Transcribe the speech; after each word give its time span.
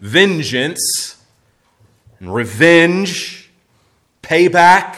vengeance 0.00 1.22
and 2.18 2.34
revenge, 2.34 3.50
payback, 4.22 4.96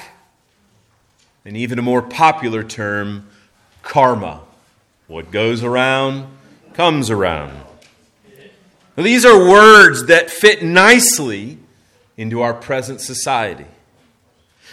and 1.45 1.57
even 1.57 1.79
a 1.79 1.83
more 1.83 2.03
popular 2.03 2.63
term, 2.63 3.29
karma. 3.83 4.41
What 5.09 5.31
goes 5.31 5.63
around 5.63 6.27
comes 6.73 7.11
around. 7.11 7.53
Now, 8.97 9.03
these 9.03 9.25
are 9.25 9.39
words 9.39 10.07
that 10.07 10.31
fit 10.31 10.63
nicely 10.63 11.59
into 12.17 12.41
our 12.41 12.55
present 12.55 13.01
society. 13.01 13.67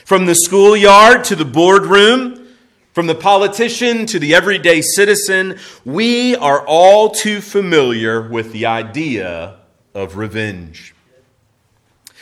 From 0.05 0.25
the 0.25 0.35
schoolyard 0.35 1.23
to 1.25 1.35
the 1.35 1.45
boardroom, 1.45 2.47
from 2.93 3.07
the 3.07 3.15
politician 3.15 4.05
to 4.07 4.19
the 4.19 4.35
everyday 4.35 4.81
citizen, 4.81 5.57
we 5.85 6.35
are 6.35 6.65
all 6.65 7.09
too 7.09 7.41
familiar 7.41 8.27
with 8.27 8.51
the 8.51 8.65
idea 8.65 9.58
of 9.99 10.15
revenge. 10.15 10.95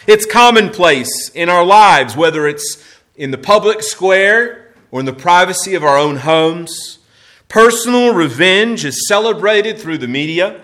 It's 0.08 0.26
commonplace 0.26 1.30
in 1.30 1.48
our 1.48 1.64
lives, 1.64 2.18
whether 2.18 2.48
it's 2.48 2.84
in 3.16 3.30
the 3.30 3.38
public 3.38 3.84
square 3.84 4.74
or 4.90 5.00
in 5.00 5.06
the 5.06 5.14
privacy 5.14 5.76
of 5.76 5.84
our 5.84 5.98
own 5.98 6.18
homes. 6.18 6.98
Personal 7.50 8.14
revenge 8.14 8.84
is 8.84 9.08
celebrated 9.08 9.78
through 9.78 10.00
the 10.00 10.08
media, 10.08 10.62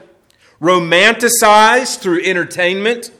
romanticized 0.60 2.00
through 2.00 2.24
entertainment, 2.24 3.12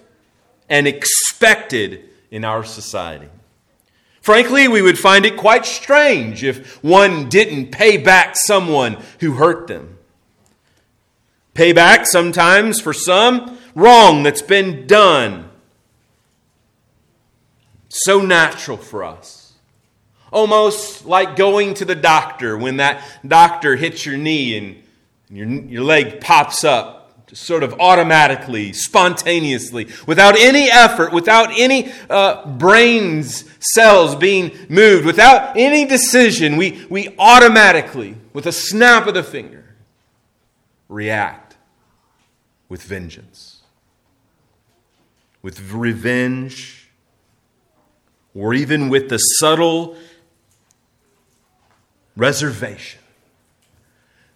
and 0.68 0.88
expected 0.88 2.10
in 2.32 2.44
our 2.44 2.64
society. 2.64 3.30
Frankly, 4.22 4.68
we 4.68 4.82
would 4.82 4.98
find 4.98 5.26
it 5.26 5.38
quite 5.38 5.66
strange 5.66 6.44
if 6.44 6.84
one 6.84 7.30
didn't 7.30 7.72
pay 7.72 7.98
back 7.98 8.36
someone 8.38 8.98
who 9.20 9.34
hurt 9.34 9.68
them. 9.68 9.98
Payback 11.54 12.06
sometimes 12.06 12.80
for 12.80 12.94
some 12.94 13.60
wrong 13.76 14.24
that's 14.24 14.42
been 14.42 14.88
done. 14.88 15.50
So 17.90 18.22
natural 18.22 18.78
for 18.78 19.04
us. 19.04 19.54
Almost 20.32 21.06
like 21.06 21.36
going 21.36 21.76
to 21.76 21.86
the 21.86 21.96
doctor 21.96 22.58
when 22.58 22.78
that 22.78 23.04
doctor 23.28 23.76
hits 23.76 24.06
your 24.06 24.18
knee 24.18 24.58
and 24.58 24.84
your, 25.30 25.48
your 25.48 25.84
leg 25.84 26.22
pops 26.22 26.64
up 26.64 27.04
sort 27.34 27.64
of 27.64 27.74
automatically, 27.80 28.74
spontaneously, 28.74 29.88
without 30.06 30.38
any 30.38 30.70
effort, 30.70 31.12
without 31.12 31.50
any 31.58 31.92
uh, 32.10 32.46
brains 32.46 33.46
cells 33.60 34.16
being 34.16 34.56
moved, 34.70 35.06
without 35.06 35.58
any 35.58 35.86
decision. 35.86 36.58
We, 36.58 36.86
we 36.90 37.16
automatically, 37.18 38.16
with 38.34 38.46
a 38.46 38.52
snap 38.52 39.08
of 39.08 39.14
the 39.14 39.24
finger, 39.24 39.76
react 40.88 41.58
with 42.70 42.84
vengeance, 42.84 43.53
with 45.44 45.72
revenge, 45.72 46.90
or 48.34 48.56
even 48.56 48.90
with 48.90 49.10
the 49.10 49.18
subtle 49.18 49.96
reservation 52.18 53.02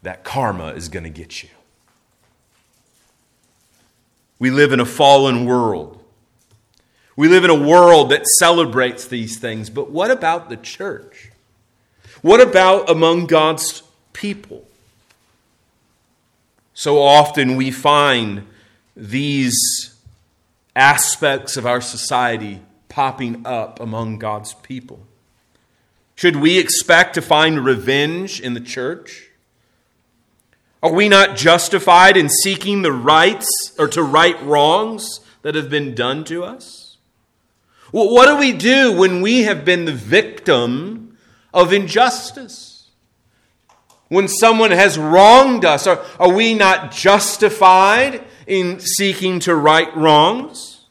that 0.03 0.23
karma 0.23 0.67
is 0.73 0.89
going 0.89 1.03
to 1.03 1.09
get 1.09 1.41
you. 1.41 1.49
We 4.37 4.51
live 4.51 4.71
in 4.71 4.79
a 4.79 4.85
fallen 4.85 5.45
world. 5.45 6.03
We 7.15 7.27
live 7.27 7.43
in 7.43 7.49
a 7.49 7.55
world 7.55 8.11
that 8.11 8.27
celebrates 8.27 9.05
these 9.07 9.39
things. 9.39 9.71
But 9.71 9.89
what 9.89 10.11
about 10.11 10.49
the 10.49 10.57
church? 10.57 11.31
What 12.21 12.39
about 12.39 12.89
among 12.89 13.25
God's 13.25 13.81
people? 14.13 14.67
So 16.75 17.01
often 17.01 17.55
we 17.55 17.71
find 17.71 18.45
these 18.95 19.96
aspects 20.77 21.57
of 21.57 21.65
our 21.65 21.81
society 21.81 22.61
popping 22.87 23.45
up 23.45 23.79
among 23.79 24.19
God's 24.19 24.53
people. 24.53 24.99
Should 26.15 26.37
we 26.37 26.57
expect 26.57 27.15
to 27.15 27.21
find 27.21 27.65
revenge 27.65 28.39
in 28.39 28.53
the 28.53 28.61
church? 28.61 29.29
Are 30.81 30.93
we 30.93 31.09
not 31.09 31.35
justified 31.35 32.15
in 32.15 32.29
seeking 32.29 32.81
the 32.81 32.91
rights 32.91 33.73
or 33.77 33.87
to 33.89 34.03
right 34.03 34.41
wrongs 34.43 35.19
that 35.41 35.55
have 35.55 35.69
been 35.69 35.95
done 35.95 36.23
to 36.25 36.43
us? 36.43 36.97
Well, 37.91 38.13
what 38.13 38.27
do 38.27 38.37
we 38.37 38.51
do 38.51 38.93
when 38.93 39.21
we 39.21 39.43
have 39.43 39.65
been 39.65 39.85
the 39.85 39.93
victim 39.93 41.17
of 41.53 41.73
injustice? 41.73 42.89
When 44.09 44.27
someone 44.27 44.71
has 44.71 44.97
wronged 44.97 45.65
us, 45.65 45.87
are, 45.87 46.03
are 46.19 46.31
we 46.31 46.53
not 46.53 46.91
justified 46.91 48.23
in 48.47 48.79
seeking 48.79 49.39
to 49.41 49.53
right 49.53 49.95
wrongs? 49.95 50.85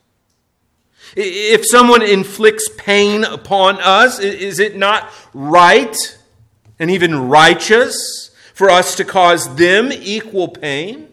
If 1.17 1.67
someone 1.67 2.03
inflicts 2.03 2.69
pain 2.77 3.25
upon 3.25 3.81
us, 3.81 4.19
is 4.21 4.61
it 4.61 4.77
not 4.77 5.11
right 5.33 5.97
and 6.79 6.91
even 6.91 7.29
righteous 7.29 8.31
for 8.53 8.71
us 8.71 8.95
to 8.97 9.05
cause 9.05 9.57
them 9.57 9.91
equal 9.91 10.49
pain? 10.49 11.09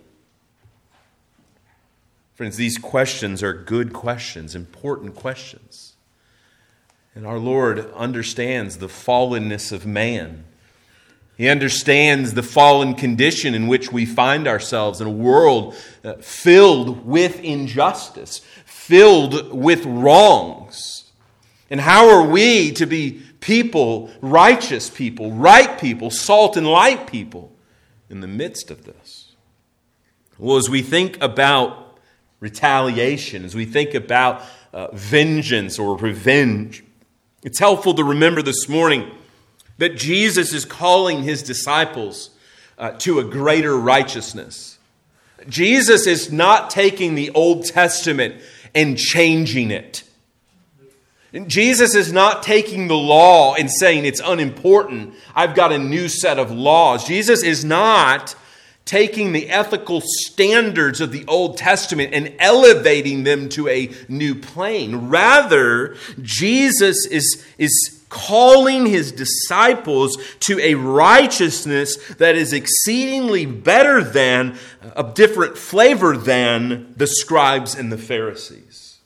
Friends, 2.33 2.57
these 2.57 2.77
questions 2.77 3.41
are 3.41 3.53
good 3.53 3.93
questions, 3.93 4.55
important 4.55 5.15
questions. 5.15 5.93
And 7.15 7.25
our 7.27 7.37
Lord 7.37 7.91
understands 7.93 8.79
the 8.79 8.87
fallenness 8.87 9.71
of 9.71 9.85
man. 9.85 10.45
He 11.35 11.49
understands 11.49 12.33
the 12.33 12.43
fallen 12.43 12.93
condition 12.93 13.55
in 13.55 13.67
which 13.67 13.91
we 13.91 14.05
find 14.05 14.47
ourselves 14.47 15.01
in 15.01 15.07
a 15.07 15.11
world 15.11 15.75
uh, 16.03 16.13
filled 16.15 17.05
with 17.05 17.39
injustice, 17.39 18.41
filled 18.65 19.51
with 19.51 19.85
wrongs. 19.85 21.11
And 21.69 21.81
how 21.81 22.09
are 22.09 22.27
we 22.27 22.71
to 22.73 22.85
be 22.85 23.23
people, 23.39 24.11
righteous 24.21 24.89
people, 24.91 25.31
right 25.31 25.79
people, 25.79 26.11
salt 26.11 26.55
and 26.55 26.67
light 26.67 27.07
people 27.07 27.51
in 28.09 28.21
the 28.21 28.27
midst 28.27 28.69
of 28.69 28.85
this? 28.85 29.31
Well, 30.37 30.57
as 30.57 30.69
we 30.69 30.83
think 30.83 31.21
about 31.21 31.97
retaliation, 32.39 33.43
as 33.43 33.55
we 33.55 33.65
think 33.65 33.95
about 33.95 34.43
uh, 34.71 34.89
vengeance 34.93 35.79
or 35.79 35.97
revenge, 35.97 36.83
it's 37.43 37.59
helpful 37.59 37.95
to 37.95 38.03
remember 38.03 38.43
this 38.43 38.69
morning 38.69 39.09
that 39.77 39.97
Jesus 39.97 40.53
is 40.53 40.65
calling 40.65 41.23
his 41.23 41.43
disciples 41.43 42.29
uh, 42.77 42.91
to 42.99 43.19
a 43.19 43.23
greater 43.23 43.77
righteousness. 43.77 44.77
Jesus 45.47 46.07
is 46.07 46.31
not 46.31 46.69
taking 46.69 47.15
the 47.15 47.31
Old 47.31 47.65
Testament 47.65 48.35
and 48.73 48.97
changing 48.97 49.71
it. 49.71 50.03
Jesus 51.47 51.95
is 51.95 52.13
not 52.13 52.43
taking 52.43 52.87
the 52.87 52.95
law 52.95 53.55
and 53.55 53.69
saying 53.69 54.05
it's 54.05 54.21
unimportant. 54.23 55.15
I've 55.33 55.55
got 55.55 55.71
a 55.71 55.79
new 55.79 56.07
set 56.07 56.37
of 56.37 56.51
laws. 56.51 57.07
Jesus 57.07 57.41
is 57.41 57.65
not 57.65 58.35
taking 58.85 59.31
the 59.31 59.49
ethical 59.49 60.01
standards 60.03 61.01
of 61.01 61.11
the 61.11 61.25
Old 61.27 61.57
Testament 61.57 62.13
and 62.13 62.35
elevating 62.37 63.23
them 63.23 63.49
to 63.49 63.67
a 63.67 63.89
new 64.07 64.35
plane. 64.35 65.09
Rather, 65.09 65.95
Jesus 66.21 67.07
is, 67.07 67.43
is 67.57 68.02
calling 68.13 68.85
his 68.85 69.11
disciples 69.11 70.17
to 70.41 70.59
a 70.59 70.75
righteousness 70.75 71.97
that 72.15 72.35
is 72.35 72.53
exceedingly 72.53 73.47
better 73.47 74.03
than, 74.03 74.55
a 74.95 75.03
different 75.03 75.57
flavor 75.57 76.15
than 76.15 76.93
the 76.95 77.07
scribes 77.07 77.73
and 77.73 77.91
the 77.91 77.97
Pharisees. 77.97 78.99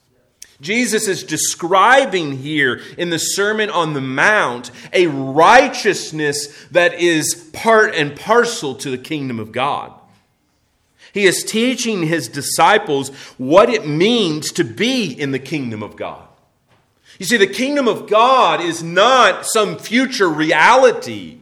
Jesus 0.59 1.07
is 1.07 1.23
describing 1.23 2.37
here 2.39 2.81
in 2.97 3.09
the 3.09 3.19
Sermon 3.19 3.69
on 3.69 3.93
the 3.93 4.01
Mount 4.01 4.71
a 4.91 5.07
righteousness 5.07 6.65
that 6.71 6.95
is 6.95 7.49
part 7.53 7.95
and 7.95 8.13
parcel 8.15 8.75
to 8.75 8.89
the 8.89 8.97
kingdom 8.97 9.39
of 9.39 9.53
God. 9.53 9.93
He 11.13 11.25
is 11.25 11.45
teaching 11.45 12.03
his 12.03 12.27
disciples 12.27 13.09
what 13.37 13.69
it 13.69 13.87
means 13.87 14.51
to 14.53 14.65
be 14.65 15.11
in 15.11 15.31
the 15.31 15.39
kingdom 15.39 15.81
of 15.81 15.95
God. 15.95 16.26
You 17.19 17.25
see, 17.25 17.37
the 17.37 17.47
kingdom 17.47 17.87
of 17.87 18.07
God 18.07 18.61
is 18.61 18.83
not 18.83 19.45
some 19.45 19.77
future 19.77 20.29
reality. 20.29 21.39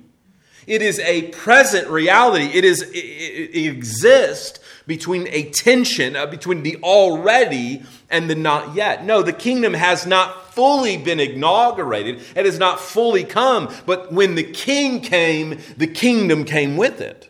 It 0.68 0.81
is 0.81 1.00
a 1.00 1.30
present 1.30 1.89
reality. 1.89 2.45
It 2.45 2.63
is 2.63 2.81
it, 2.81 2.95
it 2.95 3.68
exists 3.68 4.60
between 4.88 5.27
a 5.30 5.50
tension 5.51 6.16
uh, 6.16 6.25
between 6.25 6.63
the 6.63 6.77
already 6.77 7.83
and 8.10 8.30
the 8.30 8.36
not 8.36 8.75
yet. 8.75 9.06
No, 9.06 9.22
the 9.22 9.33
kingdom 9.33 9.74
has 9.74 10.06
not 10.06 10.54
fully 10.54 10.98
been 10.98 11.19
inaugurated. 11.19 12.22
It 12.36 12.45
has 12.45 12.57
not 12.57 12.80
fully 12.80 13.24
come. 13.24 13.74
But 13.86 14.12
when 14.12 14.36
the 14.36 14.44
king 14.44 15.01
came, 15.01 15.60
the 15.77 15.88
kingdom 15.88 16.45
came 16.45 16.77
with 16.77 17.01
it. 17.01 17.30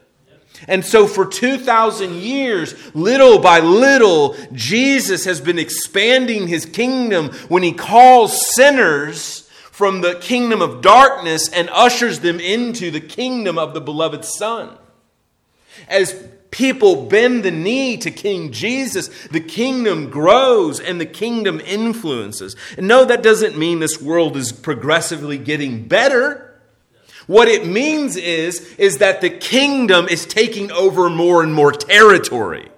And 0.68 0.86
so, 0.86 1.07
for 1.07 1.25
2,000 1.25 2.16
years, 2.16 2.75
little 2.96 3.40
by 3.40 3.60
little, 3.60 4.36
Jesus 4.54 5.25
has 5.25 5.42
been 5.42 5.60
expanding 5.60 6.48
his 6.48 6.66
kingdom 6.66 7.31
when 7.50 7.63
he 7.63 7.74
calls 7.74 8.56
sinners 8.56 9.50
from 9.72 10.02
the 10.02 10.16
kingdom 10.16 10.62
of 10.62 10.81
darkness 10.81 11.50
and 11.50 11.69
ushers 11.69 12.22
them 12.22 12.40
into 12.40 12.92
the 12.92 13.02
kingdom 13.02 13.57
of 13.57 13.74
the 13.74 13.81
beloved 13.81 14.24
Son. 14.24 14.78
As 15.90 16.28
people 16.50 17.08
bend 17.08 17.44
the 17.44 17.51
knee 17.51 17.98
to 17.98 18.10
King 18.10 18.54
Jesus, 18.54 19.10
the 19.28 19.42
kingdom 19.42 20.10
grows 20.10 20.80
and 20.80 21.01
the 21.01 21.06
kingdom 21.06 21.60
influences. 21.60 22.56
And 22.78 22.88
no, 22.88 23.04
that 23.04 23.22
doesn't 23.22 23.58
mean 23.58 23.80
this 23.80 24.01
world 24.01 24.38
is 24.38 24.54
progressively 24.54 25.38
getting 25.38 25.90
better. 25.90 26.45
What 27.27 27.48
it 27.48 27.66
means 27.66 28.16
is, 28.16 28.75
is 28.75 29.00
that 29.00 29.22
the 29.22 29.30
kingdom 29.30 30.07
is 30.07 30.25
taking 30.25 30.72
over 30.72 31.10
more 31.10 31.42
and 31.42 31.54
more 31.54 31.72
territory. 31.72 32.69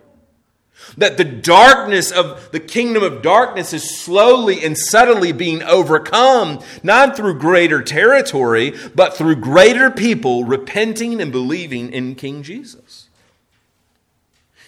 That 0.97 1.17
the 1.17 1.25
darkness 1.25 2.11
of 2.11 2.51
the 2.51 2.59
kingdom 2.59 3.03
of 3.03 3.21
darkness 3.21 3.73
is 3.73 3.99
slowly 3.99 4.63
and 4.63 4.77
subtly 4.77 5.31
being 5.31 5.61
overcome, 5.63 6.63
not 6.81 7.15
through 7.15 7.39
greater 7.39 7.81
territory, 7.83 8.73
but 8.95 9.15
through 9.15 9.35
greater 9.35 9.91
people 9.91 10.45
repenting 10.45 11.21
and 11.21 11.31
believing 11.31 11.91
in 11.91 12.15
King 12.15 12.41
Jesus. 12.41 13.06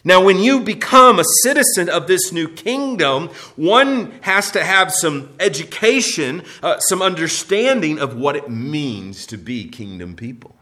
Now, 0.04 0.24
when 0.24 0.40
you 0.40 0.62
become 0.62 1.19
a 1.19 1.25
citizen 1.44 1.90
of 1.90 2.07
this 2.07 2.31
new 2.31 2.48
kingdom, 2.48 3.28
one 3.56 4.12
has 4.22 4.50
to 4.51 4.63
have 4.63 4.94
some 4.94 5.30
education, 5.40 6.44
uh, 6.63 6.80
some 6.80 7.01
understanding 7.01 8.00
of 8.00 8.16
what 8.16 8.36
it 8.36 8.50
means 8.50 9.25
to 9.28 9.38
be 9.38 9.68
kingdom 9.68 10.16
people. 10.16 10.56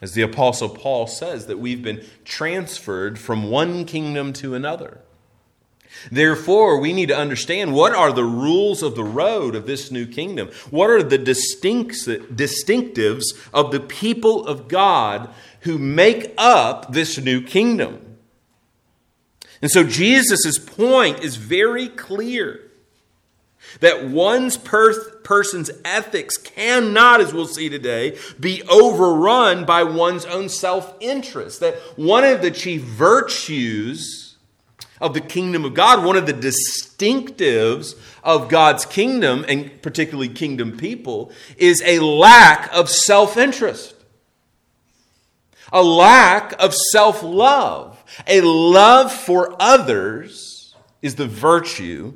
As 0.00 0.14
the 0.14 0.22
Apostle 0.22 0.70
Paul 0.70 1.06
says, 1.06 1.46
that 1.46 1.58
we've 1.58 1.82
been 1.82 2.04
transferred 2.24 3.18
from 3.18 3.50
one 3.50 3.84
kingdom 3.84 4.32
to 4.34 4.54
another. 4.54 5.00
Therefore, 6.10 6.80
we 6.80 6.92
need 6.92 7.08
to 7.08 7.16
understand 7.16 7.74
what 7.74 7.94
are 7.94 8.12
the 8.12 8.24
rules 8.24 8.82
of 8.82 8.94
the 8.94 9.04
road 9.04 9.54
of 9.54 9.66
this 9.66 9.90
new 9.90 10.06
kingdom? 10.06 10.50
What 10.70 10.88
are 10.88 11.02
the 11.02 11.18
distinctives 11.18 13.24
of 13.52 13.70
the 13.70 13.80
people 13.80 14.46
of 14.46 14.68
God 14.68 15.28
who 15.60 15.78
make 15.78 16.32
up 16.38 16.92
this 16.92 17.18
new 17.18 17.42
kingdom. 17.42 18.18
And 19.62 19.70
so 19.70 19.84
Jesus' 19.84 20.58
point 20.58 21.20
is 21.20 21.36
very 21.36 21.88
clear 21.88 22.60
that 23.80 24.08
one's 24.08 24.56
per- 24.56 25.18
person's 25.18 25.70
ethics 25.84 26.38
cannot, 26.38 27.20
as 27.20 27.34
we'll 27.34 27.46
see 27.46 27.68
today, 27.68 28.16
be 28.38 28.62
overrun 28.70 29.66
by 29.66 29.82
one's 29.82 30.24
own 30.24 30.48
self 30.48 30.94
interest. 30.98 31.60
That 31.60 31.74
one 31.96 32.24
of 32.24 32.40
the 32.40 32.50
chief 32.50 32.80
virtues 32.80 34.29
of 35.00 35.14
the 35.14 35.20
kingdom 35.20 35.64
of 35.64 35.74
God, 35.74 36.04
one 36.04 36.16
of 36.16 36.26
the 36.26 36.34
distinctives 36.34 37.94
of 38.22 38.48
God's 38.48 38.84
kingdom, 38.84 39.44
and 39.48 39.80
particularly 39.82 40.28
kingdom 40.28 40.76
people, 40.76 41.32
is 41.56 41.82
a 41.84 42.00
lack 42.00 42.72
of 42.74 42.88
self 42.88 43.36
interest 43.36 43.94
a 45.72 45.82
lack 45.82 46.52
of 46.62 46.74
self 46.74 47.22
love. 47.22 48.02
A 48.26 48.40
love 48.40 49.12
for 49.12 49.56
others 49.60 50.74
is 51.02 51.14
the 51.14 51.26
virtue 51.26 52.14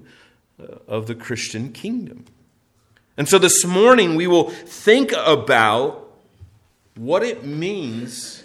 uh, 0.60 0.76
of 0.88 1.06
the 1.06 1.14
Christian 1.14 1.72
kingdom. 1.72 2.24
And 3.16 3.28
so 3.28 3.38
this 3.38 3.64
morning 3.64 4.16
we 4.16 4.26
will 4.26 4.50
think 4.50 5.12
about 5.12 6.00
what 6.96 7.22
it 7.22 7.44
means 7.44 8.43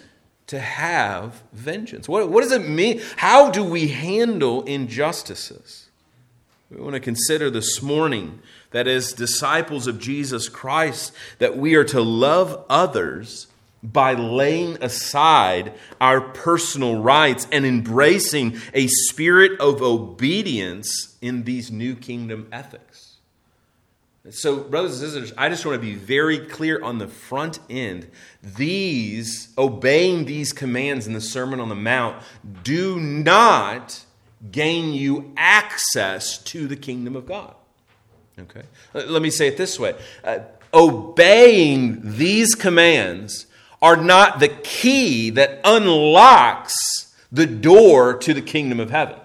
to 0.50 0.58
have 0.58 1.44
vengeance. 1.52 2.08
What, 2.08 2.28
what 2.28 2.42
does 2.42 2.50
it 2.50 2.68
mean? 2.68 3.00
How 3.14 3.52
do 3.52 3.62
we 3.62 3.86
handle 3.86 4.64
injustices? 4.64 5.88
We 6.72 6.80
want 6.80 6.94
to 6.94 7.00
consider 7.00 7.50
this 7.50 7.80
morning 7.80 8.40
that 8.72 8.88
as 8.88 9.12
disciples 9.12 9.86
of 9.86 10.00
Jesus 10.00 10.48
Christ 10.48 11.12
that 11.38 11.56
we 11.56 11.76
are 11.76 11.84
to 11.84 12.00
love 12.00 12.64
others 12.68 13.46
by 13.80 14.14
laying 14.14 14.82
aside 14.82 15.72
our 16.00 16.20
personal 16.20 17.00
rights 17.00 17.46
and 17.52 17.64
embracing 17.64 18.58
a 18.74 18.88
spirit 18.88 19.60
of 19.60 19.82
obedience 19.82 21.16
in 21.20 21.44
these 21.44 21.70
new 21.70 21.94
kingdom 21.94 22.48
ethics. 22.50 23.09
So, 24.30 24.60
brothers 24.60 25.00
and 25.00 25.10
sisters, 25.10 25.32
I 25.36 25.48
just 25.48 25.66
want 25.66 25.80
to 25.80 25.86
be 25.86 25.94
very 25.94 26.38
clear 26.38 26.82
on 26.82 26.98
the 26.98 27.08
front 27.08 27.58
end. 27.68 28.08
These, 28.42 29.52
obeying 29.58 30.24
these 30.24 30.52
commands 30.52 31.06
in 31.06 31.12
the 31.12 31.20
Sermon 31.20 31.60
on 31.60 31.68
the 31.68 31.74
Mount, 31.74 32.22
do 32.62 32.98
not 33.00 34.04
gain 34.50 34.92
you 34.92 35.32
access 35.36 36.38
to 36.38 36.66
the 36.66 36.76
kingdom 36.76 37.16
of 37.16 37.26
God. 37.26 37.54
Okay? 38.38 38.62
Let 38.94 39.20
me 39.20 39.30
say 39.30 39.48
it 39.48 39.56
this 39.56 39.78
way 39.78 39.94
uh, 40.24 40.38
obeying 40.72 42.00
these 42.02 42.54
commands 42.54 43.46
are 43.82 43.96
not 43.96 44.40
the 44.40 44.48
key 44.48 45.30
that 45.30 45.60
unlocks 45.64 47.14
the 47.32 47.46
door 47.46 48.14
to 48.18 48.34
the 48.34 48.42
kingdom 48.42 48.80
of 48.80 48.90
heaven. 48.90 49.18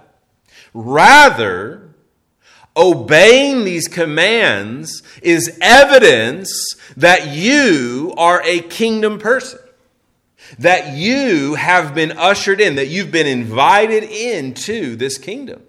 Rather, 0.74 1.85
obeying 2.76 3.64
these 3.64 3.88
commands 3.88 5.02
is 5.22 5.58
evidence 5.62 6.76
that 6.98 7.30
you 7.30 8.14
are 8.18 8.42
a 8.44 8.62
kingdom 8.62 9.20
person. 9.20 9.60
That 10.60 10.96
you 10.96 11.56
have 11.56 11.96
been 11.96 12.12
ushered 12.12 12.62
in, 12.62 12.76
that 12.76 12.88
you've 12.88 13.12
been 13.12 13.28
invited 13.28 14.04
into 14.04 14.96
this 14.96 15.18
kingdom. 15.18 15.64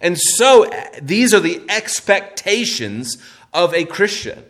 And 0.00 0.18
so 0.18 0.64
eh, 0.64 1.00
these 1.00 1.32
are 1.32 1.40
the 1.40 1.62
expectations 1.68 3.16
of 3.52 3.74
a 3.74 3.84
Christian. 3.84 4.44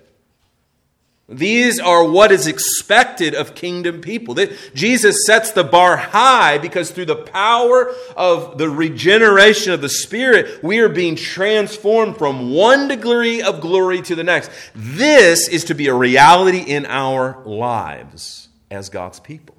These 1.31 1.79
are 1.79 2.05
what 2.05 2.32
is 2.32 2.49
expected 2.49 3.37
of 3.37 3.55
kingdom 3.55 4.00
people. 4.00 4.37
Jesus 4.75 5.25
sets 5.25 5.53
the 5.53 5.62
bar 5.62 5.97
high 5.97 6.59
because 6.59 6.91
through 6.91 7.06
the 7.06 7.15
power 7.15 7.94
of 8.17 8.59
the 8.59 8.69
regeneration 8.69 9.73
of 9.73 9.81
the 9.81 9.88
Spirit, 9.88 10.61
we 10.65 10.81
are 10.81 10.88
being 10.88 11.15
transformed 11.15 12.19
from 12.19 12.53
one 12.53 12.88
degree 12.88 13.41
of 13.43 13.61
glory 13.61 14.03
to 14.03 14.17
the 14.17 14.25
next. 14.25 14.50
This 14.75 15.47
is 15.47 15.65
to 15.67 15.75
be 15.75 15.87
a 15.87 15.94
reality 15.94 16.59
in 16.59 16.85
our 16.87 17.41
lives 17.44 18.49
as 18.69 18.88
God's 18.88 19.21
people. 19.21 19.56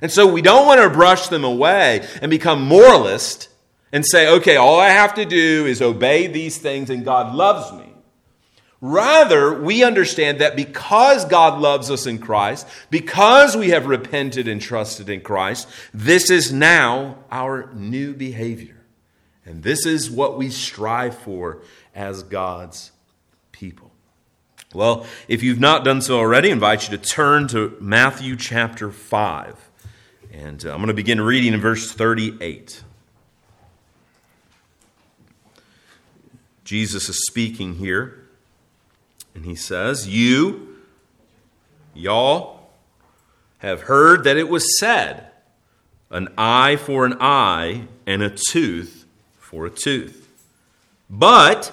And 0.00 0.10
so 0.10 0.26
we 0.26 0.40
don't 0.40 0.66
want 0.66 0.80
to 0.80 0.88
brush 0.88 1.28
them 1.28 1.44
away 1.44 2.08
and 2.22 2.30
become 2.30 2.62
moralist 2.62 3.50
and 3.92 4.06
say, 4.06 4.26
okay, 4.36 4.56
all 4.56 4.80
I 4.80 4.88
have 4.88 5.14
to 5.14 5.26
do 5.26 5.66
is 5.66 5.82
obey 5.82 6.28
these 6.28 6.56
things 6.56 6.88
and 6.88 7.04
God 7.04 7.34
loves 7.34 7.72
me. 7.72 7.92
Rather, 8.80 9.60
we 9.60 9.82
understand 9.82 10.40
that 10.40 10.54
because 10.54 11.24
God 11.24 11.60
loves 11.60 11.90
us 11.90 12.06
in 12.06 12.18
Christ, 12.18 12.66
because 12.90 13.56
we 13.56 13.70
have 13.70 13.86
repented 13.86 14.46
and 14.46 14.60
trusted 14.60 15.08
in 15.08 15.20
Christ, 15.20 15.68
this 15.92 16.30
is 16.30 16.52
now 16.52 17.16
our 17.30 17.72
new 17.74 18.14
behavior. 18.14 18.76
And 19.44 19.62
this 19.62 19.84
is 19.84 20.10
what 20.10 20.38
we 20.38 20.50
strive 20.50 21.18
for 21.18 21.62
as 21.94 22.22
God's 22.22 22.92
people. 23.50 23.90
Well, 24.74 25.06
if 25.26 25.42
you've 25.42 25.58
not 25.58 25.84
done 25.84 26.02
so 26.02 26.18
already, 26.18 26.50
I 26.50 26.52
invite 26.52 26.88
you 26.88 26.96
to 26.96 27.02
turn 27.02 27.48
to 27.48 27.76
Matthew 27.80 28.36
chapter 28.36 28.92
5. 28.92 29.70
And 30.30 30.64
uh, 30.64 30.70
I'm 30.70 30.76
going 30.76 30.88
to 30.88 30.94
begin 30.94 31.20
reading 31.20 31.54
in 31.54 31.60
verse 31.60 31.90
38. 31.90 32.84
Jesus 36.64 37.08
is 37.08 37.26
speaking 37.26 37.76
here. 37.76 38.17
And 39.38 39.46
he 39.46 39.54
says, 39.54 40.08
You, 40.08 40.78
y'all, 41.94 42.70
have 43.58 43.82
heard 43.82 44.24
that 44.24 44.36
it 44.36 44.48
was 44.48 44.80
said, 44.80 45.30
an 46.10 46.26
eye 46.36 46.74
for 46.74 47.06
an 47.06 47.14
eye 47.20 47.86
and 48.04 48.20
a 48.20 48.36
tooth 48.50 49.06
for 49.38 49.64
a 49.64 49.70
tooth. 49.70 50.28
But 51.08 51.72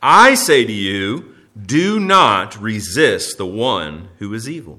I 0.00 0.36
say 0.36 0.64
to 0.64 0.72
you, 0.72 1.34
do 1.60 1.98
not 1.98 2.56
resist 2.60 3.38
the 3.38 3.46
one 3.46 4.10
who 4.20 4.32
is 4.32 4.48
evil. 4.48 4.78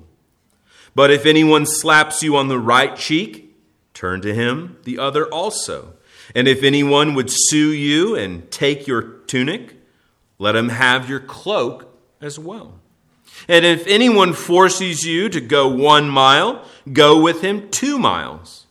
But 0.95 1.11
if 1.11 1.25
anyone 1.25 1.65
slaps 1.65 2.23
you 2.23 2.37
on 2.37 2.47
the 2.47 2.59
right 2.59 2.95
cheek, 2.95 3.57
turn 3.93 4.21
to 4.21 4.33
him 4.33 4.77
the 4.85 4.99
other 4.99 5.27
also. 5.27 5.95
And 6.33 6.47
if 6.47 6.63
anyone 6.63 7.13
would 7.13 7.29
sue 7.29 7.73
you 7.73 8.15
and 8.15 8.49
take 8.49 8.87
your 8.87 9.01
tunic, 9.01 9.75
let 10.39 10.55
him 10.55 10.69
have 10.69 11.09
your 11.09 11.19
cloak 11.19 11.90
as 12.21 12.37
well. 12.39 12.79
And 13.47 13.65
if 13.65 13.87
anyone 13.87 14.33
forces 14.33 15.03
you 15.03 15.29
to 15.29 15.41
go 15.41 15.67
one 15.67 16.09
mile, 16.09 16.63
go 16.91 17.19
with 17.19 17.41
him 17.41 17.69
two 17.69 17.97
miles. 17.97 18.65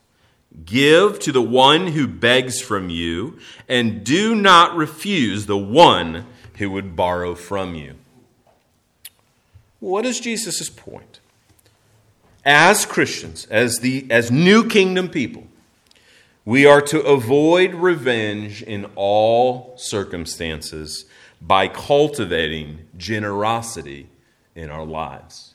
Give 0.64 1.19
to 1.21 1.33
the 1.33 1.42
one 1.42 1.88
who 1.88 2.07
begs 2.07 2.61
from 2.61 2.90
you, 2.90 3.38
and 3.69 4.04
do 4.04 4.35
not 4.35 4.76
refuse 4.76 5.47
the 5.47 5.59
one 5.59 6.26
who 6.59 6.71
would 6.71 6.95
borrow 6.95 7.35
from 7.35 7.75
you. 7.75 7.95
What 9.78 10.04
is 10.04 10.21
Jesus' 10.21 10.69
point? 10.69 11.21
As 12.45 12.85
Christians, 12.85 13.47
as, 13.47 13.78
the, 13.78 14.07
as 14.11 14.30
new 14.30 14.69
kingdom 14.69 15.09
people, 15.09 15.45
we 16.45 16.66
are 16.66 16.80
to 16.83 17.00
avoid 17.00 17.75
revenge 17.75 18.62
in 18.62 18.87
all 18.97 19.75
circumstances 19.76 21.04
by 21.40 21.68
cultivating 21.68 22.87
generosity 22.97 24.09
in 24.54 24.70
our 24.70 24.85
lives. 24.85 25.54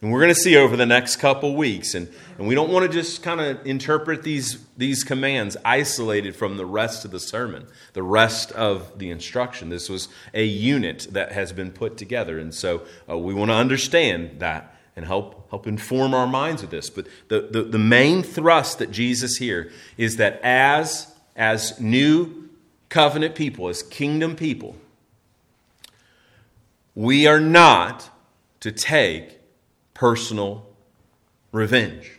And 0.00 0.12
we're 0.12 0.20
going 0.20 0.34
to 0.34 0.40
see 0.40 0.56
over 0.56 0.76
the 0.76 0.86
next 0.86 1.16
couple 1.16 1.56
weeks. 1.56 1.94
And, 1.94 2.08
and 2.38 2.46
we 2.46 2.54
don't 2.54 2.70
want 2.70 2.86
to 2.86 2.92
just 2.92 3.22
kind 3.24 3.40
of 3.40 3.66
interpret 3.66 4.22
these, 4.22 4.64
these 4.76 5.02
commands 5.02 5.56
isolated 5.64 6.36
from 6.36 6.56
the 6.56 6.66
rest 6.66 7.04
of 7.04 7.10
the 7.10 7.18
sermon, 7.18 7.66
the 7.94 8.02
rest 8.04 8.52
of 8.52 8.96
the 9.00 9.10
instruction. 9.10 9.70
This 9.70 9.88
was 9.88 10.08
a 10.32 10.44
unit 10.44 11.08
that 11.10 11.32
has 11.32 11.52
been 11.52 11.72
put 11.72 11.96
together. 11.96 12.38
And 12.38 12.54
so 12.54 12.82
uh, 13.10 13.18
we 13.18 13.34
want 13.34 13.50
to 13.50 13.56
understand 13.56 14.38
that 14.38 14.76
and 14.94 15.04
help, 15.04 15.50
help 15.50 15.66
inform 15.66 16.14
our 16.14 16.28
minds 16.28 16.62
of 16.62 16.70
this. 16.70 16.90
But 16.90 17.08
the, 17.26 17.48
the, 17.50 17.62
the 17.62 17.78
main 17.78 18.22
thrust 18.22 18.78
that 18.78 18.92
Jesus 18.92 19.38
here 19.38 19.72
is 19.96 20.16
that 20.16 20.40
as, 20.42 21.12
as 21.34 21.80
new 21.80 22.48
covenant 22.88 23.34
people, 23.34 23.68
as 23.68 23.82
kingdom 23.82 24.36
people, 24.36 24.76
we 26.98 27.28
are 27.28 27.38
not 27.38 28.10
to 28.58 28.72
take 28.72 29.38
personal 29.94 30.66
revenge. 31.52 32.18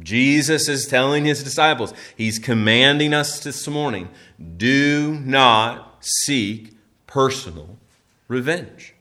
Jesus 0.00 0.66
is 0.66 0.86
telling 0.86 1.26
his 1.26 1.42
disciples, 1.42 1.92
he's 2.16 2.38
commanding 2.38 3.12
us 3.12 3.40
this 3.40 3.68
morning 3.68 4.08
do 4.56 5.20
not 5.26 6.02
seek 6.02 6.74
personal 7.06 7.76
revenge. 8.28 8.94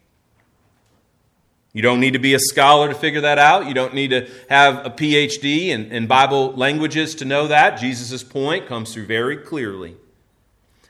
You 1.72 1.82
don't 1.82 2.02
need 2.02 2.12
to 2.12 2.20
be 2.20 2.34
a 2.34 2.40
scholar 2.40 2.90
to 2.90 2.96
figure 2.96 3.22
that 3.22 3.38
out. 3.38 3.68
You 3.68 3.74
don't 3.74 3.94
need 3.94 4.10
to 4.10 4.30
have 4.50 4.86
a 4.86 4.90
PhD 4.90 5.68
in, 5.68 5.90
in 5.90 6.08
Bible 6.08 6.52
languages 6.52 7.16
to 7.16 7.24
know 7.24 7.48
that. 7.48 7.80
Jesus' 7.80 8.24
point 8.24 8.68
comes 8.68 8.94
through 8.94 9.06
very 9.06 9.38
clearly. 9.38 9.96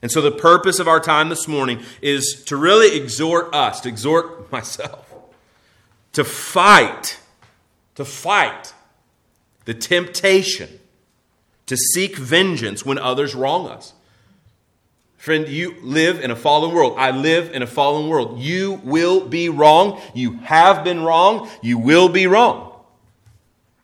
And 0.02 0.12
so, 0.12 0.22
the 0.22 0.32
purpose 0.32 0.80
of 0.80 0.88
our 0.88 1.00
time 1.00 1.30
this 1.30 1.48
morning 1.48 1.84
is 2.02 2.44
to 2.48 2.58
really 2.58 2.98
exhort 2.98 3.54
us, 3.54 3.82
to 3.82 3.90
exhort 3.90 4.52
myself, 4.52 5.14
to 6.14 6.24
fight, 6.24 7.20
to 7.96 8.04
fight 8.04 8.74
the 9.66 9.74
temptation 9.74 10.80
to 11.72 11.78
seek 11.78 12.18
vengeance 12.18 12.86
when 12.86 12.98
others 12.98 13.34
wrong 13.34 13.66
us. 13.66 13.94
Friend, 15.16 15.48
you 15.48 15.76
live 15.82 16.20
in 16.20 16.30
a 16.30 16.36
fallen 16.36 16.76
world. 16.76 16.96
I 16.98 17.12
live 17.12 17.54
in 17.54 17.62
a 17.62 17.68
fallen 17.68 18.10
world. 18.10 18.42
You 18.42 18.82
will 18.84 19.26
be 19.26 19.48
wrong. 19.48 20.02
You 20.14 20.34
have 20.40 20.84
been 20.84 21.02
wrong. 21.02 21.50
You 21.62 21.78
will 21.78 22.10
be 22.10 22.28
wrong. 22.28 22.74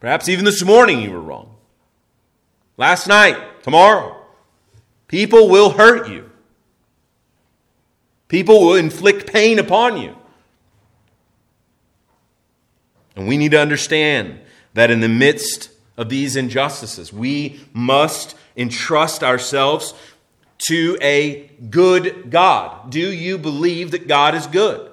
Perhaps 0.01 0.27
even 0.27 0.43
this 0.43 0.65
morning 0.65 0.99
you 0.99 1.11
were 1.11 1.21
wrong. 1.21 1.55
Last 2.75 3.07
night, 3.07 3.63
tomorrow. 3.63 4.16
People 5.07 5.49
will 5.49 5.71
hurt 5.71 6.09
you. 6.09 6.29
People 8.27 8.65
will 8.65 8.75
inflict 8.75 9.31
pain 9.31 9.57
upon 9.57 9.97
you. 9.97 10.15
And 13.15 13.27
we 13.27 13.37
need 13.37 13.51
to 13.51 13.59
understand 13.59 14.39
that 14.73 14.91
in 14.91 14.99
the 14.99 15.07
midst 15.07 15.69
of 15.95 16.09
these 16.09 16.35
injustices, 16.35 17.11
we 17.11 17.59
must 17.73 18.35
entrust 18.55 19.23
ourselves 19.23 19.93
to 20.57 20.97
a 21.01 21.49
good 21.69 22.29
God. 22.29 22.89
Do 22.89 22.99
you 22.99 23.37
believe 23.37 23.91
that 23.91 24.07
God 24.07 24.35
is 24.35 24.45
good? 24.47 24.91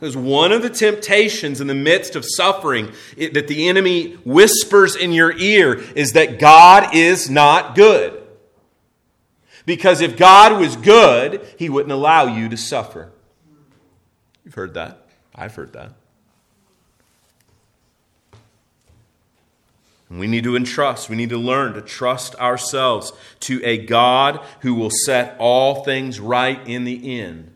Because 0.00 0.16
one 0.16 0.50
of 0.50 0.62
the 0.62 0.70
temptations 0.70 1.60
in 1.60 1.66
the 1.66 1.74
midst 1.74 2.16
of 2.16 2.24
suffering 2.26 2.90
that 3.16 3.46
the 3.46 3.68
enemy 3.68 4.14
whispers 4.24 4.96
in 4.96 5.12
your 5.12 5.36
ear 5.36 5.74
is 5.94 6.14
that 6.14 6.40
God 6.40 6.94
is 6.94 7.30
not 7.30 7.76
good. 7.76 8.21
Because 9.64 10.00
if 10.00 10.16
God 10.16 10.58
was 10.58 10.76
good, 10.76 11.46
he 11.58 11.68
wouldn't 11.68 11.92
allow 11.92 12.26
you 12.26 12.48
to 12.48 12.56
suffer. 12.56 13.12
You've 14.44 14.54
heard 14.54 14.74
that. 14.74 15.06
I've 15.34 15.54
heard 15.54 15.72
that. 15.74 15.92
We 20.18 20.26
need 20.26 20.44
to 20.44 20.56
entrust, 20.56 21.08
we 21.08 21.16
need 21.16 21.30
to 21.30 21.38
learn 21.38 21.72
to 21.72 21.80
trust 21.80 22.34
ourselves 22.34 23.14
to 23.40 23.64
a 23.64 23.78
God 23.78 24.40
who 24.60 24.74
will 24.74 24.90
set 24.90 25.36
all 25.38 25.84
things 25.84 26.20
right 26.20 26.60
in 26.66 26.84
the 26.84 27.18
end. 27.18 27.50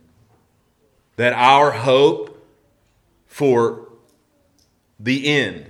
That 1.17 1.35
our 1.35 1.71
hope 1.71 2.47
for 3.27 3.89
the 4.99 5.27
end, 5.29 5.67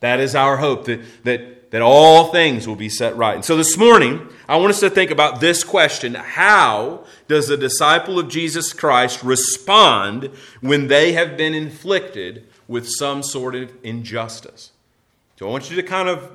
that 0.00 0.20
is 0.20 0.34
our 0.34 0.56
hope, 0.56 0.86
that, 0.86 1.02
that, 1.24 1.70
that 1.70 1.82
all 1.82 2.32
things 2.32 2.66
will 2.66 2.76
be 2.76 2.88
set 2.88 3.16
right. 3.16 3.34
And 3.34 3.44
so 3.44 3.58
this 3.58 3.76
morning, 3.76 4.26
I 4.50 4.56
want 4.56 4.70
us 4.70 4.80
to 4.80 4.90
think 4.90 5.12
about 5.12 5.40
this 5.40 5.62
question 5.62 6.14
How 6.16 7.04
does 7.28 7.48
a 7.50 7.56
disciple 7.56 8.18
of 8.18 8.28
Jesus 8.28 8.72
Christ 8.72 9.22
respond 9.22 10.24
when 10.60 10.88
they 10.88 11.12
have 11.12 11.36
been 11.36 11.54
inflicted 11.54 12.48
with 12.66 12.88
some 12.88 13.22
sort 13.22 13.54
of 13.54 13.72
injustice? 13.84 14.72
So 15.38 15.46
I 15.46 15.52
want 15.52 15.70
you 15.70 15.76
to 15.76 15.84
kind 15.84 16.08
of 16.08 16.32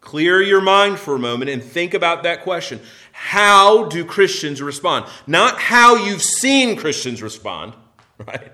clear 0.00 0.40
your 0.40 0.62
mind 0.62 0.98
for 0.98 1.16
a 1.16 1.18
moment 1.18 1.50
and 1.50 1.62
think 1.62 1.92
about 1.92 2.22
that 2.22 2.44
question. 2.44 2.80
How 3.12 3.88
do 3.88 4.06
Christians 4.06 4.62
respond? 4.62 5.04
Not 5.26 5.58
how 5.58 5.96
you've 5.96 6.22
seen 6.22 6.76
Christians 6.76 7.22
respond, 7.22 7.74
right? 8.26 8.52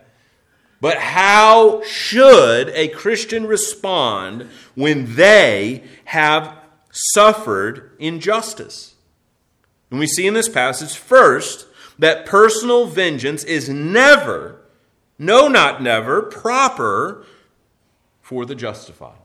But 0.81 0.99
how 0.99 1.85
should 1.85 2.71
a 2.71 2.89
Christian 2.89 3.47
respond 3.47 4.49
when 4.75 5.15
they 5.15 5.85
have 6.07 6.60
suffered 6.91 7.93
injustice? 7.99 8.95
And 9.91 9.99
we 9.99 10.07
see 10.07 10.27
in 10.27 10.35
this 10.35 10.49
passage, 10.49 10.97
first, 10.97 11.67
that 11.99 12.27
personal 12.27 12.87
vengeance 12.87 13.45
is 13.45 13.69
never, 13.69 14.61
no, 15.19 15.49
not 15.49 15.83
never, 15.83 16.23
proper 16.23 17.25
for 18.21 18.47
the 18.47 18.55
justified. 18.55 19.19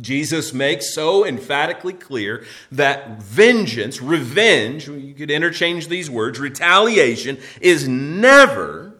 Jesus 0.00 0.52
makes 0.52 0.94
so 0.94 1.26
emphatically 1.26 1.92
clear 1.92 2.44
that 2.70 3.22
vengeance, 3.22 4.00
revenge, 4.00 4.88
you 4.88 5.14
could 5.14 5.30
interchange 5.30 5.88
these 5.88 6.10
words, 6.10 6.38
retaliation, 6.38 7.38
is 7.60 7.88
never 7.88 8.94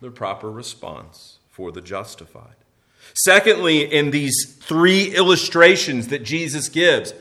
the 0.00 0.10
proper 0.10 0.50
response 0.50 1.38
for 1.50 1.72
the 1.72 1.80
justified. 1.80 2.56
Secondly, 3.14 3.80
in 3.92 4.10
these 4.10 4.56
three 4.60 5.14
illustrations 5.14 6.08
that 6.08 6.24
Jesus 6.24 6.68
gives, 6.68 7.14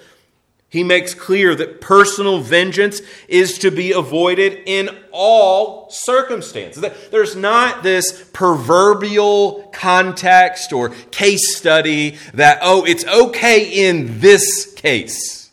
he 0.68 0.84
makes 0.84 1.14
clear 1.14 1.54
that 1.54 1.82
personal 1.82 2.40
vengeance 2.40 3.00
is 3.28 3.60
to 3.60 3.70
be 3.70 3.92
avoided 3.92 4.64
in 4.66 4.90
all 5.12 5.88
circumstances. 5.92 6.84
There's 7.12 7.36
not 7.36 7.84
this 7.84 8.28
proverbial 8.34 9.70
context 9.72 10.74
or 10.74 10.90
case 11.12 11.56
study 11.56 12.18
that, 12.34 12.58
oh, 12.64 12.86
it's 12.86 13.06
okay 13.06 13.88
in 13.88 14.20
this 14.20 14.74
case, 14.74 15.52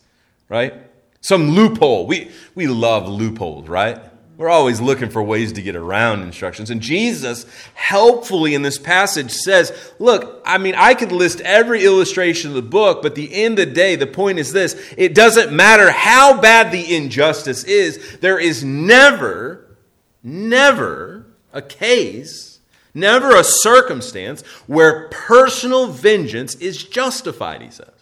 right? 0.49 0.73
Some 1.21 1.51
loophole. 1.51 2.07
We, 2.07 2.31
we 2.55 2.67
love 2.67 3.07
loopholes, 3.07 3.69
right? 3.69 4.01
We're 4.41 4.49
always 4.49 4.81
looking 4.81 5.11
for 5.11 5.23
ways 5.23 5.53
to 5.53 5.61
get 5.61 5.77
around 5.77 6.23
instructions. 6.23 6.71
And 6.71 6.81
Jesus 6.81 7.45
helpfully 7.75 8.55
in 8.55 8.63
this 8.63 8.79
passage 8.79 9.33
says, 9.33 9.93
Look, 9.99 10.41
I 10.47 10.57
mean, 10.57 10.75
I 10.75 10.95
could 10.95 11.13
list 11.13 11.43
every 11.43 11.85
illustration 11.85 12.49
of 12.49 12.55
the 12.55 12.63
book, 12.63 13.03
but 13.03 13.15
the 13.15 13.35
end 13.35 13.59
of 13.59 13.69
the 13.69 13.75
day, 13.75 13.97
the 13.97 14.07
point 14.07 14.39
is 14.39 14.51
this 14.51 14.95
it 14.97 15.15
doesn't 15.15 15.53
matter 15.53 15.91
how 15.91 16.41
bad 16.41 16.73
the 16.73 16.97
injustice 16.97 17.65
is, 17.65 18.17
there 18.21 18.39
is 18.39 18.65
never, 18.65 19.77
never 20.23 21.27
a 21.53 21.61
case, 21.61 22.61
never 22.95 23.37
a 23.37 23.45
circumstance 23.45 24.41
where 24.67 25.09
personal 25.09 25.89
vengeance 25.89 26.55
is 26.55 26.83
justified, 26.83 27.61
he 27.61 27.71
says. 27.71 27.93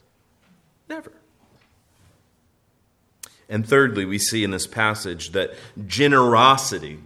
Never. 0.88 1.17
And 3.48 3.66
thirdly, 3.66 4.04
we 4.04 4.18
see 4.18 4.44
in 4.44 4.50
this 4.50 4.66
passage 4.66 5.30
that 5.30 5.54
generosity 5.86 6.98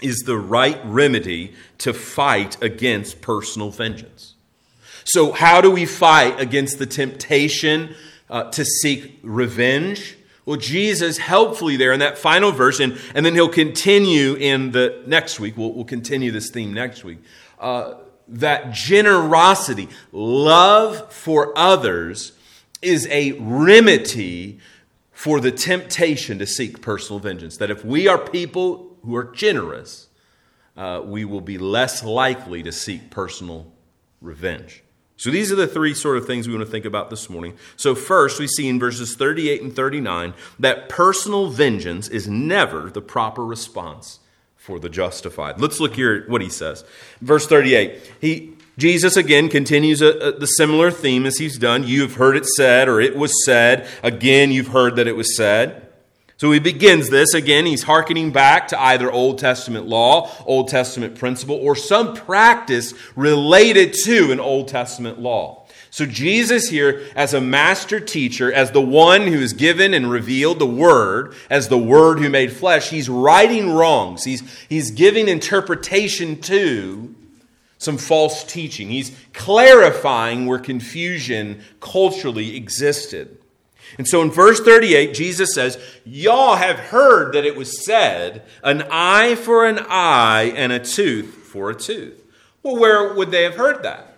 is 0.00 0.18
the 0.20 0.36
right 0.36 0.80
remedy 0.84 1.54
to 1.78 1.92
fight 1.94 2.60
against 2.62 3.20
personal 3.20 3.70
vengeance. 3.70 4.34
So, 5.04 5.32
how 5.32 5.60
do 5.60 5.70
we 5.70 5.86
fight 5.86 6.40
against 6.40 6.78
the 6.78 6.86
temptation 6.86 7.94
uh, 8.28 8.50
to 8.50 8.64
seek 8.64 9.18
revenge? 9.22 10.16
Well, 10.44 10.56
Jesus 10.56 11.18
helpfully 11.18 11.76
there 11.76 11.92
in 11.92 12.00
that 12.00 12.18
final 12.18 12.50
verse, 12.50 12.80
and, 12.80 12.98
and 13.14 13.24
then 13.24 13.34
he'll 13.34 13.48
continue 13.48 14.34
in 14.34 14.72
the 14.72 15.02
next 15.06 15.38
week. 15.38 15.56
We'll, 15.56 15.72
we'll 15.72 15.84
continue 15.84 16.32
this 16.32 16.50
theme 16.50 16.72
next 16.74 17.04
week. 17.04 17.18
Uh, 17.60 17.94
that 18.28 18.72
generosity, 18.72 19.88
love 20.10 21.12
for 21.12 21.56
others, 21.56 22.32
is 22.80 23.06
a 23.08 23.32
remedy 23.32 24.58
for 25.22 25.38
the 25.38 25.52
temptation 25.52 26.40
to 26.40 26.44
seek 26.44 26.82
personal 26.82 27.20
vengeance. 27.20 27.56
That 27.58 27.70
if 27.70 27.84
we 27.84 28.08
are 28.08 28.18
people 28.18 28.96
who 29.04 29.14
are 29.14 29.22
generous, 29.22 30.08
uh, 30.76 31.00
we 31.04 31.24
will 31.24 31.40
be 31.40 31.58
less 31.58 32.02
likely 32.02 32.60
to 32.64 32.72
seek 32.72 33.08
personal 33.08 33.72
revenge. 34.20 34.82
So 35.16 35.30
these 35.30 35.52
are 35.52 35.54
the 35.54 35.68
three 35.68 35.94
sort 35.94 36.16
of 36.16 36.26
things 36.26 36.48
we 36.48 36.54
want 36.54 36.66
to 36.66 36.70
think 36.72 36.84
about 36.84 37.08
this 37.08 37.30
morning. 37.30 37.56
So, 37.76 37.94
first, 37.94 38.40
we 38.40 38.48
see 38.48 38.68
in 38.68 38.80
verses 38.80 39.14
38 39.14 39.62
and 39.62 39.76
39 39.76 40.34
that 40.58 40.88
personal 40.88 41.50
vengeance 41.50 42.08
is 42.08 42.26
never 42.26 42.90
the 42.90 43.00
proper 43.00 43.46
response 43.46 44.18
for 44.56 44.80
the 44.80 44.88
justified. 44.88 45.60
Let's 45.60 45.78
look 45.78 45.94
here 45.94 46.16
at 46.16 46.28
what 46.28 46.42
he 46.42 46.48
says. 46.48 46.84
Verse 47.20 47.46
38. 47.46 48.10
He 48.20 48.56
Jesus 48.78 49.16
again 49.16 49.48
continues 49.48 50.00
a, 50.00 50.10
a, 50.18 50.32
the 50.38 50.46
similar 50.46 50.90
theme 50.90 51.26
as 51.26 51.38
he's 51.38 51.58
done. 51.58 51.84
You've 51.84 52.14
heard 52.14 52.36
it 52.36 52.46
said, 52.46 52.88
or 52.88 53.00
it 53.00 53.16
was 53.16 53.44
said. 53.44 53.86
Again, 54.02 54.50
you've 54.50 54.68
heard 54.68 54.96
that 54.96 55.06
it 55.06 55.16
was 55.16 55.36
said. 55.36 55.88
So 56.38 56.50
he 56.50 56.58
begins 56.58 57.10
this. 57.10 57.34
Again, 57.34 57.66
he's 57.66 57.84
hearkening 57.84 58.32
back 58.32 58.68
to 58.68 58.80
either 58.80 59.12
Old 59.12 59.38
Testament 59.38 59.86
law, 59.86 60.28
Old 60.44 60.68
Testament 60.68 61.16
principle, 61.16 61.56
or 61.56 61.76
some 61.76 62.14
practice 62.14 62.94
related 63.14 63.92
to 64.04 64.32
an 64.32 64.40
Old 64.40 64.68
Testament 64.68 65.20
law. 65.20 65.62
So, 65.90 66.06
Jesus 66.06 66.70
here, 66.70 67.06
as 67.14 67.34
a 67.34 67.40
master 67.40 68.00
teacher, 68.00 68.50
as 68.50 68.70
the 68.70 68.80
one 68.80 69.26
who 69.26 69.40
has 69.40 69.52
given 69.52 69.92
and 69.92 70.10
revealed 70.10 70.58
the 70.58 70.66
Word, 70.66 71.34
as 71.50 71.68
the 71.68 71.76
Word 71.78 72.18
who 72.18 72.30
made 72.30 72.50
flesh, 72.50 72.88
he's 72.88 73.10
righting 73.10 73.70
wrongs. 73.70 74.24
He's, 74.24 74.42
he's 74.70 74.90
giving 74.90 75.28
interpretation 75.28 76.40
to 76.40 77.14
some 77.82 77.98
false 77.98 78.44
teaching. 78.44 78.88
He's 78.88 79.16
clarifying 79.32 80.46
where 80.46 80.58
confusion 80.58 81.62
culturally 81.80 82.56
existed. 82.56 83.38
And 83.98 84.08
so 84.08 84.22
in 84.22 84.30
verse 84.30 84.60
38, 84.60 85.14
Jesus 85.14 85.54
says, 85.54 85.78
Y'all 86.04 86.56
have 86.56 86.78
heard 86.78 87.34
that 87.34 87.44
it 87.44 87.56
was 87.56 87.84
said, 87.84 88.42
an 88.62 88.84
eye 88.90 89.34
for 89.34 89.66
an 89.66 89.80
eye 89.88 90.52
and 90.56 90.72
a 90.72 90.78
tooth 90.78 91.34
for 91.52 91.70
a 91.70 91.74
tooth. 91.74 92.22
Well, 92.62 92.76
where 92.76 93.12
would 93.12 93.30
they 93.30 93.42
have 93.42 93.56
heard 93.56 93.82
that? 93.82 94.08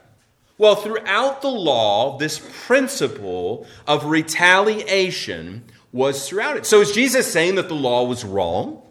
Well, 0.57 0.77
throughout 0.77 1.43
the 1.43 1.49
law, 1.49 2.17
this 2.19 2.41
principle 2.67 3.67
of 3.89 4.05
retaliation 4.05 5.65
was 5.93 6.29
throughout 6.29 6.57
it. 6.57 6.67
So 6.67 6.81
is 6.81 6.93
Jesus 6.93 7.31
saying 7.31 7.57
that 7.57 7.69
the 7.69 7.75
law 7.75 8.05
was 8.05 8.25
wrong? 8.25 8.83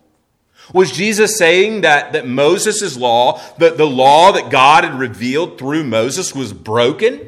Was 0.71 0.91
Jesus 0.91 1.37
saying 1.37 1.81
that, 1.81 2.13
that 2.13 2.27
Moses' 2.27 2.95
law, 2.95 3.41
that 3.57 3.77
the 3.77 3.87
law 3.87 4.31
that 4.31 4.49
God 4.49 4.83
had 4.85 4.97
revealed 4.97 5.57
through 5.57 5.83
Moses 5.83 6.33
was 6.33 6.53
broken? 6.53 7.19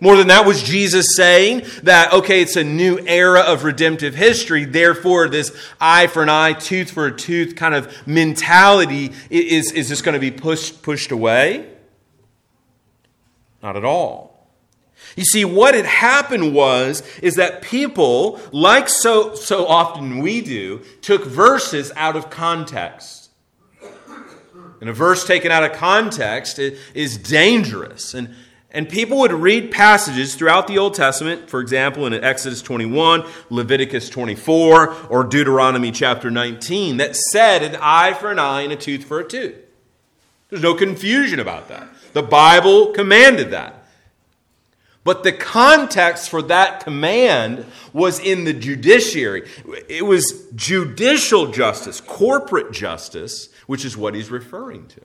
More 0.00 0.16
than 0.16 0.28
that, 0.28 0.44
was 0.44 0.62
Jesus 0.62 1.16
saying 1.16 1.62
that, 1.84 2.12
okay, 2.12 2.42
it's 2.42 2.56
a 2.56 2.64
new 2.64 2.98
era 3.06 3.40
of 3.40 3.64
redemptive 3.64 4.14
history, 4.14 4.64
therefore, 4.64 5.28
this 5.28 5.56
eye 5.80 6.08
for 6.08 6.22
an 6.22 6.28
eye, 6.28 6.52
tooth 6.52 6.90
for 6.90 7.06
a 7.06 7.16
tooth 7.16 7.56
kind 7.56 7.74
of 7.74 8.06
mentality 8.06 9.12
is, 9.30 9.72
is 9.72 9.88
just 9.88 10.04
going 10.04 10.14
to 10.14 10.18
be 10.18 10.30
pushed, 10.30 10.82
pushed 10.82 11.10
away? 11.10 11.70
Not 13.62 13.76
at 13.76 13.84
all. 13.84 14.33
You 15.16 15.24
see, 15.24 15.44
what 15.44 15.74
had 15.74 15.86
happened 15.86 16.54
was 16.54 17.02
is 17.22 17.36
that 17.36 17.62
people, 17.62 18.40
like 18.52 18.88
so 18.88 19.34
so 19.34 19.66
often 19.66 20.18
we 20.18 20.40
do, 20.40 20.82
took 21.02 21.24
verses 21.24 21.92
out 21.96 22.16
of 22.16 22.30
context. 22.30 23.24
And 24.80 24.90
a 24.90 24.92
verse 24.92 25.24
taken 25.26 25.50
out 25.50 25.64
of 25.64 25.72
context 25.72 26.58
is 26.58 27.16
dangerous. 27.16 28.12
And, 28.12 28.34
and 28.70 28.86
people 28.86 29.18
would 29.20 29.32
read 29.32 29.70
passages 29.70 30.34
throughout 30.34 30.66
the 30.66 30.76
Old 30.76 30.94
Testament, 30.94 31.48
for 31.48 31.60
example, 31.60 32.06
in 32.06 32.12
Exodus 32.12 32.60
21, 32.60 33.24
Leviticus 33.48 34.10
24, 34.10 34.94
or 35.08 35.24
Deuteronomy 35.24 35.90
chapter 35.90 36.30
19, 36.30 36.98
that 36.98 37.16
said 37.16 37.62
an 37.62 37.78
eye 37.80 38.12
for 38.12 38.30
an 38.30 38.38
eye 38.38 38.60
and 38.60 38.74
a 38.74 38.76
tooth 38.76 39.04
for 39.04 39.20
a 39.20 39.24
tooth. 39.26 39.54
There's 40.50 40.62
no 40.62 40.74
confusion 40.74 41.40
about 41.40 41.68
that. 41.68 41.88
The 42.12 42.22
Bible 42.22 42.88
commanded 42.88 43.52
that. 43.52 43.83
But 45.04 45.22
the 45.22 45.32
context 45.32 46.30
for 46.30 46.40
that 46.42 46.82
command 46.82 47.66
was 47.92 48.18
in 48.18 48.44
the 48.44 48.54
judiciary. 48.54 49.48
It 49.88 50.04
was 50.06 50.48
judicial 50.54 51.48
justice, 51.48 52.00
corporate 52.00 52.72
justice, 52.72 53.50
which 53.66 53.84
is 53.84 53.96
what 53.96 54.14
he's 54.14 54.30
referring 54.30 54.86
to. 54.88 55.00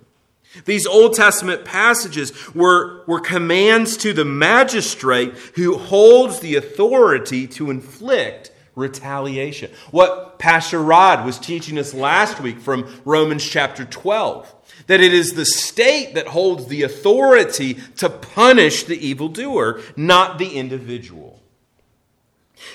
These 0.65 0.87
Old 0.87 1.13
Testament 1.13 1.63
passages 1.63 2.55
were, 2.55 3.03
were 3.05 3.19
commands 3.19 3.97
to 3.97 4.13
the 4.13 4.25
magistrate 4.25 5.35
who 5.55 5.77
holds 5.77 6.39
the 6.39 6.55
authority 6.55 7.45
to 7.49 7.69
inflict 7.69 8.51
retaliation. 8.75 9.69
What 9.91 10.39
Pastor 10.39 10.81
Rod 10.81 11.25
was 11.25 11.37
teaching 11.37 11.77
us 11.77 11.93
last 11.93 12.39
week 12.39 12.59
from 12.59 13.01
Romans 13.05 13.43
chapter 13.47 13.85
12 13.85 14.55
that 14.89 15.01
it 15.01 15.13
is 15.13 15.33
the 15.33 15.45
state 15.45 16.15
that 16.15 16.29
holds 16.29 16.65
the 16.65 16.81
authority 16.81 17.75
to 17.95 18.09
punish 18.09 18.83
the 18.85 18.97
evildoer, 19.07 19.81
not 19.95 20.39
the 20.39 20.55
individual. 20.55 21.39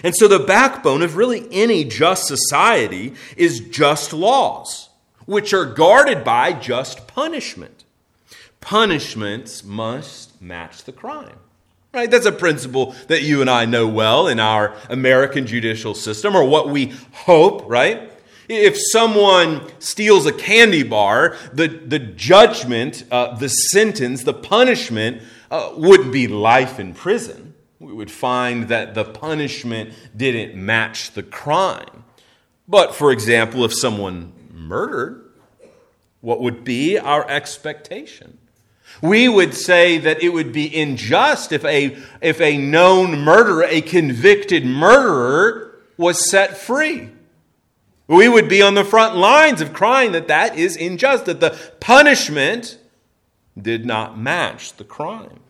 And 0.04 0.14
so, 0.14 0.28
the 0.28 0.38
backbone 0.38 1.02
of 1.02 1.16
really 1.16 1.48
any 1.50 1.82
just 1.82 2.28
society 2.28 3.14
is 3.36 3.58
just 3.58 4.12
laws, 4.12 4.90
which 5.26 5.52
are 5.52 5.66
guarded 5.66 6.22
by 6.22 6.52
just 6.52 7.08
punishment. 7.08 7.82
Punishments 8.60 9.64
must 9.64 10.40
match 10.40 10.84
the 10.84 10.92
crime. 10.92 11.36
Right? 11.92 12.10
That's 12.10 12.26
a 12.26 12.32
principle 12.32 12.94
that 13.08 13.22
you 13.22 13.40
and 13.40 13.50
I 13.50 13.64
know 13.64 13.88
well 13.88 14.28
in 14.28 14.38
our 14.38 14.76
American 14.88 15.48
judicial 15.48 15.94
system, 15.94 16.36
or 16.36 16.44
what 16.44 16.68
we 16.68 16.92
hope, 17.12 17.68
right? 17.68 18.12
If 18.48 18.76
someone 18.78 19.62
steals 19.78 20.26
a 20.26 20.32
candy 20.32 20.82
bar, 20.82 21.36
the, 21.52 21.68
the 21.68 21.98
judgment, 21.98 23.04
uh, 23.10 23.36
the 23.36 23.48
sentence, 23.48 24.24
the 24.24 24.34
punishment 24.34 25.22
uh, 25.50 25.72
wouldn't 25.76 26.12
be 26.12 26.28
life 26.28 26.78
in 26.78 26.94
prison. 26.94 27.54
We 27.78 27.92
would 27.92 28.10
find 28.10 28.68
that 28.68 28.94
the 28.94 29.04
punishment 29.04 29.94
didn't 30.16 30.54
match 30.54 31.12
the 31.12 31.22
crime. 31.22 32.04
But 32.68 32.94
for 32.94 33.12
example, 33.12 33.64
if 33.64 33.74
someone 33.74 34.32
murdered, 34.52 35.32
what 36.20 36.40
would 36.40 36.64
be 36.64 36.98
our 36.98 37.28
expectation? 37.28 38.38
We 39.02 39.28
would 39.28 39.54
say 39.54 39.98
that 39.98 40.22
it 40.22 40.30
would 40.30 40.52
be 40.52 40.80
unjust 40.80 41.52
if 41.52 41.64
a, 41.64 41.96
if 42.20 42.40
a 42.40 42.56
known 42.56 43.18
murderer, 43.20 43.64
a 43.64 43.80
convicted 43.80 44.64
murderer, 44.64 45.78
was 45.96 46.30
set 46.30 46.56
free. 46.56 47.10
We 48.06 48.28
would 48.28 48.48
be 48.48 48.60
on 48.60 48.74
the 48.74 48.84
front 48.84 49.16
lines 49.16 49.60
of 49.60 49.72
crying 49.72 50.12
that 50.12 50.28
that 50.28 50.58
is 50.58 50.76
unjust, 50.76 51.24
that 51.24 51.40
the 51.40 51.58
punishment 51.80 52.78
did 53.60 53.86
not 53.86 54.18
match 54.18 54.74
the 54.74 54.84
crime. 54.84 55.40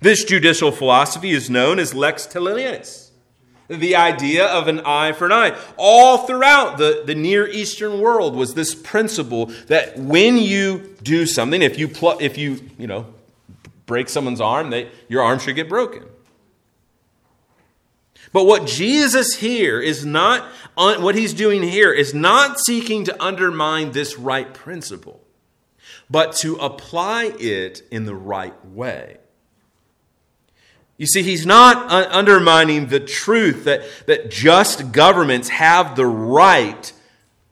This 0.00 0.24
judicial 0.24 0.72
philosophy 0.72 1.30
is 1.30 1.50
known 1.50 1.78
as 1.78 1.92
lex 1.92 2.26
talionis, 2.26 3.10
the 3.68 3.94
idea 3.94 4.46
of 4.46 4.68
an 4.68 4.80
eye 4.80 5.12
for 5.12 5.26
an 5.26 5.32
eye. 5.32 5.58
All 5.76 6.18
throughout 6.26 6.78
the, 6.78 7.02
the 7.04 7.14
Near 7.14 7.46
Eastern 7.46 8.00
world 8.00 8.34
was 8.34 8.54
this 8.54 8.74
principle 8.74 9.46
that 9.66 9.98
when 9.98 10.38
you 10.38 10.96
do 11.02 11.26
something, 11.26 11.60
if 11.60 11.78
you, 11.78 11.88
pl- 11.88 12.18
if 12.20 12.38
you, 12.38 12.60
you 12.78 12.86
know, 12.86 13.06
break 13.84 14.08
someone's 14.08 14.40
arm, 14.40 14.70
they, 14.70 14.90
your 15.08 15.22
arm 15.22 15.38
should 15.38 15.56
get 15.56 15.68
broken. 15.68 16.04
But 18.32 18.46
what 18.46 18.66
Jesus 18.66 19.36
here 19.36 19.80
is 19.80 20.06
not, 20.06 20.44
what 20.74 21.14
he's 21.14 21.34
doing 21.34 21.62
here 21.62 21.92
is 21.92 22.14
not 22.14 22.58
seeking 22.58 23.04
to 23.04 23.22
undermine 23.22 23.92
this 23.92 24.18
right 24.18 24.52
principle, 24.52 25.20
but 26.08 26.32
to 26.36 26.56
apply 26.56 27.34
it 27.38 27.82
in 27.90 28.06
the 28.06 28.14
right 28.14 28.64
way. 28.66 29.18
You 30.96 31.06
see, 31.06 31.22
he's 31.22 31.44
not 31.44 31.90
uh, 31.90 32.08
undermining 32.10 32.86
the 32.86 33.00
truth 33.00 33.64
that, 33.64 33.82
that 34.06 34.30
just 34.30 34.92
governments 34.92 35.48
have 35.50 35.96
the 35.96 36.06
right 36.06 36.92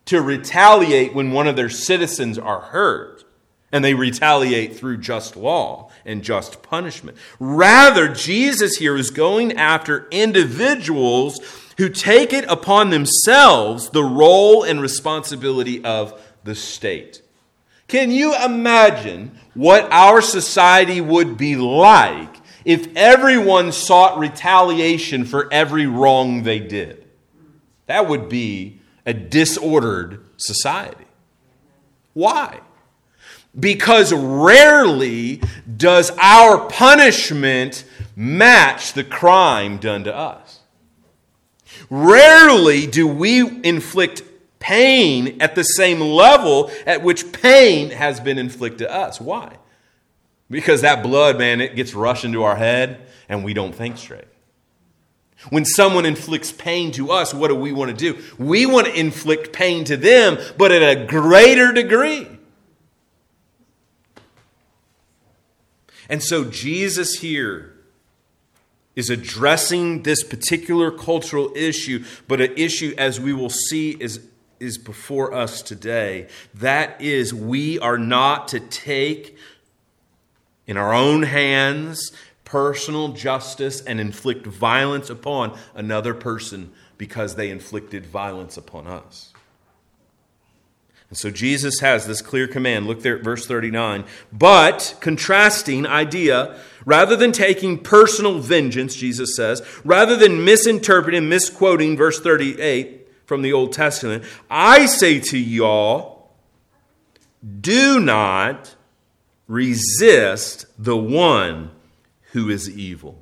to 0.07 0.23
retaliate 0.23 1.15
when 1.15 1.33
one 1.33 1.47
of 1.47 1.57
their 1.57 1.69
citizens 1.69 2.39
are 2.39 2.61
hurt, 2.61 3.25
and 3.73 3.85
they 3.85 3.95
retaliate 3.95 4.77
through 4.77 4.99
just 4.99 5.37
law 5.37 5.90
and 6.05 6.23
just 6.23 6.63
punishment. 6.63 7.17
Rather, 7.39 8.09
Jesus 8.09 8.77
here 8.77 8.97
is 8.97 9.11
going 9.11 9.53
after 9.57 10.07
individuals 10.11 11.41
who 11.79 11.89
take 11.89 12.33
it 12.33 12.45
upon 12.45 12.91
themselves 12.91 13.91
the 13.91 14.05
role 14.05 14.63
and 14.63 14.81
responsibility 14.81 15.85
of 15.85 16.21
the 16.45 16.55
state. 16.55 17.23
Can 17.89 18.11
you 18.11 18.35
imagine 18.37 19.33
what 19.55 19.91
our 19.91 20.21
society 20.21 21.01
would 21.01 21.37
be 21.37 21.57
like 21.57 22.37
if 22.65 22.87
everyone 22.95 23.73
sought 23.73 24.19
retaliation 24.19 25.25
for 25.25 25.53
every 25.53 25.87
wrong 25.87 26.43
they 26.43 26.61
did? 26.61 27.05
That 27.87 28.09
would 28.09 28.29
be 28.29 28.79
a 29.05 29.13
disordered 29.13 30.25
society. 30.37 31.07
Why? 32.13 32.61
Because 33.59 34.13
rarely 34.13 35.41
does 35.77 36.11
our 36.21 36.69
punishment 36.69 37.85
match 38.15 38.93
the 38.93 39.05
crime 39.05 39.79
done 39.79 40.05
to 40.05 40.15
us. 40.15 40.61
Rarely 41.89 42.87
do 42.87 43.07
we 43.07 43.41
inflict 43.65 44.23
pain 44.61 45.41
at 45.41 45.55
the 45.55 45.65
same 45.65 46.01
level 46.01 46.71
at 46.87 47.03
which 47.03 47.33
pain 47.33 47.91
has 47.91 48.21
been 48.21 48.39
inflicted 48.39 48.79
to 48.87 48.95
us. 48.95 49.21
Why? 49.21 49.57
Because 50.49 50.83
that 50.83 51.03
blood, 51.03 51.39
man, 51.39 51.61
it 51.61 51.75
gets 51.75 51.95
rushed 51.95 52.25
into 52.25 52.45
our 52.45 52.57
head 52.57 53.01
and 53.29 53.43
we 53.43 53.55
don't 53.55 53.75
think 53.75 53.97
straight. 53.99 54.25
When 55.49 55.65
someone 55.65 56.05
inflicts 56.05 56.53
pain 56.53 56.93
to 56.93 57.11
us, 57.11 57.33
what 57.33 57.49
do 57.49 57.55
we 57.55 57.73
want 57.73 57.91
to 57.91 57.97
do? 57.97 58.23
We 58.39 58.67
want 58.67 58.89
to 58.89 58.99
inflict 58.99 59.55
pain 59.55 59.85
to 59.85 59.97
them, 59.97 60.39
but 60.59 60.71
at 60.71 60.83
a 60.83 61.07
greater 61.07 61.73
degree. 61.73 62.29
And 66.11 66.23
so 66.23 66.45
Jesus 66.45 67.21
here 67.21 67.73
is 68.97 69.09
addressing 69.09 70.03
this 70.03 70.25
particular 70.25 70.91
cultural 70.91 71.53
issue, 71.55 72.05
but 72.27 72.41
an 72.41 72.53
issue, 72.57 72.93
as 72.99 73.21
we 73.21 73.33
will 73.33 73.49
see, 73.49 73.93
is, 73.93 74.21
is 74.59 74.77
before 74.77 75.33
us 75.33 75.63
today. 75.63 76.27
That 76.53 77.01
is, 77.01 77.33
we 77.33 77.79
are 77.79 77.97
not 77.97 78.49
to 78.49 78.61
take 78.61 79.39
in 80.67 80.77
our 80.77 80.93
own 80.93 81.23
hands 81.23 82.13
personal 82.45 83.11
justice 83.11 83.81
and 83.81 84.01
inflict 84.01 84.45
violence 84.45 85.09
upon 85.09 85.57
another 85.77 86.13
person 86.13 86.73
because 86.99 87.37
they 87.37 87.49
inflicted 87.49 88.05
violence 88.05 88.57
upon 88.57 88.89
us. 88.89 89.30
And 91.11 91.19
so 91.19 91.29
Jesus 91.31 91.81
has 91.81 92.07
this 92.07 92.23
clear 92.23 92.47
command. 92.47 92.87
Look 92.87 93.03
there 93.03 93.19
at 93.19 93.25
verse 93.25 93.45
39. 93.45 94.05
But, 94.33 94.97
contrasting 95.01 95.85
idea, 95.85 96.57
rather 96.85 97.17
than 97.17 97.33
taking 97.33 97.79
personal 97.79 98.39
vengeance, 98.39 98.95
Jesus 98.95 99.35
says, 99.35 99.63
rather 99.85 100.17
than 100.17 100.45
misinterpreting, 100.45 101.29
misquoting 101.29 101.97
verse 101.97 102.21
38 102.21 103.09
from 103.27 103.43
the 103.43 103.53
Old 103.53 103.73
Testament, 103.73 104.25
I 104.49 104.87
say 104.87 105.19
to 105.21 105.39
y'all, 105.39 106.31
do 107.61 107.99
not 107.99 108.77
resist 109.49 110.67
the 110.79 110.97
one 110.97 111.73
who 112.33 112.49
is 112.49 112.71
evil. 112.71 113.21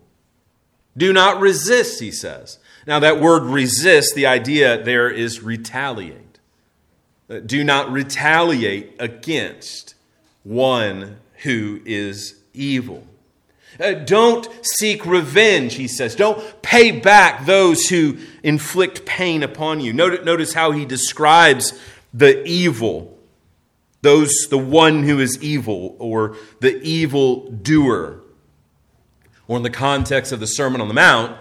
Do 0.95 1.15
not 1.15 1.41
resist, 1.41 2.01
he 2.01 2.11
says. 2.11 2.59
Now, 2.87 2.99
that 3.01 3.21
word 3.21 3.45
resist, 3.45 4.15
the 4.15 4.27
idea 4.27 4.83
there 4.83 5.09
is 5.09 5.43
retaliate. 5.43 6.28
Uh, 7.29 7.41
do 7.41 7.63
not 7.63 7.91
retaliate 7.93 8.95
against 8.99 9.95
one 10.45 11.19
who 11.43 11.81
is 11.85 12.41
evil. 12.55 13.07
Uh, 13.79 13.93
don't 13.93 14.49
seek 14.63 15.05
revenge, 15.07 15.75
he 15.75 15.87
says. 15.87 16.17
Don't 16.17 16.63
pay 16.63 16.91
back 16.91 17.47
those 17.47 17.87
who 17.87 18.19
inflict 18.43 19.05
pain 19.05 19.43
upon 19.43 19.81
you. 19.81 19.93
Notice, 19.93 20.25
notice 20.25 20.53
how 20.55 20.73
he 20.73 20.85
describes 20.85 21.79
the 22.13 22.45
evil 22.47 23.19
those 24.01 24.31
the 24.49 24.59
one 24.59 25.03
who 25.03 25.19
is 25.19 25.43
evil 25.43 25.97
or 25.99 26.37
the 26.61 26.81
evil 26.83 27.51
doer 27.51 28.21
or 29.47 29.57
in 29.57 29.63
the 29.63 29.71
context 29.71 30.31
of 30.31 30.41
the 30.41 30.47
Sermon 30.47 30.81
on 30.81 30.89
the 30.89 30.95
Mount, 30.95 31.37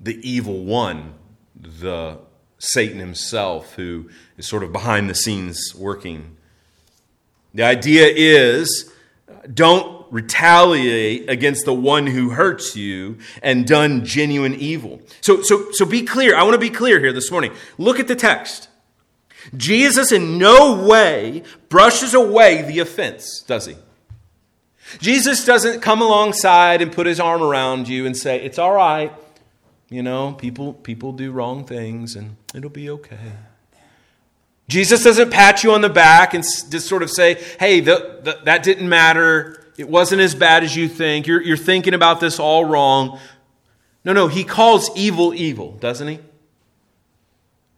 the 0.00 0.18
evil 0.28 0.64
one, 0.64 1.14
the 1.56 2.18
Satan 2.58 2.98
himself, 2.98 3.74
who 3.74 4.10
is 4.36 4.46
sort 4.46 4.62
of 4.62 4.72
behind 4.72 5.08
the 5.08 5.14
scenes 5.14 5.74
working. 5.74 6.36
The 7.54 7.62
idea 7.62 8.06
is 8.06 8.92
don't 9.52 9.98
retaliate 10.10 11.28
against 11.28 11.64
the 11.64 11.74
one 11.74 12.06
who 12.06 12.30
hurts 12.30 12.76
you 12.76 13.18
and 13.42 13.66
done 13.66 14.04
genuine 14.04 14.54
evil. 14.54 15.00
So, 15.20 15.42
so, 15.42 15.70
so 15.72 15.84
be 15.84 16.02
clear. 16.02 16.34
I 16.34 16.42
want 16.42 16.54
to 16.54 16.58
be 16.58 16.70
clear 16.70 16.98
here 16.98 17.12
this 17.12 17.30
morning. 17.30 17.52
Look 17.76 18.00
at 18.00 18.08
the 18.08 18.16
text. 18.16 18.68
Jesus 19.56 20.12
in 20.12 20.38
no 20.38 20.82
way 20.86 21.42
brushes 21.68 22.14
away 22.14 22.62
the 22.62 22.80
offense, 22.80 23.42
does 23.46 23.66
he? 23.66 23.76
Jesus 25.00 25.44
doesn't 25.44 25.80
come 25.80 26.00
alongside 26.00 26.80
and 26.80 26.90
put 26.90 27.06
his 27.06 27.20
arm 27.20 27.42
around 27.42 27.88
you 27.88 28.06
and 28.06 28.16
say, 28.16 28.42
It's 28.42 28.58
all 28.58 28.72
right. 28.72 29.12
You 29.90 30.02
know, 30.02 30.32
people, 30.32 30.74
people 30.74 31.12
do 31.12 31.32
wrong 31.32 31.64
things 31.64 32.14
and 32.14 32.36
it'll 32.54 32.70
be 32.70 32.90
okay. 32.90 33.32
Jesus 34.68 35.02
doesn't 35.02 35.30
pat 35.30 35.64
you 35.64 35.72
on 35.72 35.80
the 35.80 35.88
back 35.88 36.34
and 36.34 36.44
just 36.44 36.86
sort 36.86 37.02
of 37.02 37.10
say, 37.10 37.42
Hey, 37.58 37.80
the, 37.80 38.20
the, 38.22 38.40
that 38.44 38.62
didn't 38.62 38.88
matter. 38.88 39.64
It 39.78 39.88
wasn't 39.88 40.20
as 40.20 40.34
bad 40.34 40.62
as 40.62 40.76
you 40.76 40.88
think. 40.88 41.26
You're, 41.26 41.42
you're 41.42 41.56
thinking 41.56 41.94
about 41.94 42.20
this 42.20 42.38
all 42.38 42.64
wrong. 42.64 43.18
No, 44.04 44.12
no, 44.12 44.28
he 44.28 44.44
calls 44.44 44.90
evil 44.94 45.32
evil, 45.32 45.72
doesn't 45.72 46.08
he? 46.08 46.18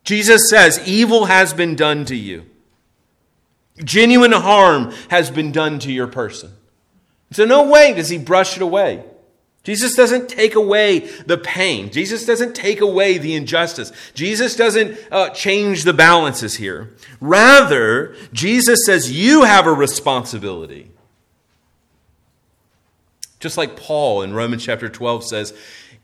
Jesus 0.02 0.48
says, 0.50 0.80
Evil 0.86 1.26
has 1.26 1.52
been 1.52 1.76
done 1.76 2.04
to 2.06 2.16
you. 2.16 2.46
Genuine 3.84 4.32
harm 4.32 4.92
has 5.08 5.30
been 5.30 5.52
done 5.52 5.78
to 5.80 5.92
your 5.92 6.06
person. 6.06 6.50
So, 7.30 7.44
no 7.44 7.68
way 7.70 7.94
does 7.94 8.08
he 8.08 8.18
brush 8.18 8.56
it 8.56 8.62
away. 8.62 9.04
Jesus 9.62 9.94
doesn't 9.94 10.28
take 10.28 10.54
away 10.54 11.00
the 11.26 11.36
pain. 11.36 11.90
Jesus 11.90 12.24
doesn't 12.24 12.54
take 12.54 12.80
away 12.80 13.18
the 13.18 13.34
injustice. 13.34 13.92
Jesus 14.14 14.56
doesn't 14.56 14.98
uh, 15.10 15.30
change 15.30 15.84
the 15.84 15.92
balances 15.92 16.56
here. 16.56 16.94
Rather, 17.20 18.16
Jesus 18.32 18.86
says 18.86 19.12
you 19.12 19.44
have 19.44 19.66
a 19.66 19.72
responsibility. 19.72 20.90
Just 23.38 23.58
like 23.58 23.76
Paul 23.76 24.22
in 24.22 24.32
Romans 24.32 24.64
chapter 24.64 24.88
12 24.88 25.24
says, 25.24 25.54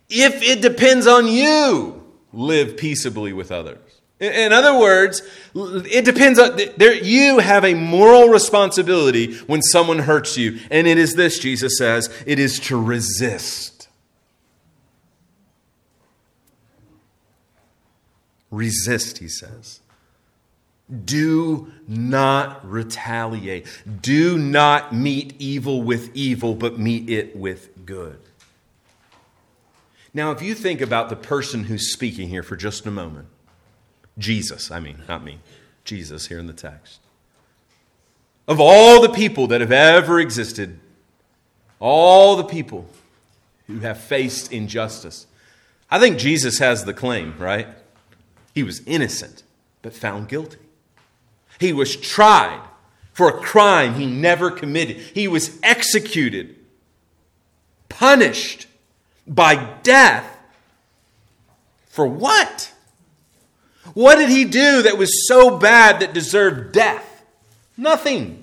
if 0.08 0.42
it 0.42 0.60
depends 0.60 1.06
on 1.06 1.26
you, 1.26 2.02
live 2.32 2.76
peaceably 2.76 3.32
with 3.32 3.50
others. 3.50 3.78
In 4.18 4.52
other 4.52 4.78
words, 4.78 5.20
it 5.54 6.06
depends 6.06 6.38
on 6.38 6.58
there, 6.78 6.94
you 6.94 7.38
have 7.38 7.64
a 7.64 7.74
moral 7.74 8.28
responsibility 8.28 9.36
when 9.40 9.60
someone 9.60 9.98
hurts 9.98 10.38
you, 10.38 10.58
and 10.70 10.86
it 10.86 10.96
is 10.96 11.14
this, 11.14 11.38
Jesus 11.38 11.76
says, 11.76 12.08
it 12.26 12.38
is 12.38 12.58
to 12.60 12.80
resist. 12.80 13.88
Resist, 18.50 19.18
he 19.18 19.28
says. 19.28 19.80
Do 21.04 21.72
not 21.86 22.66
retaliate. 22.66 23.66
Do 24.00 24.38
not 24.38 24.94
meet 24.94 25.34
evil 25.38 25.82
with 25.82 26.14
evil, 26.14 26.54
but 26.54 26.78
meet 26.78 27.10
it 27.10 27.36
with 27.36 27.84
good. 27.84 28.20
Now, 30.14 30.30
if 30.30 30.40
you 30.40 30.54
think 30.54 30.80
about 30.80 31.10
the 31.10 31.16
person 31.16 31.64
who's 31.64 31.92
speaking 31.92 32.28
here 32.28 32.42
for 32.42 32.56
just 32.56 32.86
a 32.86 32.90
moment, 32.90 33.28
Jesus, 34.18 34.70
I 34.70 34.80
mean, 34.80 35.02
not 35.08 35.22
me, 35.22 35.38
Jesus 35.84 36.26
here 36.26 36.38
in 36.38 36.46
the 36.46 36.52
text. 36.52 37.00
Of 38.48 38.60
all 38.60 39.02
the 39.02 39.08
people 39.08 39.48
that 39.48 39.60
have 39.60 39.72
ever 39.72 40.20
existed, 40.20 40.78
all 41.80 42.36
the 42.36 42.44
people 42.44 42.88
who 43.66 43.80
have 43.80 43.98
faced 43.98 44.52
injustice, 44.52 45.26
I 45.90 45.98
think 45.98 46.18
Jesus 46.18 46.58
has 46.58 46.84
the 46.84 46.94
claim, 46.94 47.34
right? 47.38 47.68
He 48.54 48.62
was 48.62 48.82
innocent, 48.86 49.42
but 49.82 49.92
found 49.92 50.28
guilty. 50.28 50.58
He 51.58 51.72
was 51.72 51.96
tried 51.96 52.60
for 53.12 53.28
a 53.28 53.40
crime 53.40 53.94
he 53.94 54.06
never 54.06 54.50
committed. 54.50 54.96
He 54.98 55.26
was 55.28 55.58
executed, 55.62 56.56
punished 57.88 58.66
by 59.26 59.78
death. 59.82 60.36
For 61.86 62.06
what? 62.06 62.72
What 63.94 64.16
did 64.16 64.28
he 64.28 64.44
do 64.44 64.82
that 64.82 64.98
was 64.98 65.26
so 65.26 65.58
bad 65.58 66.00
that 66.00 66.12
deserved 66.12 66.72
death? 66.72 67.24
Nothing. 67.76 68.42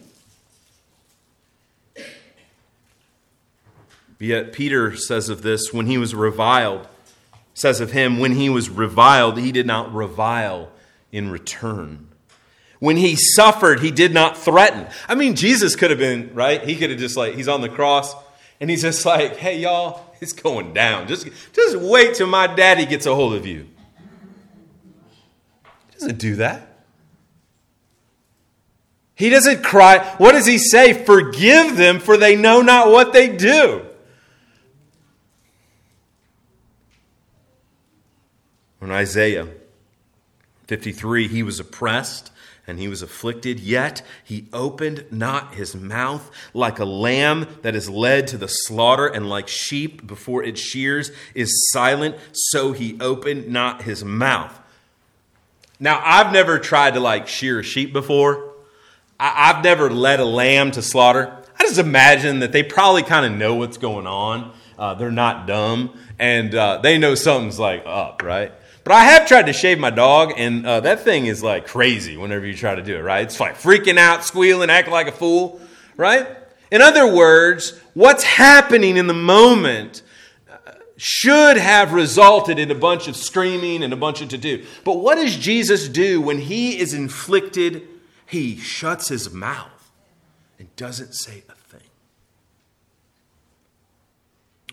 Yet 4.19 4.53
Peter 4.53 4.95
says 4.95 5.27
of 5.27 5.41
this 5.41 5.73
when 5.73 5.87
he 5.87 5.97
was 5.97 6.15
reviled, 6.15 6.87
says 7.53 7.81
of 7.81 7.91
him, 7.91 8.19
when 8.19 8.33
he 8.33 8.49
was 8.49 8.69
reviled, 8.69 9.37
he 9.37 9.51
did 9.51 9.67
not 9.67 9.93
revile 9.93 10.71
in 11.11 11.29
return. 11.29 12.07
When 12.79 12.95
he 12.97 13.15
suffered, 13.15 13.81
he 13.81 13.91
did 13.91 14.13
not 14.13 14.37
threaten. 14.37 14.87
I 15.09 15.15
mean, 15.15 15.35
Jesus 15.35 15.75
could 15.75 15.89
have 15.89 15.99
been, 15.99 16.33
right? 16.33 16.63
He 16.63 16.75
could 16.75 16.89
have 16.89 16.99
just 16.99 17.17
like, 17.17 17.35
he's 17.35 17.47
on 17.47 17.61
the 17.61 17.69
cross 17.69 18.13
and 18.59 18.69
he's 18.69 18.81
just 18.81 19.05
like, 19.05 19.35
hey, 19.37 19.59
y'all, 19.59 20.15
it's 20.21 20.33
going 20.33 20.73
down. 20.73 21.07
Just, 21.07 21.27
just 21.53 21.77
wait 21.77 22.15
till 22.15 22.27
my 22.27 22.47
daddy 22.47 22.85
gets 22.85 23.05
a 23.05 23.13
hold 23.13 23.33
of 23.33 23.45
you 23.45 23.67
doesn't 26.03 26.19
do 26.19 26.35
that. 26.35 26.67
He 29.15 29.29
doesn't 29.29 29.63
cry. 29.63 29.99
What 30.17 30.33
does 30.33 30.45
he 30.45 30.57
say? 30.57 30.93
Forgive 31.05 31.77
them, 31.77 31.99
for 31.99 32.17
they 32.17 32.35
know 32.35 32.61
not 32.61 32.91
what 32.91 33.13
they 33.13 33.29
do. 33.29 33.85
In 38.81 38.91
Isaiah 38.91 39.47
53, 40.67 41.29
he 41.29 41.41
was 41.41 41.59
oppressed 41.59 42.31
and 42.67 42.79
he 42.79 42.87
was 42.89 43.01
afflicted, 43.01 43.59
yet 43.59 44.01
he 44.23 44.47
opened 44.51 45.05
not 45.09 45.53
his 45.53 45.75
mouth 45.75 46.29
like 46.53 46.79
a 46.79 46.85
lamb 46.85 47.47
that 47.61 47.75
is 47.75 47.89
led 47.89 48.27
to 48.27 48.37
the 48.37 48.47
slaughter, 48.47 49.05
and 49.05 49.29
like 49.29 49.49
sheep 49.49 50.07
before 50.07 50.43
its 50.43 50.61
shears 50.61 51.11
is 51.35 51.69
silent, 51.71 52.15
so 52.31 52.71
he 52.71 52.97
opened 53.01 53.47
not 53.49 53.83
his 53.83 54.03
mouth. 54.03 54.62
Now, 55.79 56.01
I've 56.03 56.31
never 56.31 56.59
tried 56.59 56.93
to 56.93 56.99
like 56.99 57.27
shear 57.27 57.59
a 57.59 57.63
sheep 57.63 57.93
before. 57.93 58.53
I, 59.19 59.53
have 59.53 59.63
never 59.63 59.89
led 59.89 60.19
a 60.19 60.25
lamb 60.25 60.71
to 60.71 60.81
slaughter. 60.81 61.43
I 61.57 61.63
just 61.63 61.77
imagine 61.77 62.39
that 62.39 62.51
they 62.51 62.63
probably 62.63 63.03
kind 63.03 63.25
of 63.25 63.31
know 63.31 63.55
what's 63.55 63.77
going 63.77 64.07
on. 64.07 64.53
uh, 64.77 64.95
they're 64.95 65.11
not 65.11 65.47
dumb 65.47 65.97
and 66.19 66.53
uh, 66.53 66.79
they 66.81 66.97
know 66.97 67.15
something's 67.15 67.59
like 67.59 67.83
up, 67.85 68.21
right? 68.23 68.51
But 68.83 68.93
I 68.93 69.03
have 69.05 69.27
tried 69.27 69.45
to 69.45 69.53
shave 69.53 69.79
my 69.79 69.89
dog, 69.89 70.33
and 70.35 70.65
uh, 70.65 70.81
that 70.81 71.01
thing 71.01 71.25
is 71.25 71.41
like 71.41 71.67
crazy 71.67 72.17
whenever 72.17 72.45
you 72.45 72.53
try 72.53 72.75
to 72.75 72.81
do 72.81 72.97
it, 72.97 73.01
right? 73.01 73.23
It's 73.23 73.39
like 73.39 73.55
freaking 73.55 73.97
out, 73.97 74.25
squealing, 74.25 74.69
acting 74.69 74.93
like 74.93 75.07
a 75.07 75.13
fool, 75.13 75.61
right? 75.95 76.27
In 76.69 76.81
other 76.81 77.13
words, 77.13 77.79
what's 77.93 78.23
happening 78.23 78.97
in 78.97 79.07
the 79.07 79.13
moment 79.13 80.01
should 81.05 81.57
have 81.57 81.91
resulted 81.91 82.57
in 82.57 82.71
a 82.71 82.75
bunch 82.75 83.09
of 83.09 83.17
screaming 83.17 83.83
and 83.83 83.91
a 83.91 83.97
bunch 83.97 84.21
of 84.21 84.29
to 84.29 84.37
do. 84.37 84.65
But 84.85 84.99
what 84.99 85.15
does 85.15 85.35
Jesus 85.35 85.89
do 85.89 86.21
when 86.21 86.39
he 86.39 86.79
is 86.79 86.93
inflicted? 86.93 87.85
He 88.25 88.55
shuts 88.55 89.09
his 89.09 89.29
mouth 89.29 89.91
and 90.57 90.73
doesn't 90.77 91.11
say 91.11 91.43
a 91.49 91.55
thing. 91.55 91.89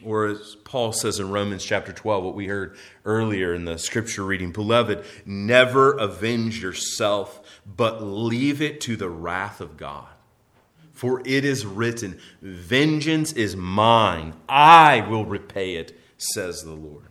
Or 0.04 0.26
as 0.26 0.56
Paul 0.62 0.92
says 0.92 1.18
in 1.18 1.32
Romans 1.32 1.64
chapter 1.64 1.92
12, 1.92 2.22
what 2.22 2.36
we 2.36 2.46
heard 2.46 2.76
earlier 3.04 3.52
in 3.52 3.64
the 3.64 3.76
scripture 3.76 4.24
reading 4.24 4.52
Beloved, 4.52 5.04
never 5.26 5.94
avenge 5.94 6.62
yourself, 6.62 7.60
but 7.66 8.04
leave 8.04 8.62
it 8.62 8.80
to 8.82 8.94
the 8.94 9.10
wrath 9.10 9.60
of 9.60 9.76
God. 9.76 10.06
For 10.92 11.22
it 11.24 11.44
is 11.44 11.66
written, 11.66 12.20
Vengeance 12.40 13.32
is 13.32 13.56
mine, 13.56 14.34
I 14.48 15.00
will 15.08 15.24
repay 15.24 15.74
it, 15.74 15.98
says 16.20 16.62
the 16.62 16.72
Lord. 16.72 17.04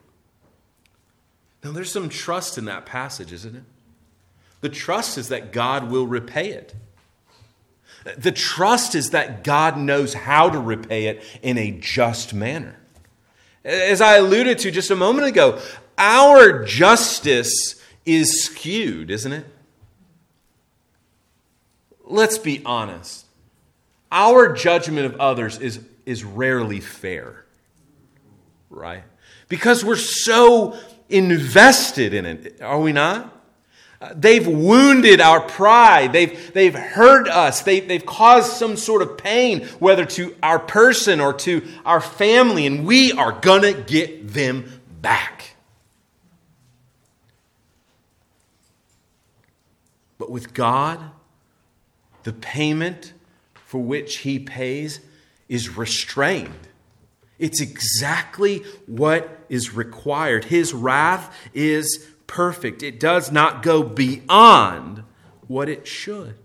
Now, 1.63 1.71
there's 1.71 1.91
some 1.91 2.09
trust 2.09 2.57
in 2.57 2.65
that 2.65 2.85
passage, 2.85 3.33
isn't 3.33 3.55
it? 3.55 3.63
The 4.61 4.69
trust 4.69 5.17
is 5.17 5.29
that 5.29 5.51
God 5.51 5.89
will 5.89 6.07
repay 6.07 6.49
it. 6.49 6.73
The 8.17 8.31
trust 8.31 8.95
is 8.95 9.09
that 9.09 9.43
God 9.43 9.77
knows 9.77 10.13
how 10.13 10.49
to 10.49 10.59
repay 10.59 11.07
it 11.07 11.23
in 11.41 11.57
a 11.57 11.71
just 11.71 12.33
manner. 12.33 12.77
As 13.65 13.99
I 13.99 14.17
alluded 14.17 14.59
to 14.59 14.71
just 14.71 14.89
a 14.89 14.95
moment 14.95 15.27
ago, 15.27 15.59
our 15.97 16.63
justice 16.63 17.81
is 18.05 18.43
skewed, 18.43 19.11
isn't 19.11 19.33
it? 19.33 19.45
Let's 22.05 22.37
be 22.37 22.63
honest. 22.65 23.25
Our 24.11 24.53
judgment 24.53 25.05
of 25.05 25.19
others 25.19 25.59
is, 25.59 25.81
is 26.05 26.23
rarely 26.23 26.79
fair, 26.79 27.45
right? 28.69 29.03
Because 29.47 29.83
we're 29.83 29.95
so 29.95 30.77
invested 31.09 32.13
in 32.13 32.25
it, 32.25 32.61
are 32.61 32.79
we 32.79 32.91
not? 32.91 33.35
They've 34.15 34.47
wounded 34.47 35.19
our 35.19 35.41
pride. 35.41 36.13
They've, 36.13 36.53
they've 36.53 36.73
hurt 36.73 37.27
us. 37.27 37.63
They, 37.63 37.81
they've 37.81 38.05
caused 38.05 38.53
some 38.53 38.77
sort 38.77 39.01
of 39.01 39.17
pain, 39.17 39.65
whether 39.79 40.05
to 40.05 40.35
our 40.41 40.57
person 40.57 41.19
or 41.19 41.33
to 41.33 41.67
our 41.85 41.99
family, 41.99 42.65
and 42.65 42.85
we 42.85 43.11
are 43.11 43.33
going 43.33 43.63
to 43.63 43.73
get 43.73 44.29
them 44.29 44.81
back. 45.01 45.55
But 50.17 50.31
with 50.31 50.53
God, 50.53 50.99
the 52.23 52.33
payment 52.33 53.13
for 53.53 53.81
which 53.81 54.17
He 54.17 54.39
pays 54.39 55.01
is 55.49 55.75
restrained. 55.75 56.68
It's 57.39 57.61
exactly 57.61 58.59
what 58.85 59.45
is 59.49 59.73
required. 59.73 60.45
His 60.45 60.73
wrath 60.73 61.35
is 61.53 62.07
perfect, 62.27 62.83
it 62.83 62.99
does 62.99 63.31
not 63.31 63.63
go 63.63 63.81
beyond 63.81 65.03
what 65.47 65.67
it 65.67 65.87
should. 65.87 66.35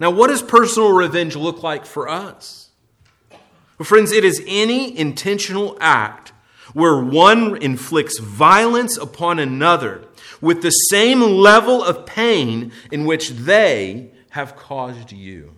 Now, 0.00 0.10
what 0.10 0.28
does 0.28 0.42
personal 0.42 0.92
revenge 0.92 1.36
look 1.36 1.62
like 1.62 1.86
for 1.86 2.08
us? 2.08 2.70
Well, 3.78 3.86
friends, 3.86 4.10
it 4.10 4.24
is 4.24 4.42
any 4.46 4.98
intentional 4.98 5.76
act 5.80 6.32
where 6.72 6.98
one 6.98 7.56
inflicts 7.62 8.18
violence 8.18 8.96
upon 8.96 9.38
another 9.38 10.04
with 10.40 10.62
the 10.62 10.70
same 10.70 11.20
level 11.20 11.82
of 11.82 12.04
pain 12.04 12.72
in 12.90 13.04
which 13.04 13.30
they 13.30 14.10
have 14.30 14.56
caused 14.56 15.12
you. 15.12 15.54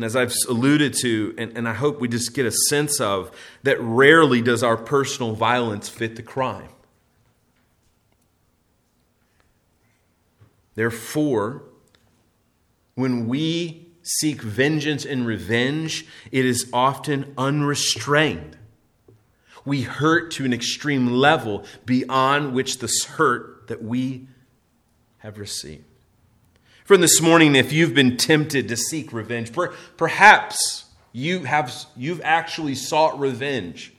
And 0.00 0.04
as 0.06 0.16
I've 0.16 0.34
alluded 0.48 0.94
to, 1.02 1.34
and, 1.36 1.54
and 1.58 1.68
I 1.68 1.74
hope 1.74 2.00
we 2.00 2.08
just 2.08 2.32
get 2.32 2.46
a 2.46 2.52
sense 2.70 3.02
of, 3.02 3.30
that 3.64 3.78
rarely 3.82 4.40
does 4.40 4.62
our 4.62 4.78
personal 4.78 5.34
violence 5.34 5.90
fit 5.90 6.16
the 6.16 6.22
crime. 6.22 6.70
Therefore, 10.74 11.64
when 12.94 13.28
we 13.28 13.88
seek 14.02 14.40
vengeance 14.40 15.04
and 15.04 15.26
revenge, 15.26 16.06
it 16.32 16.46
is 16.46 16.70
often 16.72 17.34
unrestrained. 17.36 18.56
We 19.66 19.82
hurt 19.82 20.30
to 20.30 20.46
an 20.46 20.54
extreme 20.54 21.08
level 21.08 21.66
beyond 21.84 22.54
which 22.54 22.78
the 22.78 22.90
hurt 23.06 23.66
that 23.66 23.82
we 23.82 24.28
have 25.18 25.36
received. 25.36 25.89
Friend, 26.90 27.00
this 27.00 27.20
morning, 27.20 27.54
if 27.54 27.72
you've 27.72 27.94
been 27.94 28.16
tempted 28.16 28.66
to 28.66 28.76
seek 28.76 29.12
revenge, 29.12 29.52
per, 29.52 29.72
perhaps 29.96 30.86
you 31.12 31.44
have, 31.44 31.72
you've 31.96 32.20
actually 32.24 32.74
sought 32.74 33.16
revenge 33.20 33.92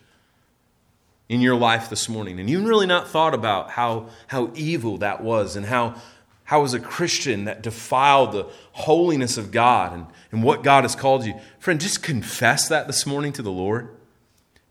in 1.30 1.40
your 1.40 1.56
life 1.56 1.90
this 1.90 2.10
morning, 2.10 2.38
and 2.38 2.50
you've 2.50 2.66
really 2.66 2.86
not 2.86 3.08
thought 3.08 3.34
about 3.34 3.70
how, 3.70 4.10
how 4.28 4.52
evil 4.56 4.98
that 4.98 5.24
was 5.24 5.56
and 5.56 5.68
how, 5.68 5.96
how, 6.44 6.66
as 6.66 6.74
a 6.74 6.82
Christian, 6.82 7.46
that 7.46 7.64
defiled 7.64 8.34
the 8.34 8.50
holiness 8.74 9.38
of 9.38 9.52
God 9.52 9.94
and, 9.94 10.06
and 10.34 10.44
what 10.44 10.62
God 10.62 10.84
has 10.84 10.94
called 10.94 11.26
you. 11.26 11.34
Friend, 11.60 11.80
just 11.80 12.04
confess 12.04 12.68
that 12.68 12.88
this 12.88 13.06
morning 13.06 13.32
to 13.32 13.42
the 13.42 13.54
Lord. 13.54 13.88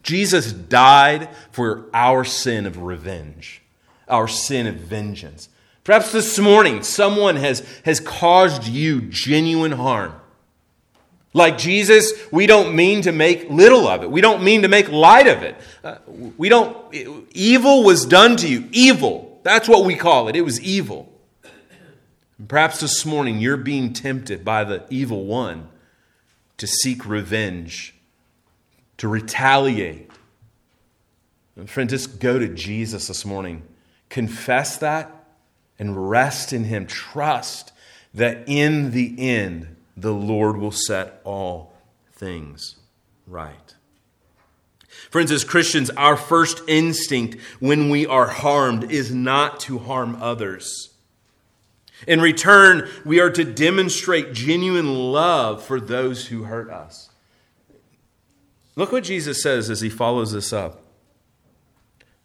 Jesus 0.03 0.53
died 0.53 1.31
for 1.53 1.87
our 1.95 2.25
sin 2.25 2.67
of 2.67 2.83
revenge, 2.83 3.63
our 4.09 4.29
sin 4.29 4.67
of 4.67 4.75
vengeance. 4.75 5.49
Perhaps 5.91 6.13
this 6.13 6.39
morning 6.39 6.85
someone 6.85 7.35
has, 7.35 7.67
has 7.85 7.99
caused 7.99 8.69
you 8.69 9.01
genuine 9.01 9.73
harm. 9.73 10.15
Like 11.35 11.59
Jesus, 11.59 12.13
we 12.31 12.47
don't 12.47 12.77
mean 12.77 13.03
to 13.03 13.11
make 13.11 13.51
little 13.51 13.89
of 13.89 14.05
it. 14.05 14.09
We 14.09 14.21
don't 14.21 14.45
mean 14.45 14.63
to 14.63 14.69
make 14.69 14.89
light 14.89 15.27
of 15.27 15.43
it. 15.43 15.57
Uh, 15.83 15.97
we 16.37 16.49
don't, 16.49 16.95
evil 17.33 17.83
was 17.83 18.07
done 18.07 18.37
to 18.37 18.47
you. 18.47 18.69
Evil. 18.71 19.41
That's 19.43 19.69
what 19.69 19.85
we 19.85 19.97
call 19.97 20.29
it. 20.29 20.37
It 20.37 20.43
was 20.43 20.61
evil. 20.61 21.13
And 22.39 22.49
perhaps 22.49 22.79
this 22.79 23.05
morning 23.05 23.41
you're 23.41 23.57
being 23.57 23.93
tempted 23.93 24.45
by 24.45 24.63
the 24.63 24.85
evil 24.91 25.25
one 25.25 25.71
to 26.59 26.69
seek 26.69 27.05
revenge, 27.05 27.97
to 28.99 29.09
retaliate. 29.09 30.09
And 31.57 31.69
friend, 31.69 31.91
just 31.91 32.21
go 32.21 32.39
to 32.39 32.47
Jesus 32.47 33.09
this 33.09 33.25
morning. 33.25 33.65
Confess 34.09 34.77
that 34.77 35.17
and 35.81 36.11
rest 36.11 36.53
in 36.53 36.65
Him. 36.65 36.87
Trust 36.87 37.73
that 38.15 38.45
in 38.47 38.93
the 38.93 39.15
end, 39.19 39.75
the 39.97 40.13
Lord 40.13 40.59
will 40.59 40.71
set 40.71 41.21
all 41.25 41.73
things 42.13 42.77
right. 43.27 43.75
Friends, 45.11 45.33
as 45.33 45.43
Christians, 45.43 45.91
our 45.91 46.17
first 46.17 46.63
instinct 46.69 47.37
when 47.59 47.89
we 47.89 48.07
are 48.07 48.29
harmed 48.29 48.93
is 48.93 49.13
not 49.13 49.59
to 49.61 49.79
harm 49.79 50.17
others. 50.21 50.91
In 52.07 52.21
return, 52.21 52.89
we 53.05 53.19
are 53.21 53.31
to 53.31 53.45
demonstrate 53.45 54.33
genuine 54.33 54.95
love 55.13 55.63
for 55.65 55.81
those 55.81 56.27
who 56.27 56.45
hurt 56.45 56.71
us. 56.71 57.09
Look 58.77 58.93
what 58.93 59.05
Jesus 59.05 59.43
says 59.43 59.71
as 59.71 59.81
he 59.81 59.91
follows 59.91 60.33
this 60.33 60.53
up. 60.53 60.83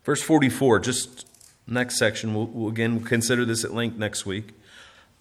Verse 0.04 0.22
44, 0.22 0.80
just 0.80 1.25
Next 1.68 1.98
section, 1.98 2.34
we'll, 2.34 2.48
we'll 2.48 2.70
again 2.70 3.02
consider 3.04 3.46
this 3.46 3.64
at 3.64 3.74
length 3.74 3.98
next 3.98 4.26
week. 4.26 4.50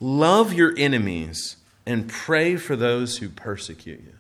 Love 0.01 0.53
your 0.53 0.75
enemies 0.77 1.57
and 1.87 2.09
pray 2.09 2.57
for 2.57 2.77
those 2.77 3.19
who 3.19 3.29
persecute 3.29 4.01
you. 4.01 4.15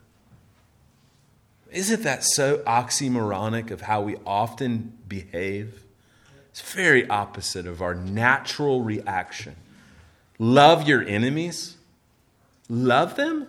Isn't 1.71 2.03
that 2.05 2.23
so 2.23 2.59
oxymoronic 2.59 3.71
of 3.71 3.83
how 3.83 4.01
we 4.01 4.17
often 4.25 4.97
behave? 5.09 5.83
It's 6.51 6.61
very 6.61 7.09
opposite 7.09 7.67
of 7.67 7.83
our 7.83 7.95
natural 7.95 8.83
reaction. 8.83 9.57
Love 10.39 10.87
your 10.87 11.03
enemies? 11.03 11.77
Love 12.69 13.17
them? 13.17 13.49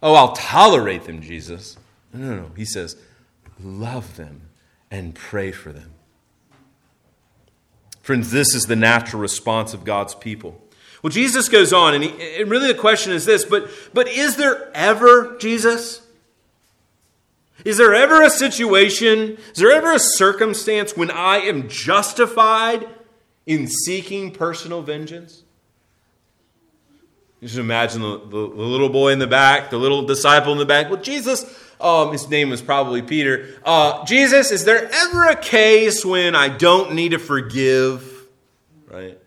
Oh, 0.00 0.14
I'll 0.14 0.32
tolerate 0.32 1.04
them, 1.04 1.22
Jesus. 1.22 1.76
No, 2.12 2.20
no, 2.20 2.42
no. 2.42 2.50
He 2.56 2.64
says, 2.64 2.96
love 3.60 4.16
them 4.16 4.42
and 4.90 5.14
pray 5.14 5.50
for 5.50 5.72
them. 5.72 5.93
Friends, 8.04 8.30
this 8.30 8.54
is 8.54 8.64
the 8.64 8.76
natural 8.76 9.22
response 9.22 9.72
of 9.72 9.82
God's 9.82 10.14
people. 10.14 10.60
Well, 11.02 11.10
Jesus 11.10 11.48
goes 11.48 11.72
on, 11.72 11.94
and, 11.94 12.04
he, 12.04 12.36
and 12.38 12.50
really 12.50 12.68
the 12.68 12.78
question 12.78 13.14
is 13.14 13.24
this 13.24 13.46
but, 13.46 13.70
but 13.94 14.06
is 14.08 14.36
there 14.36 14.70
ever, 14.74 15.38
Jesus? 15.38 16.06
Is 17.64 17.78
there 17.78 17.94
ever 17.94 18.20
a 18.20 18.28
situation, 18.28 19.38
is 19.54 19.56
there 19.56 19.72
ever 19.72 19.90
a 19.90 19.98
circumstance 19.98 20.94
when 20.94 21.10
I 21.10 21.36
am 21.36 21.66
justified 21.66 22.86
in 23.46 23.68
seeking 23.68 24.32
personal 24.32 24.82
vengeance? 24.82 25.42
just 27.40 27.56
imagine 27.56 28.02
the, 28.02 28.18
the, 28.18 28.28
the, 28.28 28.62
little 28.62 28.90
boy 28.90 29.12
in 29.12 29.18
the 29.18 29.26
back, 29.26 29.70
the 29.70 29.78
little 29.78 30.04
disciple 30.04 30.52
in 30.52 30.58
the 30.58 30.66
back. 30.66 30.90
Well, 30.90 31.00
Jesus, 31.00 31.44
um, 31.84 32.12
his 32.12 32.28
name 32.28 32.50
was 32.50 32.62
probably 32.62 33.02
Peter. 33.02 33.60
Uh, 33.64 34.04
Jesus, 34.06 34.50
is 34.50 34.64
there 34.64 34.90
ever 34.90 35.26
a 35.26 35.36
case 35.36 36.04
when 36.04 36.34
I 36.34 36.48
don't 36.48 36.94
need 36.94 37.10
to 37.10 37.18
forgive? 37.18 38.10
Right? 38.90 39.18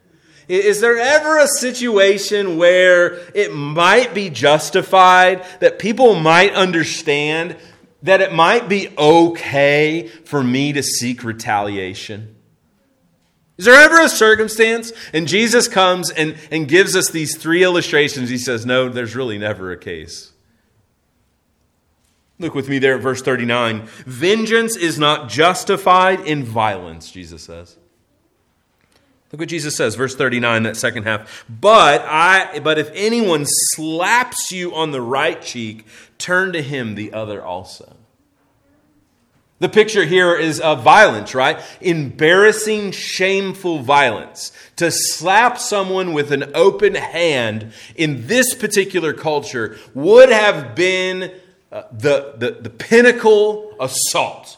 Is 0.48 0.80
there 0.80 0.98
ever 0.98 1.38
a 1.38 1.48
situation 1.48 2.58
where 2.58 3.20
it 3.36 3.54
might 3.54 4.13
be 4.13 4.30
justified, 4.30 5.46
that 5.60 5.78
people 5.78 6.15
might 6.15 6.54
understand 6.54 7.58
that 8.04 8.22
it 8.22 8.34
might 8.34 8.70
be 8.70 8.89
okay 8.98 10.08
for 10.08 10.43
me 10.43 10.74
to 10.74 10.82
seek 10.82 11.24
retaliation? 11.24 12.36
Is 13.58 13.65
there 13.65 13.76
ever 13.76 14.02
a 14.02 14.10
circumstance? 14.10 14.93
And 15.13 15.28
Jesus 15.28 15.67
comes 15.67 16.12
and, 16.12 16.38
and 16.52 16.67
gives 16.67 16.96
us 16.96 17.10
these 17.10 17.36
three 17.38 17.63
illustrations. 17.63 18.30
He 18.30 18.38
says, 18.38 18.65
No, 18.65 18.88
there's 18.88 19.15
really 19.15 19.38
never 19.38 19.72
a 19.72 19.78
case. 19.78 20.32
Look 22.39 22.54
with 22.54 22.69
me 22.69 22.78
there 22.78 22.95
at 22.95 23.02
verse 23.02 23.21
39. 23.21 23.88
Vengeance 24.06 24.76
is 24.76 25.00
not 25.00 25.30
justified 25.30 26.19
in 26.19 26.43
violence, 26.43 27.12
Jesus 27.12 27.43
says. 27.43 27.78
Look 29.32 29.41
what 29.41 29.50
Jesus 29.50 29.76
says, 29.76 29.95
verse 29.95 30.15
39, 30.15 30.63
that 30.63 30.78
second 30.78 31.04
half. 31.04 31.45
But 31.50 32.02
I 32.06 32.60
but 32.60 32.78
if 32.78 32.89
anyone 32.93 33.45
slaps 33.45 34.52
you 34.52 34.73
on 34.73 34.91
the 34.91 35.02
right 35.02 35.41
cheek, 35.41 35.86
turn 36.17 36.54
to 36.54 36.62
him 36.62 36.95
the 36.95 37.12
other 37.12 37.43
also. 37.43 37.97
The 39.60 39.69
picture 39.69 40.06
here 40.06 40.36
is 40.36 40.60
of 40.60 40.84
violence, 40.84 41.34
right? 41.34 41.60
Embarrassing, 41.82 42.91
shameful 42.91 43.80
violence. 43.80 44.52
To 44.76 44.91
slap 44.91 45.58
someone 45.58 46.13
with 46.13 46.32
an 46.32 46.52
open 46.54 46.93
hand 46.93 47.73
in 47.95 48.28
this 48.28 48.54
particular 48.54 49.13
culture 49.13 49.78
would 49.95 50.30
have 50.30 50.76
been 50.76 51.32
uh, 51.77 51.87
the, 51.91 52.33
the, 52.37 52.51
the 52.61 52.69
pinnacle 52.71 53.75
assault. 53.79 54.57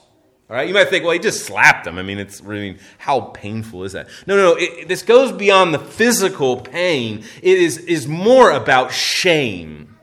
All 0.49 0.55
right, 0.55 0.67
you 0.67 0.73
might 0.73 0.87
think, 0.87 1.03
well, 1.03 1.11
he 1.11 1.19
just 1.19 1.45
slapped 1.45 1.85
him. 1.85 1.97
I 1.97 2.01
mean, 2.01 2.17
it's 2.17 2.41
I 2.41 2.45
mean, 2.45 2.79
how 2.97 3.19
painful 3.21 3.83
is 3.83 3.91
that? 3.91 4.07
No, 4.25 4.37
no, 4.37 4.53
no. 4.53 4.55
It, 4.55 4.87
this 4.87 5.01
goes 5.01 5.33
beyond 5.33 5.73
the 5.73 5.79
physical 5.79 6.61
pain. 6.61 7.25
It 7.43 7.57
is 7.59 7.77
is 7.77 8.07
more 8.07 8.51
about 8.51 8.93
shame. 8.93 9.97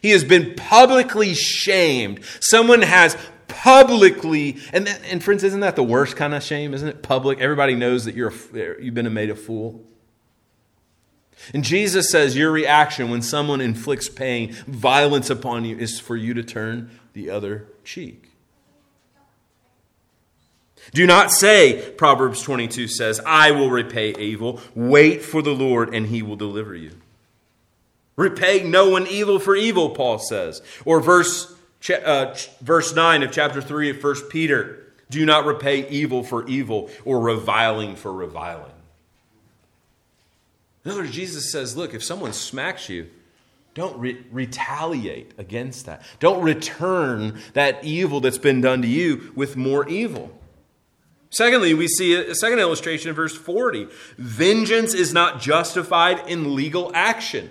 He 0.00 0.10
has 0.10 0.22
been 0.22 0.54
publicly 0.54 1.34
shamed. 1.34 2.20
Someone 2.40 2.82
has 2.82 3.16
publicly, 3.48 4.58
and 4.72 4.86
that, 4.86 5.00
and 5.10 5.22
friends, 5.22 5.42
isn't 5.42 5.60
that 5.60 5.76
the 5.76 5.82
worst 5.82 6.16
kind 6.16 6.32
of 6.32 6.42
shame? 6.42 6.74
Isn't 6.74 6.88
it 6.88 7.02
public? 7.02 7.40
Everybody 7.40 7.74
knows 7.74 8.04
that 8.04 8.14
you're 8.14 8.30
a, 8.30 8.82
you've 8.82 8.94
been 8.94 9.12
made 9.12 9.30
a 9.30 9.36
fool. 9.36 9.84
And 11.52 11.64
Jesus 11.64 12.10
says 12.10 12.36
your 12.36 12.50
reaction 12.50 13.10
when 13.10 13.22
someone 13.22 13.60
inflicts 13.60 14.08
pain, 14.08 14.52
violence 14.66 15.30
upon 15.30 15.64
you, 15.64 15.76
is 15.76 15.98
for 15.98 16.16
you 16.16 16.34
to 16.34 16.42
turn 16.42 16.90
the 17.12 17.30
other 17.30 17.66
cheek. 17.84 18.28
Do 20.92 21.06
not 21.06 21.30
say, 21.30 21.92
Proverbs 21.92 22.42
22 22.42 22.88
says, 22.88 23.20
I 23.24 23.52
will 23.52 23.70
repay 23.70 24.14
evil. 24.14 24.60
Wait 24.74 25.22
for 25.22 25.40
the 25.40 25.54
Lord, 25.54 25.94
and 25.94 26.06
he 26.06 26.22
will 26.22 26.36
deliver 26.36 26.74
you. 26.74 26.92
Repay 28.16 28.62
no 28.64 28.90
one 28.90 29.06
evil 29.06 29.38
for 29.38 29.56
evil, 29.56 29.90
Paul 29.90 30.18
says. 30.18 30.60
Or 30.84 31.00
verse, 31.00 31.54
uh, 32.04 32.36
verse 32.60 32.94
9 32.94 33.22
of 33.22 33.32
chapter 33.32 33.62
3 33.62 33.90
of 33.90 34.02
1 34.02 34.28
Peter 34.28 34.92
do 35.08 35.24
not 35.26 35.44
repay 35.44 35.88
evil 35.88 36.24
for 36.24 36.46
evil 36.48 36.90
or 37.04 37.20
reviling 37.20 37.96
for 37.96 38.12
reviling. 38.12 38.71
In 40.84 40.90
other 40.90 41.02
words, 41.02 41.12
Jesus 41.12 41.52
says, 41.52 41.76
look, 41.76 41.94
if 41.94 42.02
someone 42.02 42.32
smacks 42.32 42.88
you, 42.88 43.08
don't 43.74 43.98
re- 43.98 44.24
retaliate 44.30 45.32
against 45.38 45.86
that. 45.86 46.02
Don't 46.20 46.42
return 46.42 47.40
that 47.54 47.84
evil 47.84 48.20
that's 48.20 48.38
been 48.38 48.60
done 48.60 48.82
to 48.82 48.88
you 48.88 49.32
with 49.34 49.56
more 49.56 49.88
evil. 49.88 50.38
Secondly, 51.30 51.72
we 51.72 51.88
see 51.88 52.14
a 52.14 52.34
second 52.34 52.58
illustration 52.58 53.08
in 53.08 53.14
verse 53.14 53.34
40. 53.34 53.88
Vengeance 54.18 54.92
is 54.92 55.14
not 55.14 55.40
justified 55.40 56.28
in 56.28 56.54
legal 56.54 56.90
action. 56.94 57.48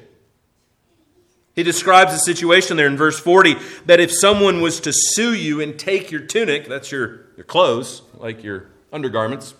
He 1.55 1.63
describes 1.63 2.13
a 2.13 2.19
situation 2.19 2.77
there 2.77 2.87
in 2.87 2.95
verse 2.95 3.19
40 3.19 3.55
that 3.87 3.99
if 3.99 4.11
someone 4.11 4.61
was 4.61 4.79
to 4.81 4.93
sue 4.93 5.33
you 5.33 5.59
and 5.61 5.77
take 5.77 6.11
your 6.11 6.21
tunic, 6.21 6.67
that's 6.67 6.91
your, 6.91 7.25
your 7.35 7.43
clothes, 7.43 8.03
like 8.13 8.43
your 8.43 8.67
undergarments, 8.93 9.55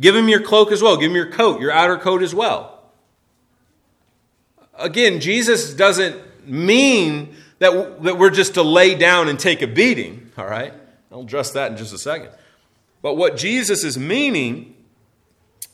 give 0.00 0.14
him 0.14 0.28
your 0.28 0.42
cloak 0.42 0.72
as 0.72 0.82
well. 0.82 0.96
Give 0.96 1.10
him 1.10 1.16
your 1.16 1.30
coat, 1.30 1.60
your 1.60 1.70
outer 1.70 1.96
coat 1.96 2.22
as 2.22 2.34
well. 2.34 2.78
Again, 4.78 5.20
Jesus 5.20 5.74
doesn't 5.74 6.48
mean 6.48 7.34
that, 7.58 8.02
that 8.02 8.18
we're 8.18 8.30
just 8.30 8.54
to 8.54 8.62
lay 8.62 8.94
down 8.94 9.28
and 9.28 9.38
take 9.38 9.62
a 9.62 9.66
beating, 9.66 10.30
all 10.38 10.46
right? 10.46 10.72
I'll 11.10 11.22
address 11.22 11.50
that 11.52 11.72
in 11.72 11.76
just 11.76 11.92
a 11.92 11.98
second. 11.98 12.30
But 13.02 13.16
what 13.16 13.36
Jesus 13.36 13.84
is 13.84 13.98
meaning 13.98 14.74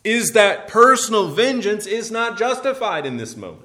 is 0.03 0.33
that 0.33 0.69
personal 0.69 1.29
vengeance 1.29 1.87
is 1.87 2.11
not 2.11 2.39
justified 2.39 3.07
in 3.07 3.17
this 3.17 3.37
moment. 3.37 3.63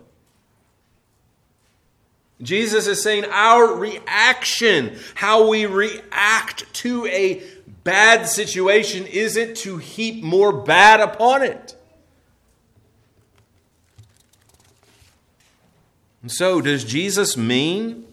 Jesus 2.41 2.87
is 2.87 3.03
saying 3.03 3.25
our 3.25 3.75
reaction, 3.75 4.97
how 5.15 5.49
we 5.49 5.65
react 5.65 6.73
to 6.75 7.05
a 7.07 7.43
bad 7.83 8.27
situation, 8.27 9.05
isn't 9.05 9.57
to 9.57 9.77
heap 9.77 10.23
more 10.23 10.51
bad 10.51 10.99
upon 10.99 11.43
it. 11.43 11.75
And 16.21 16.31
so, 16.31 16.61
does 16.61 16.83
Jesus 16.83 17.37
mean 17.37 18.05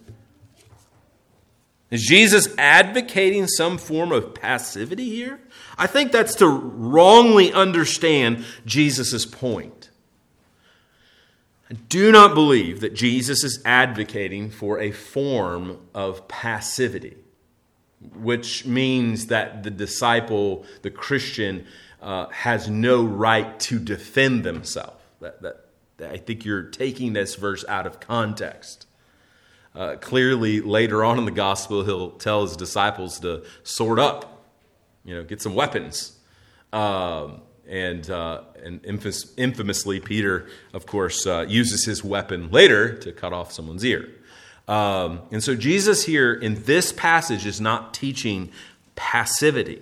is 1.90 2.02
Jesus 2.02 2.48
advocating 2.58 3.46
some 3.46 3.78
form 3.78 4.10
of 4.10 4.34
passivity 4.34 5.08
here? 5.08 5.38
I 5.78 5.86
think 5.86 6.10
that's 6.10 6.34
to 6.36 6.48
wrongly 6.48 7.52
understand 7.52 8.44
Jesus' 8.64 9.24
point. 9.24 9.90
I 11.70 11.74
do 11.88 12.10
not 12.10 12.34
believe 12.34 12.80
that 12.80 12.94
Jesus 12.94 13.44
is 13.44 13.60
advocating 13.64 14.50
for 14.50 14.80
a 14.80 14.90
form 14.90 15.78
of 15.94 16.26
passivity, 16.28 17.16
which 18.22 18.66
means 18.66 19.26
that 19.26 19.62
the 19.62 19.70
disciple, 19.70 20.64
the 20.82 20.90
Christian, 20.90 21.66
uh, 22.02 22.28
has 22.28 22.68
no 22.68 23.04
right 23.04 23.58
to 23.60 23.78
defend 23.78 24.44
themselves. 24.44 25.02
That, 25.20 25.42
that, 25.42 25.66
that, 25.96 26.10
I 26.10 26.18
think 26.18 26.44
you're 26.44 26.62
taking 26.62 27.12
this 27.12 27.34
verse 27.34 27.64
out 27.68 27.86
of 27.86 28.00
context. 28.00 28.86
Uh, 29.74 29.96
clearly, 29.96 30.60
later 30.60 31.04
on 31.04 31.18
in 31.18 31.24
the 31.24 31.30
gospel, 31.30 31.84
he'll 31.84 32.10
tell 32.10 32.42
his 32.42 32.56
disciples 32.56 33.20
to 33.20 33.44
sort 33.62 33.98
up, 33.98 34.44
you 35.04 35.14
know, 35.14 35.22
get 35.22 35.42
some 35.42 35.54
weapons. 35.54 36.16
Um, 36.72 37.42
and 37.68 38.08
uh, 38.10 38.42
and 38.62 38.84
infamous, 38.84 39.32
infamously, 39.36 40.00
Peter, 40.00 40.48
of 40.72 40.86
course, 40.86 41.26
uh, 41.26 41.44
uses 41.48 41.84
his 41.84 42.04
weapon 42.04 42.50
later 42.50 42.96
to 42.98 43.12
cut 43.12 43.32
off 43.32 43.52
someone's 43.52 43.84
ear. 43.84 44.08
Um, 44.68 45.22
and 45.30 45.42
so, 45.42 45.54
Jesus 45.54 46.04
here 46.04 46.34
in 46.34 46.64
this 46.64 46.92
passage 46.92 47.46
is 47.46 47.60
not 47.60 47.94
teaching 47.94 48.50
passivity. 48.96 49.80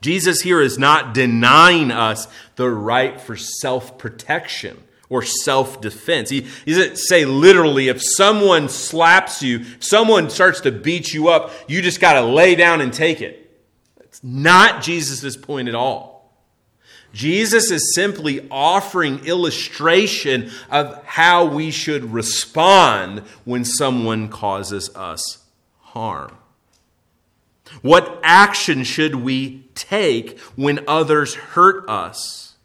Jesus 0.00 0.42
here 0.42 0.60
is 0.60 0.78
not 0.78 1.14
denying 1.14 1.90
us 1.90 2.28
the 2.56 2.70
right 2.70 3.20
for 3.20 3.36
self 3.36 3.98
protection 3.98 4.82
or 5.08 5.22
self 5.22 5.80
defense. 5.80 6.30
He, 6.30 6.42
he 6.64 6.74
doesn't 6.74 6.98
say 6.98 7.24
literally, 7.24 7.88
if 7.88 8.02
someone 8.02 8.68
slaps 8.68 9.42
you, 9.42 9.64
someone 9.80 10.30
starts 10.30 10.60
to 10.62 10.72
beat 10.72 11.12
you 11.12 11.28
up, 11.28 11.52
you 11.68 11.82
just 11.82 12.00
got 12.00 12.14
to 12.14 12.22
lay 12.22 12.54
down 12.54 12.80
and 12.80 12.92
take 12.92 13.20
it. 13.20 13.50
That's 13.98 14.22
not 14.22 14.82
Jesus' 14.82 15.36
point 15.36 15.68
at 15.68 15.74
all. 15.74 16.13
Jesus 17.14 17.70
is 17.70 17.94
simply 17.94 18.46
offering 18.50 19.24
illustration 19.24 20.50
of 20.68 21.02
how 21.06 21.46
we 21.46 21.70
should 21.70 22.12
respond 22.12 23.20
when 23.44 23.64
someone 23.64 24.28
causes 24.28 24.94
us 24.96 25.38
harm. 25.78 26.36
What 27.82 28.20
action 28.24 28.82
should 28.82 29.14
we 29.14 29.64
take 29.76 30.38
when 30.56 30.84
others 30.88 31.34
hurt 31.34 31.88
us? 31.88 32.56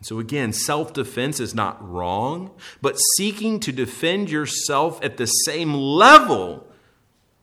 So, 0.00 0.18
again, 0.18 0.52
self 0.52 0.92
defense 0.92 1.38
is 1.38 1.54
not 1.54 1.86
wrong, 1.86 2.50
but 2.80 2.96
seeking 3.16 3.60
to 3.60 3.72
defend 3.72 4.30
yourself 4.30 5.02
at 5.02 5.16
the 5.16 5.26
same 5.26 5.74
level 5.74 6.66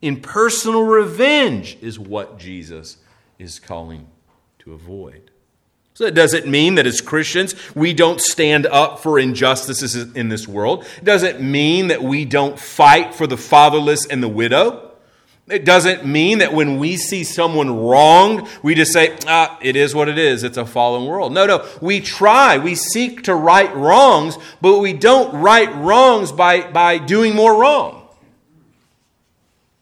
in 0.01 0.19
personal 0.19 0.83
revenge 0.83 1.77
is 1.81 1.99
what 1.99 2.39
Jesus 2.39 2.97
is 3.37 3.59
calling 3.59 4.07
to 4.59 4.73
avoid. 4.73 5.29
So, 5.95 6.05
it 6.05 6.15
doesn't 6.15 6.47
mean 6.47 6.75
that 6.75 6.87
as 6.87 7.01
Christians 7.01 7.53
we 7.75 7.93
don't 7.93 8.19
stand 8.19 8.65
up 8.65 8.99
for 8.99 9.19
injustices 9.19 9.95
in 10.15 10.29
this 10.29 10.47
world. 10.47 10.85
It 10.97 11.03
doesn't 11.03 11.39
mean 11.39 11.87
that 11.87 12.01
we 12.01 12.25
don't 12.25 12.57
fight 12.57 13.13
for 13.13 13.27
the 13.27 13.37
fatherless 13.37 14.07
and 14.07 14.23
the 14.23 14.27
widow. 14.27 14.91
It 15.49 15.65
doesn't 15.65 16.05
mean 16.05 16.37
that 16.37 16.53
when 16.53 16.79
we 16.79 16.95
see 16.95 17.25
someone 17.25 17.85
wronged, 17.85 18.47
we 18.63 18.75
just 18.75 18.93
say, 18.93 19.17
ah, 19.27 19.57
it 19.61 19.75
is 19.75 19.93
what 19.93 20.07
it 20.07 20.17
is. 20.17 20.43
It's 20.43 20.57
a 20.57 20.65
fallen 20.65 21.05
world. 21.05 21.33
No, 21.33 21.45
no. 21.45 21.67
We 21.81 21.99
try, 21.99 22.57
we 22.57 22.75
seek 22.75 23.23
to 23.23 23.35
right 23.35 23.73
wrongs, 23.75 24.37
but 24.61 24.79
we 24.79 24.93
don't 24.93 25.41
right 25.41 25.73
wrongs 25.75 26.31
by, 26.31 26.71
by 26.71 26.97
doing 26.97 27.35
more 27.35 27.59
wrong. 27.59 28.07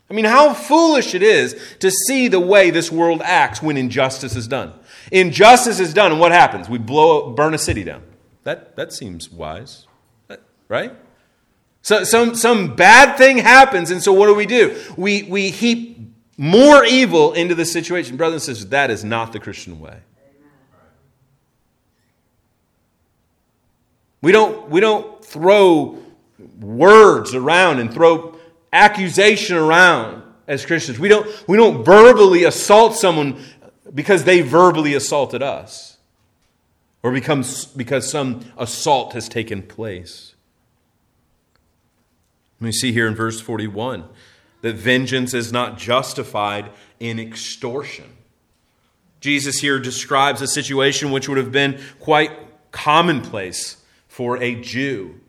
I 0.10 0.14
mean, 0.14 0.26
how 0.26 0.54
foolish 0.54 1.14
it 1.14 1.24
is 1.24 1.56
to 1.80 1.92
see 1.92 2.28
the 2.28 2.40
way 2.40 2.72
this 2.72 2.92
world 2.92 3.22
acts 3.24 3.62
when 3.62 3.78
injustice 3.78 4.36
is 4.36 4.48
done. 4.48 4.74
Injustice 5.12 5.80
is 5.80 5.94
done, 5.94 6.14
and 6.14 6.20
what 6.20 6.32
happens? 6.32 6.70
We 6.70 6.78
blow, 6.78 7.32
burn 7.32 7.54
a 7.54 7.58
city 7.58 7.84
down. 7.84 8.02
That, 8.44 8.76
that 8.78 8.94
seems 8.94 9.30
wise, 9.30 9.86
uh, 10.30 10.38
right? 10.70 10.94
So 11.82 12.06
some, 12.06 12.34
some 12.34 12.76
bad 12.76 13.18
thing 13.18 13.38
happens, 13.38 13.92
and 13.92 14.02
so 14.02 14.14
what 14.14 14.28
do 14.28 14.36
we 14.36 14.46
do? 14.46 14.82
We, 14.98 15.24
we 15.24 15.50
heap 15.50 16.00
more 16.38 16.86
evil 16.86 17.34
into 17.34 17.56
the 17.56 17.66
situation. 17.66 18.18
Brothers 18.18 18.48
and 18.48 18.56
sisters, 18.56 18.70
that 18.72 18.90
is 18.90 19.04
not 19.04 19.34
the 19.34 19.40
Christian 19.40 19.80
way. 19.80 19.98
We 24.22 24.32
don't, 24.32 24.70
we 24.70 24.80
don't 24.80 25.24
throw 25.26 25.98
words 26.60 27.34
around 27.34 27.80
and 27.80 27.92
throw 27.92 28.38
accusation 28.72 29.58
around 29.58 30.24
as 30.48 30.66
Christians. 30.66 31.00
We 31.00 31.10
don't, 31.10 31.28
we 31.48 31.58
don't 31.58 31.84
verbally 31.84 32.44
assault 32.44 32.96
someone 32.96 33.44
because 33.94 34.24
they 34.24 34.42
verbally 34.42 34.94
assaulted 34.94 35.42
us 35.42 35.98
or 37.04 37.12
becomes, 37.12 37.66
because 37.66 38.10
some 38.10 38.46
assault 38.58 39.14
has 39.14 39.28
taken 39.28 39.64
place. 39.64 40.36
We 42.60 42.72
see 42.72 42.92
here 42.92 43.08
in 43.08 43.16
verse 43.16 43.42
41 43.42 44.06
that 44.62 44.76
vengeance 44.76 45.34
is 45.34 45.52
not 45.52 45.78
justified 45.78 46.70
in 47.00 47.20
extortion. 47.20 48.06
Jesus 49.20 49.60
here 49.60 49.80
describes 49.80 50.42
a 50.42 50.48
situation 50.48 51.12
which 51.12 51.28
would 51.28 51.38
have 51.38 51.52
been 51.52 51.80
quite 52.00 52.32
commonplace 52.72 53.78
for 54.08 54.42
a 54.42 54.56
Jew. 54.56 55.20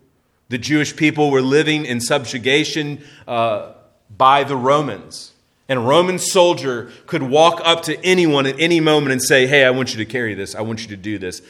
The 0.49 0.57
Jewish 0.57 0.95
people 0.95 1.31
were 1.31 1.41
living 1.41 1.85
in 1.85 1.99
subjugation 1.99 3.03
uh, 3.27 3.73
by 4.15 4.43
the 4.43 4.55
Romans. 4.55 5.32
And 5.73 5.79
a 5.79 5.83
Roman 5.83 6.19
soldier 6.19 6.91
could 7.07 7.23
walk 7.23 7.59
up 7.63 7.81
to 7.85 7.99
anyone 8.05 8.45
at 8.45 8.59
any 8.59 8.79
moment 8.79 9.11
and 9.11 9.19
say, 9.19 9.47
Hey, 9.47 9.65
I 9.65 9.71
want 9.71 9.91
you 9.91 9.97
to 9.97 10.05
carry 10.05 10.35
this. 10.35 10.53
I 10.53 10.61
want 10.61 10.83
you 10.83 10.89
to 10.89 10.95
do 10.95 11.17
this. 11.17 11.41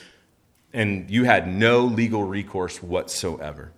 And 0.72 1.12
you 1.12 1.26
had 1.26 1.46
no 1.46 1.82
legal 1.82 2.24
recourse 2.24 2.82
whatsoever. 2.82 3.74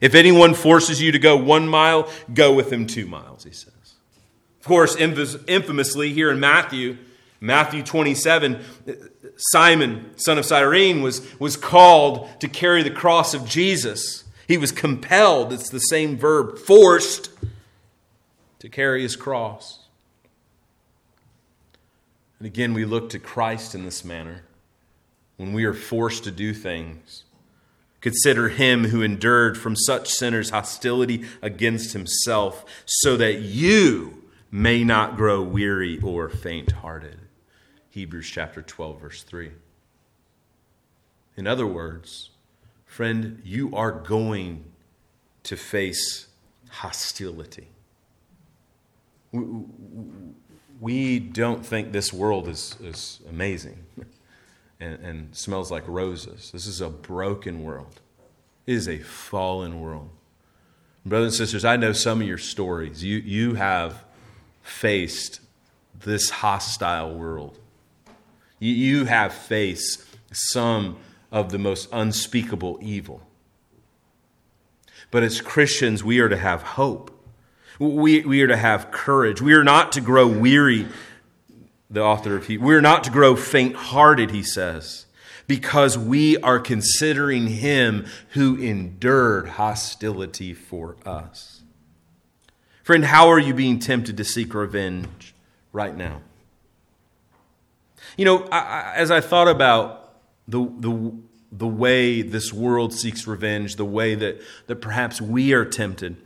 If 0.00 0.14
anyone 0.14 0.54
forces 0.54 1.02
you 1.02 1.12
to 1.12 1.18
go 1.18 1.36
one 1.36 1.68
mile, 1.68 2.08
go 2.32 2.54
with 2.54 2.72
him 2.72 2.86
two 2.86 3.06
miles, 3.06 3.44
he 3.44 3.50
says. 3.50 3.74
Of 4.60 4.66
course, 4.66 4.96
infamously 4.96 6.14
here 6.14 6.30
in 6.30 6.40
Matthew, 6.40 6.96
Matthew 7.38 7.82
27, 7.82 8.64
Simon, 9.36 10.16
son 10.16 10.38
of 10.38 10.46
Cyrene, 10.46 11.02
was, 11.02 11.38
was 11.38 11.58
called 11.58 12.40
to 12.40 12.48
carry 12.48 12.82
the 12.82 12.90
cross 12.90 13.34
of 13.34 13.46
Jesus. 13.46 14.24
He 14.48 14.56
was 14.56 14.72
compelled, 14.72 15.52
it's 15.52 15.68
the 15.68 15.78
same 15.78 16.16
verb, 16.16 16.58
forced 16.58 17.28
to 18.62 18.68
carry 18.68 19.02
his 19.02 19.16
cross. 19.16 19.80
And 22.38 22.46
again, 22.46 22.74
we 22.74 22.84
look 22.84 23.10
to 23.10 23.18
Christ 23.18 23.74
in 23.74 23.84
this 23.84 24.04
manner 24.04 24.44
when 25.36 25.52
we 25.52 25.64
are 25.64 25.74
forced 25.74 26.22
to 26.24 26.30
do 26.30 26.54
things. 26.54 27.24
Consider 28.00 28.50
him 28.50 28.84
who 28.84 29.02
endured 29.02 29.58
from 29.58 29.74
such 29.74 30.10
sinners 30.10 30.50
hostility 30.50 31.24
against 31.42 31.92
himself, 31.92 32.64
so 32.84 33.16
that 33.16 33.40
you 33.40 34.22
may 34.52 34.84
not 34.84 35.16
grow 35.16 35.42
weary 35.42 35.98
or 35.98 36.28
faint 36.28 36.70
hearted. 36.70 37.18
Hebrews 37.90 38.30
chapter 38.30 38.62
12, 38.62 39.00
verse 39.00 39.24
3. 39.24 39.50
In 41.36 41.48
other 41.48 41.66
words, 41.66 42.30
friend, 42.86 43.42
you 43.44 43.74
are 43.74 43.90
going 43.90 44.62
to 45.42 45.56
face 45.56 46.28
hostility. 46.70 47.66
We 50.80 51.18
don't 51.18 51.64
think 51.64 51.92
this 51.92 52.12
world 52.12 52.48
is, 52.48 52.76
is 52.82 53.20
amazing 53.28 53.84
and, 54.80 54.98
and 55.04 55.36
smells 55.36 55.70
like 55.70 55.84
roses. 55.86 56.50
This 56.52 56.66
is 56.66 56.80
a 56.80 56.88
broken 56.88 57.62
world, 57.62 58.00
it 58.66 58.74
is 58.74 58.88
a 58.88 58.98
fallen 58.98 59.80
world. 59.80 60.10
Brothers 61.04 61.40
and 61.40 61.46
sisters, 61.46 61.64
I 61.64 61.76
know 61.76 61.92
some 61.92 62.20
of 62.20 62.28
your 62.28 62.38
stories. 62.38 63.02
You, 63.02 63.18
you 63.18 63.54
have 63.54 64.04
faced 64.62 65.40
this 65.98 66.30
hostile 66.30 67.14
world. 67.14 67.58
You, 68.60 68.72
you 68.72 69.04
have 69.06 69.32
faced 69.32 70.04
some 70.32 70.98
of 71.32 71.50
the 71.50 71.58
most 71.58 71.88
unspeakable 71.92 72.78
evil. 72.80 73.22
But 75.10 75.22
as 75.22 75.40
Christians, 75.40 76.04
we 76.04 76.20
are 76.20 76.28
to 76.28 76.36
have 76.36 76.62
hope. 76.62 77.10
We, 77.78 78.20
we 78.22 78.42
are 78.42 78.46
to 78.46 78.56
have 78.56 78.90
courage. 78.90 79.40
We 79.40 79.54
are 79.54 79.64
not 79.64 79.92
to 79.92 80.00
grow 80.00 80.26
weary 80.26 80.86
the 81.90 82.02
author 82.02 82.36
of 82.36 82.46
Hebrews. 82.46 82.66
We're 82.66 82.80
not 82.80 83.04
to 83.04 83.10
grow 83.10 83.36
faint 83.36 83.74
hearted, 83.74 84.30
he 84.30 84.42
says, 84.42 85.06
because 85.46 85.98
we 85.98 86.38
are 86.38 86.58
considering 86.58 87.48
him 87.48 88.06
who 88.30 88.56
endured 88.56 89.50
hostility 89.50 90.54
for 90.54 90.96
us. 91.04 91.62
Friend, 92.82 93.04
how 93.04 93.28
are 93.28 93.38
you 93.38 93.54
being 93.54 93.78
tempted 93.78 94.16
to 94.16 94.24
seek 94.24 94.54
revenge 94.54 95.34
right 95.72 95.96
now? 95.96 96.22
You 98.16 98.24
know, 98.24 98.44
I, 98.50 98.58
I, 98.58 98.94
as 98.96 99.10
I 99.10 99.20
thought 99.20 99.48
about 99.48 100.14
the, 100.48 100.64
the, 100.78 101.12
the 101.52 101.66
way 101.66 102.22
this 102.22 102.52
world 102.52 102.92
seeks 102.92 103.26
revenge, 103.26 103.76
the 103.76 103.84
way 103.84 104.14
that, 104.14 104.40
that 104.66 104.76
perhaps 104.76 105.20
we 105.20 105.52
are 105.52 105.64
tempted, 105.64 106.16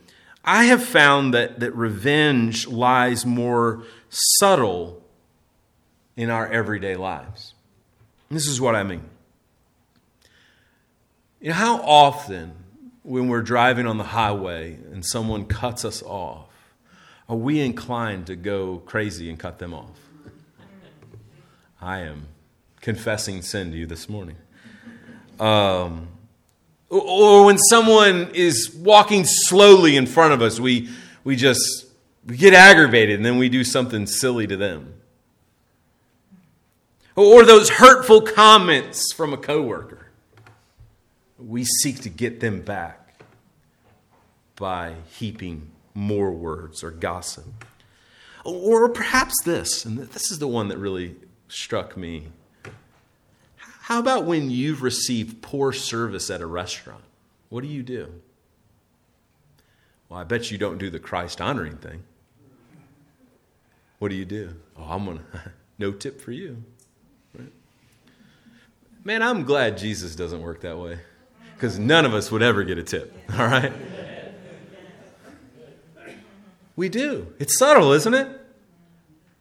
I 0.47 0.65
have 0.67 0.85
found 0.85 1.35
that, 1.35 1.59
that 1.61 1.75
revenge 1.75 2.69
lies 2.69 3.27
more 3.27 3.83
subtle 4.09 5.03
in 6.17 6.31
our 6.31 6.47
everyday 6.47 6.95
lives. 6.95 7.55
This 8.31 8.47
is 8.47 8.61
what 8.61 8.77
I 8.77 8.85
mean. 8.85 9.03
You 11.41 11.49
know, 11.49 11.55
how 11.55 11.77
often 11.83 12.53
when 13.03 13.29
we're 13.29 13.43
driving 13.43 13.87
on 13.87 13.99
the 13.99 14.05
highway 14.05 14.75
and 14.93 15.05
someone 15.05 15.47
cuts 15.47 15.85
us 15.85 16.03
off, 16.03 16.49
are 17.29 17.37
we 17.37 17.61
inclined 17.61 18.29
to 18.29 18.37
go 18.37 18.79
crazy 18.87 19.29
and 19.29 19.39
cut 19.39 19.59
them 19.59 19.75
off? 19.75 19.99
I 21.81 22.01
am 22.01 22.29
confessing 22.81 23.43
sin 23.43 23.73
to 23.73 23.77
you 23.77 23.87
this 23.87 24.09
morning. 24.09 24.37
Um, 25.39 26.09
or 26.89 27.45
when 27.45 27.59
someone 27.59 28.31
is 28.35 28.75
walking 28.75 29.25
slowly 29.25 29.97
in 29.97 30.07
front 30.07 30.33
of 30.33 30.43
us, 30.43 30.61
we, 30.61 30.89
we 31.25 31.37
just 31.37 31.87
we 32.27 32.37
get 32.37 32.55
aggravated 32.55 33.17
and 33.17 33.25
then 33.25 33.39
we 33.39 33.49
do 33.49 33.65
something 33.65 34.07
silly 34.07 34.47
to 34.47 34.57
them 34.57 34.97
or 37.17 37.45
those 37.45 37.71
hurtful 37.71 38.21
comments 38.21 39.13
from 39.13 39.33
a 39.33 39.39
coworker. 39.39 40.07
We 41.39 41.65
seek 41.65 42.01
to 42.03 42.11
get 42.11 42.41
them 42.41 42.61
back 42.61 43.25
by 44.55 44.95
heaping 45.19 45.71
more 45.95 46.31
words 46.31 46.85
or 46.85 46.91
gossip. 46.91 47.65
Or 48.45 48.89
perhaps 48.89 49.35
this, 49.45 49.85
and 49.85 49.99
this 49.99 50.31
is 50.31 50.39
the 50.39 50.47
one 50.47 50.69
that 50.69 50.79
really 50.79 51.17
struck 51.49 51.97
me. 51.97 52.29
How 53.87 54.01
about 54.01 54.25
when 54.25 54.51
you've 54.51 54.83
received 54.83 55.43
poor 55.43 55.73
service 55.73 56.29
at 56.29 56.41
a 56.41 56.47
restaurant? 56.47 57.05
What 57.51 57.61
do 57.61 57.69
you 57.69 57.85
do? 57.85 58.13
Well, 60.09 60.19
I 60.19 60.25
bet 60.25 60.51
you 60.51 60.59
don't 60.59 60.79
do 60.79 60.91
the 60.91 60.99
Christ 60.99 61.41
honoring 61.41 61.77
thing. 61.77 62.03
What 64.01 64.09
do 64.09 64.17
you 64.17 64.25
do? 64.25 64.57
Oh, 64.77 64.83
I'm 64.83 65.05
going 65.05 65.19
to, 65.33 65.53
no 65.79 65.93
tip 65.93 66.21
for 66.21 66.33
you. 66.33 66.65
Man, 69.05 69.23
I'm 69.23 69.45
glad 69.45 69.79
Jesus 69.79 70.17
doesn't 70.17 70.43
work 70.43 70.63
that 70.63 70.77
way 70.77 70.99
because 71.55 71.79
none 71.79 72.05
of 72.05 72.13
us 72.13 72.33
would 72.33 72.43
ever 72.43 72.65
get 72.65 72.79
a 72.79 72.83
tip, 72.83 73.17
all 73.39 73.47
right? 73.47 73.73
We 76.75 76.89
do. 76.89 77.33
It's 77.39 77.57
subtle, 77.57 77.93
isn't 77.93 78.15
it? 78.15 78.46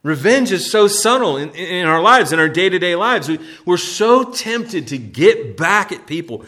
Revenge 0.02 0.52
is 0.52 0.70
so 0.70 0.86
subtle 0.86 1.36
in, 1.36 1.50
in 1.50 1.86
our 1.86 2.00
lives, 2.00 2.32
in 2.32 2.38
our 2.38 2.48
day 2.48 2.68
to 2.68 2.78
day 2.78 2.94
lives. 2.94 3.28
We, 3.28 3.40
we're 3.64 3.76
so 3.76 4.24
tempted 4.24 4.88
to 4.88 4.98
get 4.98 5.56
back 5.56 5.90
at 5.90 6.06
people. 6.06 6.44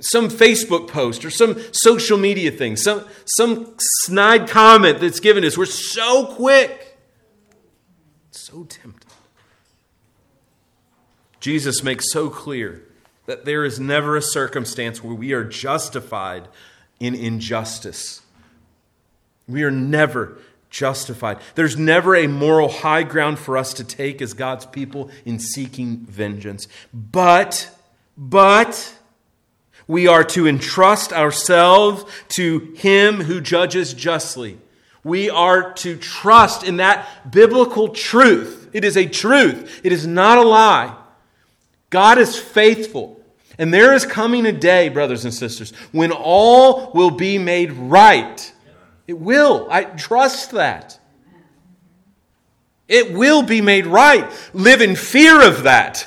Some 0.00 0.28
Facebook 0.28 0.88
post 0.88 1.24
or 1.24 1.30
some 1.30 1.56
social 1.72 2.18
media 2.18 2.50
thing, 2.50 2.76
some, 2.76 3.04
some 3.24 3.74
snide 3.78 4.48
comment 4.48 5.00
that's 5.00 5.18
given 5.20 5.44
us. 5.44 5.56
We're 5.56 5.64
so 5.64 6.26
quick. 6.26 6.98
So 8.30 8.64
tempted. 8.64 9.10
Jesus 11.40 11.82
makes 11.82 12.12
so 12.12 12.28
clear 12.28 12.82
that 13.26 13.44
there 13.44 13.64
is 13.64 13.78
never 13.78 14.16
a 14.16 14.22
circumstance 14.22 15.02
where 15.02 15.14
we 15.14 15.32
are 15.32 15.44
justified 15.44 16.48
in 17.00 17.14
injustice. 17.14 18.22
We 19.46 19.62
are 19.62 19.70
never 19.70 20.38
justified. 20.70 21.38
There's 21.54 21.76
never 21.76 22.14
a 22.14 22.26
moral 22.26 22.68
high 22.68 23.02
ground 23.02 23.38
for 23.38 23.56
us 23.56 23.72
to 23.74 23.84
take 23.84 24.20
as 24.20 24.34
God's 24.34 24.66
people 24.66 25.10
in 25.24 25.38
seeking 25.38 25.98
vengeance. 25.98 26.68
But, 26.92 27.70
but, 28.16 28.94
we 29.86 30.06
are 30.06 30.24
to 30.24 30.46
entrust 30.46 31.12
ourselves 31.12 32.04
to 32.30 32.74
Him 32.76 33.22
who 33.22 33.40
judges 33.40 33.94
justly. 33.94 34.58
We 35.02 35.30
are 35.30 35.72
to 35.74 35.96
trust 35.96 36.62
in 36.62 36.76
that 36.76 37.30
biblical 37.32 37.88
truth. 37.88 38.68
It 38.72 38.84
is 38.84 38.96
a 38.96 39.06
truth, 39.06 39.80
it 39.82 39.92
is 39.92 40.06
not 40.06 40.38
a 40.38 40.42
lie. 40.42 40.94
God 41.90 42.18
is 42.18 42.38
faithful. 42.38 43.16
And 43.60 43.74
there 43.74 43.92
is 43.92 44.06
coming 44.06 44.46
a 44.46 44.52
day, 44.52 44.88
brothers 44.88 45.24
and 45.24 45.34
sisters, 45.34 45.72
when 45.90 46.12
all 46.12 46.92
will 46.92 47.10
be 47.10 47.38
made 47.38 47.72
right. 47.72 48.52
It 49.08 49.18
will. 49.18 49.66
I 49.70 49.84
trust 49.84 50.52
that. 50.52 51.00
It 52.86 53.12
will 53.12 53.42
be 53.42 53.60
made 53.62 53.86
right. 53.86 54.30
Live 54.52 54.82
in 54.82 54.96
fear 54.96 55.46
of 55.46 55.64
that. 55.64 56.06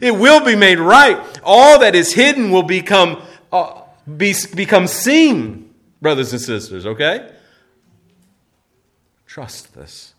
It 0.00 0.14
will 0.14 0.44
be 0.44 0.54
made 0.54 0.78
right. 0.78 1.18
All 1.42 1.80
that 1.80 1.94
is 1.94 2.12
hidden 2.12 2.50
will 2.50 2.62
become, 2.62 3.22
uh, 3.50 3.80
be, 4.16 4.34
become 4.54 4.86
seen, 4.86 5.74
brothers 6.02 6.32
and 6.32 6.40
sisters, 6.40 6.84
okay? 6.84 7.32
Trust 9.26 9.74
this. 9.74 10.14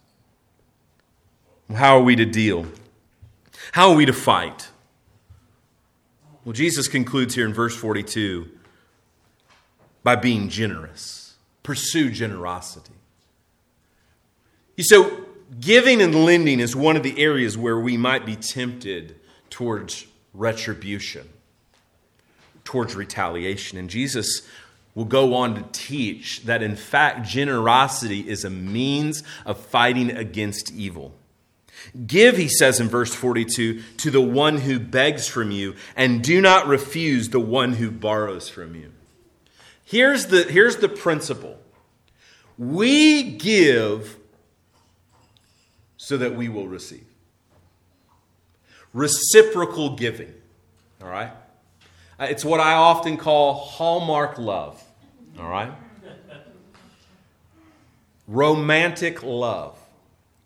How 1.73 1.97
are 1.97 2.03
we 2.03 2.15
to 2.15 2.25
deal? 2.25 2.65
How 3.71 3.91
are 3.91 3.95
we 3.95 4.05
to 4.05 4.13
fight? 4.13 4.69
Well, 6.43 6.53
Jesus 6.53 6.87
concludes 6.87 7.35
here 7.35 7.45
in 7.45 7.53
verse 7.53 7.75
42 7.75 8.47
by 10.03 10.15
being 10.15 10.49
generous. 10.49 11.18
Pursue 11.69 12.09
generosity. 12.09 12.95
So, 14.79 15.23
giving 15.59 16.01
and 16.01 16.25
lending 16.25 16.59
is 16.59 16.75
one 16.75 16.97
of 16.97 17.03
the 17.03 17.21
areas 17.21 17.59
where 17.59 17.79
we 17.79 17.95
might 17.95 18.25
be 18.25 18.35
tempted 18.35 19.19
towards 19.51 20.07
retribution, 20.33 21.29
towards 22.63 22.95
retaliation. 22.95 23.77
And 23.77 23.87
Jesus 23.87 24.41
will 24.95 25.05
go 25.05 25.35
on 25.35 25.53
to 25.53 25.65
teach 25.71 26.41
that, 26.45 26.63
in 26.63 26.75
fact, 26.75 27.27
generosity 27.27 28.27
is 28.27 28.43
a 28.43 28.49
means 28.49 29.21
of 29.45 29.59
fighting 29.59 30.09
against 30.09 30.73
evil. 30.73 31.13
Give, 32.07 32.35
he 32.35 32.47
says 32.47 32.79
in 32.79 32.89
verse 32.89 33.13
42, 33.13 33.83
to 33.97 34.09
the 34.09 34.21
one 34.21 34.57
who 34.57 34.79
begs 34.79 35.27
from 35.27 35.51
you, 35.51 35.75
and 35.95 36.23
do 36.23 36.41
not 36.41 36.65
refuse 36.65 37.29
the 37.29 37.39
one 37.39 37.73
who 37.73 37.91
borrows 37.91 38.49
from 38.49 38.73
you. 38.73 38.91
Here's 39.85 40.25
the, 40.27 40.43
here's 40.45 40.77
the 40.77 40.89
principle 40.89 41.58
we 42.59 43.23
give 43.23 44.17
so 45.95 46.17
that 46.17 46.35
we 46.35 46.49
will 46.49 46.67
receive. 46.67 47.05
Reciprocal 48.93 49.95
giving, 49.95 50.33
all 51.01 51.07
right? 51.07 51.31
Uh, 52.19 52.25
it's 52.25 52.43
what 52.43 52.59
I 52.59 52.73
often 52.73 53.15
call 53.15 53.53
hallmark 53.53 54.37
love, 54.37 54.83
all 55.39 55.49
right? 55.49 55.71
Romantic 58.27 59.23
love. 59.23 59.79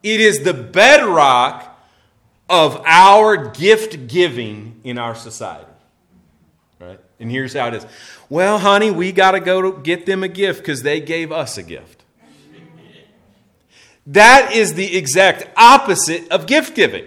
It 0.03 0.20
is 0.20 0.43
the 0.43 0.53
bedrock 0.53 1.70
of 2.47 2.82
our 2.86 3.49
gift 3.49 4.07
giving 4.07 4.80
in 4.84 4.97
our 4.97 5.16
society. 5.16 5.66
Right? 6.80 6.99
And 7.20 7.32
here's 7.32 7.53
how 7.53 7.70
it 7.70 7.74
is. 7.74 7.86
Well, 8.30 8.59
honey, 8.59 8.91
we 8.91 9.11
got 9.11 9.32
to 9.32 9.39
go 9.39 9.72
get 9.72 10.05
them 10.05 10.22
a 10.22 10.28
gift 10.28 10.59
because 10.59 10.84
they 10.84 10.99
gave 10.99 11.32
us 11.32 11.57
a 11.57 11.64
gift. 11.64 12.02
That 14.07 14.51
is 14.53 14.73
the 14.73 14.97
exact 14.97 15.47
opposite 15.57 16.29
of 16.29 16.45
gift 16.45 16.75
giving. 16.75 17.05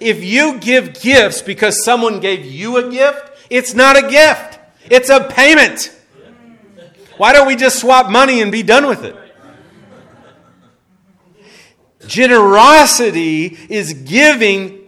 If 0.00 0.22
you 0.24 0.58
give 0.58 1.00
gifts 1.00 1.42
because 1.42 1.84
someone 1.84 2.20
gave 2.20 2.44
you 2.44 2.76
a 2.76 2.90
gift, 2.90 3.30
it's 3.48 3.74
not 3.74 3.96
a 3.96 4.08
gift, 4.08 4.58
it's 4.90 5.10
a 5.10 5.24
payment. 5.24 5.96
Why 7.16 7.32
don't 7.32 7.46
we 7.46 7.56
just 7.56 7.80
swap 7.80 8.10
money 8.10 8.40
and 8.40 8.50
be 8.50 8.62
done 8.62 8.86
with 8.86 9.04
it? 9.04 9.16
Generosity 12.06 13.56
is 13.68 13.94
giving 13.94 14.80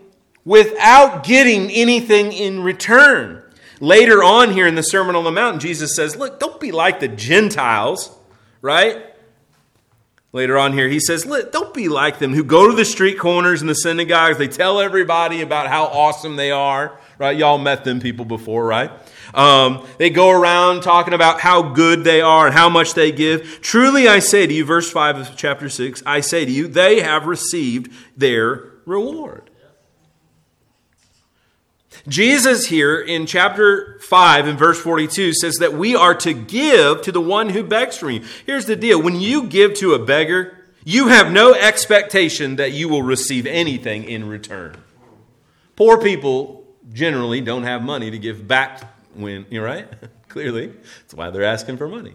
without 0.45 1.25
getting 1.25 1.71
anything 1.71 2.33
in 2.33 2.63
return. 2.63 3.43
Later 3.81 4.23
on 4.23 4.51
here 4.51 4.67
in 4.67 4.75
the 4.75 4.83
Sermon 4.83 5.17
on 5.17 5.25
the 5.25 5.31
Mount, 5.31 5.61
Jesus 5.61 5.95
says, 5.95 6.17
Look, 6.17 6.41
don't 6.41 6.61
be 6.61 6.73
like 6.73 7.01
the 7.01 7.09
Gentiles, 7.09 8.11
right? 8.61 9.14
Later 10.35 10.59
on 10.59 10.73
here, 10.73 10.89
he 10.89 10.99
says, 10.99 11.23
Don't 11.53 11.73
be 11.73 11.89
like 11.89 12.19
them 12.19 12.35
who 12.35 12.43
go 12.43 12.69
to 12.69 12.75
the 12.75 12.85
street 12.85 13.21
corners 13.21 13.61
and 13.61 13.71
the 13.71 13.75
synagogues. 13.75 14.37
They 14.37 14.49
tell 14.49 14.81
everybody 14.81 15.43
about 15.43 15.69
how 15.69 15.85
awesome 15.85 16.35
they 16.35 16.51
are, 16.51 16.99
right? 17.19 17.37
Y'all 17.37 17.57
met 17.57 17.85
them 17.85 18.01
people 18.01 18.25
before, 18.25 18.67
right? 18.67 18.91
Um, 19.33 19.87
they 19.97 20.11
go 20.11 20.31
around 20.31 20.83
talking 20.83 21.15
about 21.15 21.39
how 21.39 21.63
good 21.63 22.03
they 22.03 22.21
are 22.21 22.47
and 22.47 22.55
how 22.55 22.69
much 22.69 22.95
they 22.95 23.13
give. 23.13 23.61
Truly, 23.61 24.09
I 24.09 24.19
say 24.19 24.45
to 24.45 24.53
you, 24.53 24.65
verse 24.65 24.91
5 24.91 25.19
of 25.19 25.37
chapter 25.37 25.69
6, 25.69 26.03
I 26.05 26.19
say 26.19 26.45
to 26.45 26.51
you, 26.51 26.67
they 26.67 27.01
have 27.01 27.29
received 27.29 27.93
their 28.17 28.73
reward. 28.87 29.44
Jesus 32.07 32.67
here 32.67 33.01
in 33.01 33.25
chapter 33.27 33.99
5 34.01 34.47
and 34.47 34.59
verse 34.59 34.79
42 34.81 35.33
says 35.35 35.55
that 35.57 35.73
we 35.73 35.97
are 35.97 36.15
to 36.17 36.35
give 36.35 37.01
to 37.03 37.13
the 37.13 37.21
one 37.21 37.51
who 37.51 37.63
begs 37.63 37.97
from 37.97 38.11
you. 38.11 38.25
Here's 38.45 38.67
the 38.67 38.77
deal 38.77 39.01
when 39.01 39.21
you 39.21 39.47
give 39.47 39.75
to 39.75 39.95
a 39.95 39.99
beggar, 39.99 40.59
you 40.85 41.09
have 41.09 41.33
no 41.33 41.55
expectation 41.55 42.57
that 42.57 42.73
you 42.73 42.89
will 42.91 43.03
receive 43.03 43.47
anything 43.47 44.05
in 44.05 44.29
return. 44.29 44.77
Poor 45.77 46.01
people 46.01 46.65
generally 46.93 47.41
don't 47.41 47.63
have 47.63 47.83
money 47.83 48.11
to 48.11 48.19
give 48.19 48.47
back 48.47 48.83
when, 49.15 49.47
you're 49.49 49.65
right? 49.65 49.89
Clearly. 50.29 50.67
That's 50.67 51.15
why 51.15 51.31
they're 51.31 51.45
asking 51.45 51.79
for 51.79 51.89
money. 51.89 52.15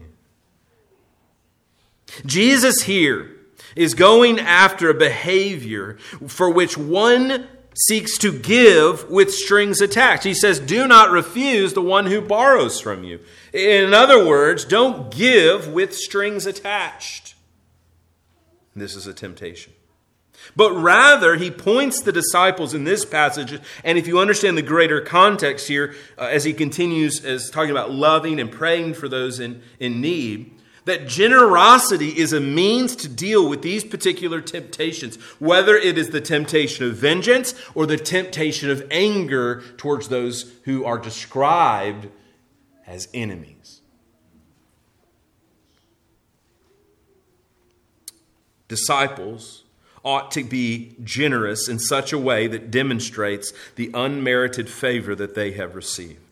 Jesus 2.26 2.84
here 2.84 3.32
is 3.76 3.94
going 3.94 4.40
after 4.40 4.90
a 4.90 4.94
behavior 4.94 5.98
for 6.28 6.50
which 6.50 6.78
one 6.78 7.48
seeks 7.80 8.18
to 8.20 8.38
give 8.38 9.10
with 9.10 9.34
strings 9.34 9.82
attached. 9.82 10.24
He 10.24 10.34
says, 10.34 10.60
Do 10.60 10.88
not 10.88 11.12
refuse 11.12 11.74
the 11.74 11.82
one 11.82 12.08
who 12.08 12.22
borrows 12.22 12.80
from 12.80 13.04
you. 13.04 13.20
In 13.54 13.94
other 13.94 14.26
words, 14.26 14.66
don't 14.66 15.12
give 15.12 15.68
with 15.68 15.96
strings 15.96 16.46
attached. 16.46 17.36
This 18.76 18.96
is 18.96 19.08
a 19.08 19.14
temptation. 19.14 19.74
But 20.56 20.72
rather, 20.74 21.36
he 21.36 21.52
points 21.52 22.02
the 22.02 22.12
disciples 22.12 22.74
in 22.74 22.84
this 22.84 23.06
passage, 23.06 23.60
and 23.84 23.98
if 23.98 24.08
you 24.08 24.20
understand 24.20 24.58
the 24.58 24.62
greater 24.62 25.02
context 25.02 25.68
here, 25.68 25.96
uh, 26.18 26.24
as 26.24 26.44
he 26.44 26.54
continues 26.54 27.24
as 27.24 27.50
talking 27.50 27.72
about 27.72 27.92
loving 27.92 28.40
and 28.40 28.52
praying 28.52 28.96
for 28.96 29.08
those 29.08 29.40
in, 29.40 29.62
in 29.80 30.02
need, 30.02 30.59
that 30.86 31.08
generosity 31.08 32.18
is 32.18 32.34
a 32.34 32.40
means 32.40 32.96
to 32.98 33.08
deal 33.08 33.48
with 33.48 33.62
these 33.62 33.84
particular 33.84 34.42
temptations, 34.42 35.16
whether 35.40 35.76
it 35.76 35.98
is 35.98 36.10
the 36.10 36.22
temptation 36.22 36.86
of 36.86 36.96
vengeance 36.96 37.54
or 37.76 37.86
the 37.86 37.98
temptation 37.98 38.70
of 38.70 38.86
anger 38.92 39.62
towards 39.78 40.10
those 40.10 40.54
who 40.66 40.86
are 40.86 40.98
described 40.98 42.08
as 42.88 43.08
enemies. 43.14 43.82
Disciples 48.68 49.64
ought 50.04 50.32
to 50.32 50.44
be 50.44 50.96
generous 51.04 51.68
in 51.68 51.80
such 51.80 52.14
a 52.14 52.18
way 52.18 52.48
that 52.48 52.72
demonstrates 52.72 53.52
the 53.76 53.92
unmerited 53.94 54.70
favor 54.70 55.14
that 55.16 55.36
they 55.36 55.52
have 55.52 55.76
received. 55.76 56.29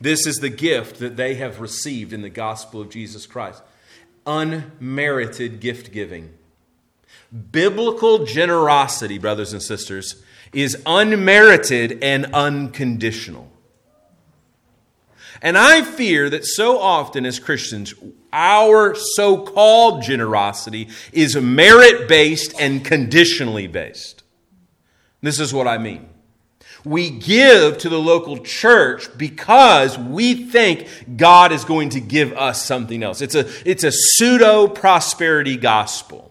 This 0.00 0.26
is 0.26 0.36
the 0.36 0.50
gift 0.50 0.98
that 0.98 1.16
they 1.16 1.34
have 1.36 1.60
received 1.60 2.12
in 2.12 2.22
the 2.22 2.30
gospel 2.30 2.80
of 2.80 2.90
Jesus 2.90 3.26
Christ 3.26 3.62
unmerited 4.26 5.60
gift 5.60 5.92
giving. 5.92 6.32
Biblical 7.52 8.24
generosity, 8.24 9.18
brothers 9.18 9.52
and 9.52 9.62
sisters, 9.62 10.22
is 10.52 10.80
unmerited 10.86 12.02
and 12.02 12.26
unconditional. 12.26 13.50
And 15.42 15.58
I 15.58 15.82
fear 15.82 16.30
that 16.30 16.46
so 16.46 16.78
often 16.78 17.26
as 17.26 17.38
Christians, 17.38 17.92
our 18.32 18.94
so 18.94 19.44
called 19.44 20.02
generosity 20.02 20.88
is 21.12 21.36
merit 21.36 22.08
based 22.08 22.54
and 22.58 22.84
conditionally 22.84 23.66
based. 23.66 24.22
This 25.20 25.40
is 25.40 25.52
what 25.52 25.66
I 25.66 25.78
mean. 25.78 26.08
We 26.84 27.10
give 27.10 27.78
to 27.78 27.88
the 27.88 27.98
local 27.98 28.38
church 28.38 29.08
because 29.16 29.98
we 29.98 30.46
think 30.46 31.16
God 31.16 31.50
is 31.52 31.64
going 31.64 31.90
to 31.90 32.00
give 32.00 32.32
us 32.34 32.64
something 32.64 33.02
else. 33.02 33.22
It's 33.22 33.34
a, 33.34 33.48
it's 33.68 33.84
a 33.84 33.92
pseudo 33.92 34.68
prosperity 34.68 35.56
gospel. 35.56 36.30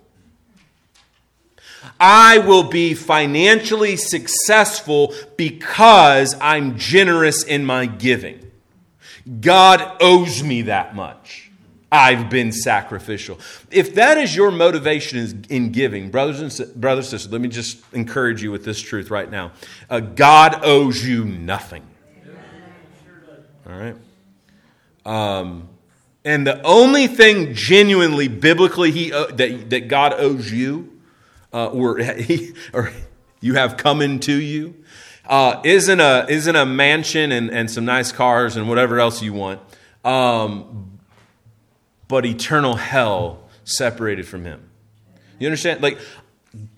I 2.00 2.40
will 2.40 2.64
be 2.64 2.94
financially 2.94 3.96
successful 3.96 5.14
because 5.38 6.36
I'm 6.40 6.78
generous 6.78 7.44
in 7.44 7.66
my 7.66 7.86
giving. 7.86 8.52
God 9.40 9.98
owes 10.02 10.44
me 10.44 10.64
that 10.64 10.96
much. 10.96 11.43
I've 11.94 12.28
been 12.28 12.52
sacrificial. 12.52 13.40
If 13.70 13.94
that 13.96 14.18
is 14.18 14.36
your 14.36 14.50
motivation 14.50 15.46
in 15.48 15.72
giving, 15.72 16.10
brothers 16.10 16.60
and 16.60 16.82
brothers, 16.82 17.08
sisters, 17.08 17.32
let 17.32 17.40
me 17.40 17.50
just 17.50 17.84
encourage 17.94 18.42
you 18.42 18.52
with 18.52 18.66
this 18.66 18.82
truth 18.82 19.12
right 19.12 19.30
now. 19.30 19.52
Uh, 19.92 20.00
God 20.00 20.66
owes 20.66 21.06
you 21.08 21.24
nothing. 21.24 21.86
All 23.68 23.78
right. 23.78 23.96
Um, 25.06 25.70
and 26.26 26.48
the 26.48 26.64
only 26.64 27.06
thing 27.06 27.54
genuinely 27.54 28.28
biblically 28.28 28.90
he 28.90 29.14
uh, 29.14 29.28
that 29.28 29.70
that 29.70 29.88
God 29.88 30.14
owes 30.18 30.52
you, 30.52 31.00
uh, 31.54 31.68
or 31.68 31.98
he 32.00 32.54
or 32.74 32.92
you 33.40 33.54
have 33.54 33.78
coming 33.78 34.20
to 34.22 34.34
you, 34.34 34.74
uh, 35.28 35.62
isn't 35.64 36.00
a 36.00 36.26
isn't 36.28 36.56
a 36.56 36.66
mansion 36.66 37.32
and, 37.32 37.52
and 37.52 37.70
some 37.70 37.86
nice 37.86 38.12
cars 38.12 38.56
and 38.56 38.68
whatever 38.68 39.00
else 39.00 39.22
you 39.22 39.34
want. 39.34 39.62
Um, 40.04 40.93
but 42.14 42.28
eternal 42.28 42.76
hell 42.76 43.40
separated 43.64 44.28
from 44.28 44.46
him. 44.46 44.70
You 45.40 45.48
understand? 45.48 45.82
Like, 45.82 45.98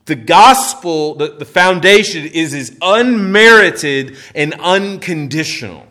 the 0.06 0.16
gospel, 0.16 1.16
the, 1.16 1.28
the 1.28 1.44
foundation 1.44 2.26
is, 2.26 2.54
is 2.54 2.78
unmerited 2.82 4.16
and 4.34 4.54
unconditional. 4.54 5.86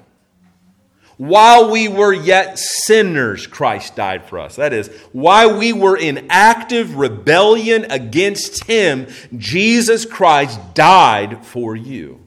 While 1.19 1.71
we 1.71 1.89
were 1.89 2.15
yet 2.15 2.59
sinners, 2.59 3.47
Christ 3.47 3.95
died 3.97 4.25
for 4.25 4.39
us. 4.39 4.57
That 4.57 4.73
is, 4.73 4.89
while 5.13 5.59
we 5.59 5.75
were 5.75 5.99
in 5.99 6.29
active 6.31 6.97
rebellion 6.97 7.85
against 7.91 8.65
Him, 8.65 9.09
Jesus 9.37 10.07
Christ 10.07 10.59
died 10.73 11.45
for 11.45 11.77
you. 11.77 12.25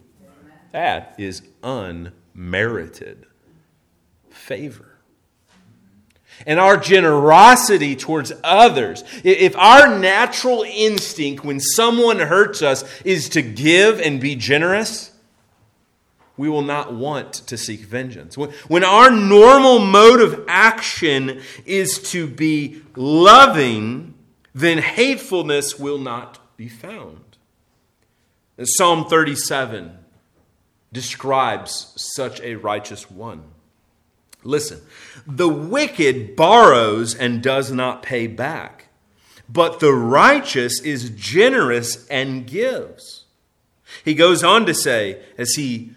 That 0.71 1.15
is 1.17 1.41
unmerited 1.63 3.25
favor 4.29 4.86
and 6.45 6.59
our 6.59 6.77
generosity 6.77 7.95
towards 7.95 8.31
others, 8.43 9.03
if 9.23 9.55
our 9.57 9.97
natural 9.97 10.63
instinct 10.67 11.43
when 11.43 11.59
someone 11.59 12.19
hurts 12.19 12.61
us 12.61 12.83
is 13.01 13.29
to 13.29 13.41
give 13.41 13.99
and 13.99 14.21
be 14.21 14.35
generous, 14.35 15.11
we 16.37 16.49
will 16.49 16.61
not 16.61 16.93
want 16.93 17.33
to 17.33 17.57
seek 17.57 17.81
vengeance. 17.81 18.37
When 18.37 18.83
our 18.83 19.09
normal 19.09 19.79
mode 19.79 20.21
of 20.21 20.45
action 20.47 21.41
is 21.65 21.99
to 22.11 22.27
be 22.27 22.81
loving, 22.95 24.13
then 24.53 24.77
hatefulness 24.77 25.79
will 25.79 25.97
not 25.97 26.39
be 26.55 26.69
found. 26.69 27.21
Psalm 28.63 29.05
37 29.05 29.97
describes 30.91 31.93
such 31.95 32.39
a 32.41 32.55
righteous 32.55 33.09
one. 33.09 33.43
Listen, 34.43 34.81
the 35.25 35.49
wicked 35.49 36.35
borrows 36.35 37.15
and 37.15 37.41
does 37.41 37.71
not 37.71 38.03
pay 38.03 38.27
back, 38.27 38.87
but 39.49 39.79
the 39.79 39.93
righteous 39.93 40.79
is 40.81 41.09
generous 41.09 42.07
and 42.07 42.47
gives. 42.47 43.25
He 44.05 44.13
goes 44.13 44.43
on 44.43 44.65
to 44.65 44.73
say, 44.73 45.21
as 45.37 45.51
he 45.51 45.91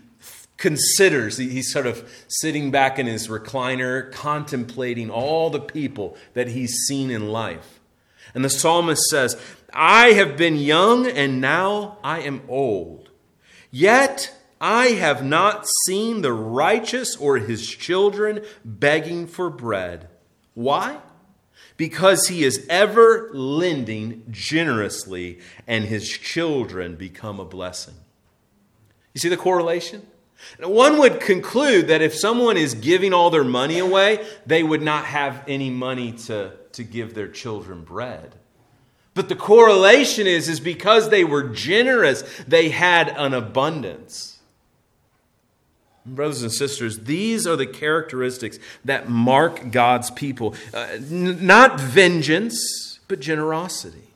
considers, 0.57 1.39
he's 1.39 1.73
sort 1.73 1.87
of 1.87 2.09
sitting 2.29 2.71
back 2.71 2.99
in 2.99 3.07
his 3.07 3.29
recliner, 3.29 4.13
contemplating 4.13 5.11
all 5.11 5.51
the 5.51 5.61
people 5.61 6.17
that 6.35 6.49
he's 6.49 6.73
seen 6.87 7.11
in 7.11 7.29
life. 7.29 7.81
And 8.35 8.45
the 8.45 8.51
psalmist 8.51 9.03
says, 9.11 9.41
I 9.73 10.13
have 10.13 10.37
been 10.37 10.57
young 10.57 11.07
and 11.07 11.41
now 11.41 11.99
I 12.05 12.21
am 12.21 12.43
old. 12.49 13.11
Yet 13.71 14.35
I 14.61 14.89
have 14.89 15.25
not 15.25 15.67
seen 15.87 16.21
the 16.21 16.33
righteous 16.33 17.17
or 17.17 17.39
his 17.39 17.67
children 17.67 18.45
begging 18.65 19.27
for 19.27 19.49
bread. 19.49 20.09
Why? 20.55 20.99
Because 21.79 22.29
he 22.29 22.45
is 22.45 22.67
ever 22.69 23.31
lending 23.33 24.25
generously, 24.31 25.41
and 25.67 25.85
his 25.87 26.07
children 26.09 26.97
become 26.97 27.41
a 27.41 27.45
blessing. 27.47 27.95
You 29.15 29.21
see 29.21 29.31
the 29.31 29.39
correlation? 29.39 30.07
One 30.59 30.99
would 30.99 31.21
conclude 31.21 31.89
that 31.89 32.03
if 32.03 32.15
someone 32.15 32.57
is 32.57 32.75
giving 32.75 33.15
all 33.15 33.31
their 33.31 33.45
money 33.45 33.79
away, 33.79 34.27
they 34.45 34.63
would 34.63 34.83
not 34.83 35.07
have 35.07 35.43
any 35.49 35.71
money 35.71 36.13
to, 36.13 36.53
to 36.73 36.85
give 36.85 37.15
their 37.15 37.29
children 37.29 37.83
bread. 37.83 38.35
But 39.15 39.29
the 39.29 39.37
correlation 39.37 40.27
is, 40.27 40.49
is 40.49 40.61
because 40.61 41.09
they 41.09 41.25
were 41.25 41.45
generous, 41.45 42.23
they 42.47 42.69
had 42.69 43.09
an 43.09 43.35
abundance. 43.35 44.30
Brothers 46.07 46.43
and 46.43 46.53
sisters, 46.53 47.01
these 47.01 47.47
are 47.47 47.57
the 47.57 47.67
characteristics 47.67 48.59
that 48.85 49.09
mark 49.09 49.71
God's 49.71 50.11
people. 50.11 50.55
Uh, 50.73 50.87
n- 50.93 51.47
not 51.47 51.79
vengeance, 51.79 53.01
but 53.07 53.21
generosity. 53.21 54.11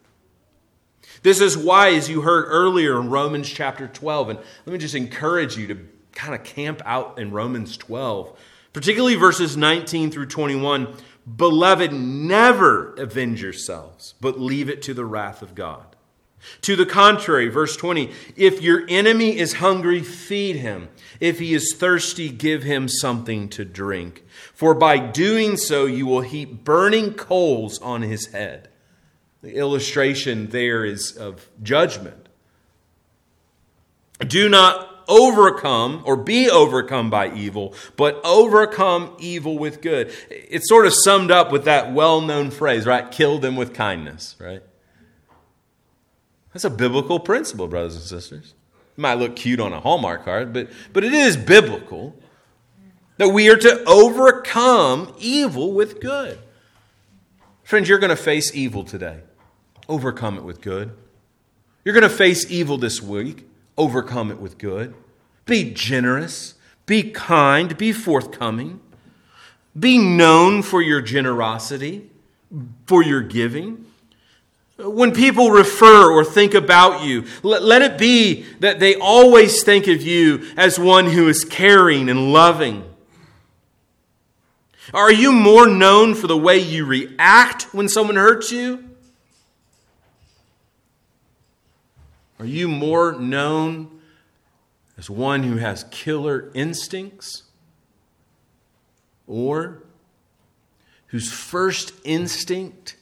This 1.22 1.40
is 1.40 1.56
why, 1.56 1.94
as 1.94 2.08
you 2.08 2.20
heard 2.20 2.46
earlier 2.48 3.00
in 3.00 3.08
Romans 3.10 3.48
chapter 3.48 3.86
12, 3.88 4.28
and 4.30 4.38
let 4.66 4.72
me 4.72 4.78
just 4.78 4.94
encourage 4.94 5.56
you 5.56 5.66
to 5.68 5.88
kind 6.12 6.34
of 6.34 6.44
camp 6.44 6.82
out 6.84 7.18
in 7.18 7.30
Romans 7.30 7.76
12, 7.76 8.38
particularly 8.72 9.16
verses 9.16 9.56
19 9.56 10.10
through 10.10 10.26
21. 10.26 10.94
Beloved, 11.36 11.92
never 11.92 12.94
avenge 12.94 13.42
yourselves, 13.42 14.14
but 14.20 14.38
leave 14.38 14.68
it 14.68 14.82
to 14.82 14.94
the 14.94 15.04
wrath 15.04 15.40
of 15.40 15.54
God. 15.54 15.93
To 16.62 16.76
the 16.76 16.86
contrary, 16.86 17.48
verse 17.48 17.76
20, 17.76 18.10
if 18.36 18.62
your 18.62 18.84
enemy 18.88 19.38
is 19.38 19.54
hungry, 19.54 20.02
feed 20.02 20.56
him. 20.56 20.88
If 21.20 21.38
he 21.38 21.54
is 21.54 21.74
thirsty, 21.76 22.28
give 22.28 22.62
him 22.62 22.88
something 22.88 23.48
to 23.50 23.64
drink. 23.64 24.24
For 24.52 24.74
by 24.74 24.98
doing 24.98 25.56
so, 25.56 25.86
you 25.86 26.06
will 26.06 26.22
heap 26.22 26.64
burning 26.64 27.14
coals 27.14 27.78
on 27.80 28.02
his 28.02 28.26
head. 28.26 28.68
The 29.42 29.54
illustration 29.54 30.48
there 30.48 30.84
is 30.84 31.16
of 31.16 31.48
judgment. 31.62 32.28
Do 34.20 34.48
not 34.48 35.04
overcome 35.08 36.02
or 36.06 36.16
be 36.16 36.48
overcome 36.48 37.10
by 37.10 37.32
evil, 37.34 37.74
but 37.96 38.20
overcome 38.24 39.14
evil 39.18 39.58
with 39.58 39.82
good. 39.82 40.12
It's 40.30 40.68
sort 40.68 40.86
of 40.86 40.94
summed 40.94 41.30
up 41.30 41.52
with 41.52 41.64
that 41.64 41.92
well 41.92 42.20
known 42.20 42.50
phrase, 42.50 42.86
right? 42.86 43.10
Kill 43.10 43.38
them 43.38 43.56
with 43.56 43.74
kindness, 43.74 44.36
right? 44.38 44.62
That's 46.54 46.64
a 46.64 46.70
biblical 46.70 47.18
principle, 47.20 47.66
brothers 47.66 47.96
and 47.96 48.04
sisters. 48.04 48.54
It 48.96 49.00
might 49.00 49.14
look 49.14 49.34
cute 49.34 49.58
on 49.58 49.72
a 49.72 49.80
Hallmark 49.80 50.24
card, 50.24 50.52
but, 50.52 50.70
but 50.92 51.04
it 51.04 51.12
is 51.12 51.36
biblical 51.36 52.16
that 53.16 53.28
we 53.30 53.50
are 53.50 53.56
to 53.56 53.84
overcome 53.84 55.14
evil 55.18 55.72
with 55.72 56.00
good. 56.00 56.38
Friends, 57.64 57.88
you're 57.88 57.98
going 57.98 58.10
to 58.10 58.16
face 58.16 58.54
evil 58.54 58.84
today. 58.84 59.20
Overcome 59.88 60.38
it 60.38 60.44
with 60.44 60.60
good. 60.60 60.96
You're 61.84 61.94
going 61.94 62.08
to 62.08 62.16
face 62.16 62.48
evil 62.48 62.78
this 62.78 63.02
week. 63.02 63.48
Overcome 63.76 64.30
it 64.30 64.38
with 64.38 64.56
good. 64.56 64.94
Be 65.46 65.72
generous. 65.72 66.54
Be 66.86 67.10
kind. 67.10 67.76
Be 67.76 67.92
forthcoming. 67.92 68.80
Be 69.76 69.98
known 69.98 70.62
for 70.62 70.80
your 70.80 71.00
generosity, 71.00 72.10
for 72.86 73.02
your 73.02 73.22
giving. 73.22 73.83
When 74.76 75.12
people 75.12 75.50
refer 75.50 76.10
or 76.10 76.24
think 76.24 76.52
about 76.54 77.04
you, 77.04 77.26
let, 77.44 77.62
let, 77.62 77.82
it 77.82 77.96
be 77.96 78.42
that 78.58 78.80
they 78.80 78.96
always 78.96 79.62
think 79.62 79.86
of 79.86 80.02
you 80.02 80.50
as 80.56 80.80
one 80.80 81.06
who 81.06 81.28
is 81.28 81.44
caring 81.44 82.08
and 82.08 82.32
loving. 82.32 82.82
Are 84.92 85.12
you 85.12 85.30
more 85.30 85.68
known 85.68 86.14
for 86.14 86.26
the 86.26 86.36
way 86.36 86.58
you 86.58 86.84
react 86.84 87.72
when 87.72 87.88
someone 87.88 88.16
hurts 88.16 88.50
you? 88.50 88.84
Are 92.40 92.44
you 92.44 92.66
more 92.66 93.12
known 93.12 94.00
as 94.98 95.08
one 95.08 95.44
who 95.44 95.56
has 95.58 95.84
killer 95.92 96.50
instincts? 96.52 97.44
Or 99.28 99.84
whose 101.06 101.32
first 101.32 101.92
instinct 102.02 102.96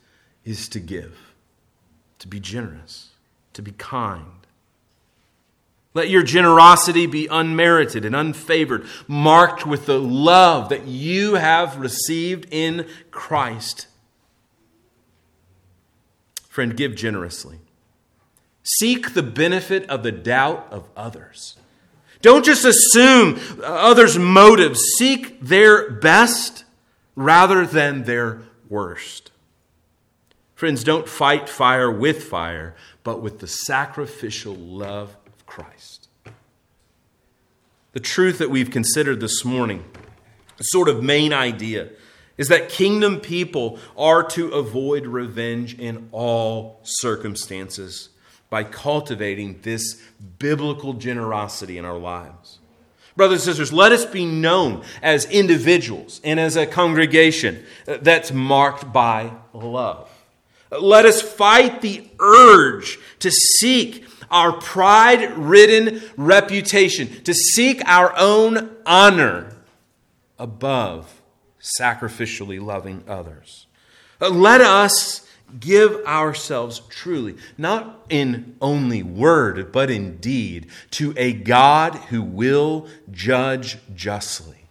is 0.45 0.69
to 0.69 0.79
give? 0.79 1.19
To 2.23 2.29
be 2.29 2.39
generous, 2.39 3.11
to 3.53 3.63
be 3.63 3.73
kind. 3.73 4.47
Let 5.93 6.09
your 6.09 6.23
generosity 6.23 7.07
be 7.07 7.27
unmerited 7.27 8.05
and 8.05 8.15
unfavored, 8.15 8.87
marked 9.09 9.67
with 9.67 9.87
the 9.87 9.99
love 9.99 10.69
that 10.69 10.87
you 10.87 11.35
have 11.35 11.79
received 11.79 12.47
in 12.53 12.87
Christ. 13.11 13.89
Friend, 16.49 16.77
give 16.77 16.95
generously. 16.95 17.59
Seek 18.63 19.15
the 19.15 19.25
benefit 19.25 19.91
of 19.91 20.05
the 20.05 20.13
doubt 20.13 20.69
of 20.71 20.89
others. 20.97 21.57
Don't 22.21 22.45
just 22.45 22.65
assume 22.65 23.41
others' 23.65 24.17
motives. 24.17 24.81
Seek 24.97 25.41
their 25.41 25.91
best 25.91 26.65
rather 27.17 27.67
than 27.67 28.05
their 28.05 28.43
worst. 28.69 29.32
Friends, 30.63 30.85
don't 30.85 31.09
fight 31.09 31.49
fire 31.49 31.91
with 31.91 32.23
fire, 32.23 32.77
but 33.03 33.21
with 33.21 33.41
the 33.41 33.49
sacrificial 33.49 34.55
love 34.55 35.17
of 35.27 35.45
Christ. 35.45 36.07
The 37.91 37.99
truth 37.99 38.39
that 38.39 38.49
we've 38.49 38.71
considered 38.71 39.19
this 39.19 39.45
morning, 39.45 39.83
the 40.59 40.63
sort 40.63 40.89
of 40.89 41.03
main 41.03 41.33
idea, 41.33 41.89
is 42.39 42.47
that 42.47 42.69
kingdom 42.69 43.19
people 43.19 43.81
are 43.99 44.23
to 44.23 44.51
avoid 44.51 45.05
revenge 45.05 45.77
in 45.77 46.09
all 46.13 46.79
circumstances 46.85 48.11
by 48.49 48.63
cultivating 48.63 49.59
this 49.63 50.01
biblical 50.39 50.93
generosity 50.93 51.77
in 51.77 51.85
our 51.85 51.99
lives. 51.99 52.61
Brothers 53.17 53.49
and 53.49 53.57
sisters, 53.57 53.73
let 53.73 53.91
us 53.91 54.07
be 54.07 54.27
known 54.27 54.85
as 55.03 55.25
individuals 55.25 56.21
and 56.23 56.39
as 56.39 56.55
a 56.55 56.69
congregation 56.69 57.65
that's 57.85 58.31
marked 58.31 58.93
by 58.93 59.33
love. 59.53 60.09
Let 60.81 61.05
us 61.05 61.21
fight 61.21 61.83
the 61.83 62.09
urge 62.19 62.99
to 63.19 63.31
seek 63.31 64.07
our 64.31 64.53
pride 64.53 65.37
ridden 65.37 66.03
reputation, 66.17 67.23
to 67.25 67.35
seek 67.35 67.87
our 67.87 68.15
own 68.17 68.75
honor 68.87 69.55
above 70.39 71.21
sacrificially 71.61 72.61
loving 72.61 73.05
others. 73.07 73.67
Let 74.21 74.61
us 74.63 75.29
give 75.61 76.05
ourselves 76.07 76.81
truly, 76.89 77.37
not 77.59 78.07
in 78.09 78.57
only 78.61 79.03
word, 79.03 79.73
but 79.73 79.91
in 79.91 80.17
deed, 80.17 80.69
to 80.93 81.13
a 81.17 81.33
God 81.33 81.95
who 81.95 82.23
will 82.23 82.89
judge 83.11 83.79
justly. 83.95 84.67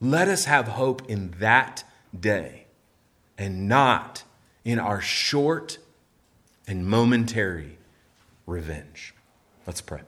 Let 0.00 0.28
us 0.28 0.44
have 0.44 0.68
hope 0.68 1.08
in 1.08 1.34
that 1.38 1.84
day 2.18 2.66
and 3.36 3.68
not 3.68 4.21
in 4.64 4.78
our 4.78 5.00
short 5.00 5.78
and 6.66 6.86
momentary 6.86 7.78
revenge. 8.46 9.14
Let's 9.66 9.80
pray. 9.80 10.00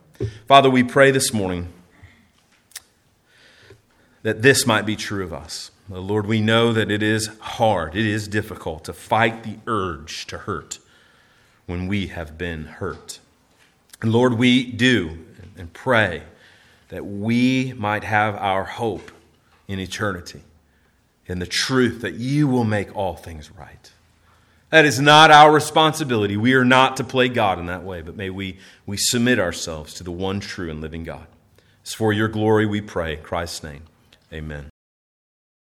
Father, 0.47 0.69
we 0.69 0.83
pray 0.83 1.11
this 1.11 1.33
morning 1.33 1.71
that 4.23 4.41
this 4.41 4.65
might 4.65 4.85
be 4.85 4.95
true 4.95 5.23
of 5.23 5.33
us. 5.33 5.71
Lord, 5.87 6.25
we 6.25 6.41
know 6.41 6.73
that 6.73 6.89
it 6.89 7.03
is 7.03 7.29
hard, 7.39 7.95
it 7.95 8.05
is 8.05 8.27
difficult 8.27 8.85
to 8.85 8.93
fight 8.93 9.43
the 9.43 9.57
urge 9.67 10.25
to 10.27 10.39
hurt 10.39 10.79
when 11.67 11.87
we 11.87 12.07
have 12.07 12.37
been 12.37 12.65
hurt. 12.65 13.19
And 14.01 14.11
Lord, 14.11 14.33
we 14.33 14.71
do 14.71 15.25
and 15.57 15.71
pray 15.73 16.23
that 16.89 17.05
we 17.05 17.73
might 17.73 18.03
have 18.03 18.35
our 18.35 18.63
hope 18.63 19.11
in 19.67 19.79
eternity, 19.79 20.41
in 21.27 21.39
the 21.39 21.47
truth 21.47 22.01
that 22.01 22.15
you 22.15 22.47
will 22.47 22.63
make 22.63 22.95
all 22.95 23.15
things 23.15 23.51
right. 23.51 23.91
That 24.71 24.85
is 24.85 24.99
not 24.99 25.31
our 25.31 25.51
responsibility. 25.51 26.35
We 26.37 26.53
are 26.53 26.65
not 26.65 26.97
to 26.97 27.03
play 27.03 27.29
God 27.29 27.59
in 27.59 27.67
that 27.67 27.83
way, 27.83 28.01
but 28.01 28.15
may 28.15 28.29
we, 28.29 28.57
we 28.85 28.97
submit 28.97 29.39
ourselves 29.39 29.93
to 29.95 30.03
the 30.03 30.11
one 30.11 30.39
true 30.39 30.69
and 30.69 30.81
living 30.81 31.03
God. 31.03 31.27
It's 31.81 31.93
for 31.93 32.11
your 32.11 32.27
glory 32.27 32.65
we 32.65 32.81
pray. 32.81 33.15
In 33.15 33.21
Christ's 33.21 33.63
name, 33.63 33.83
amen. 34.33 34.69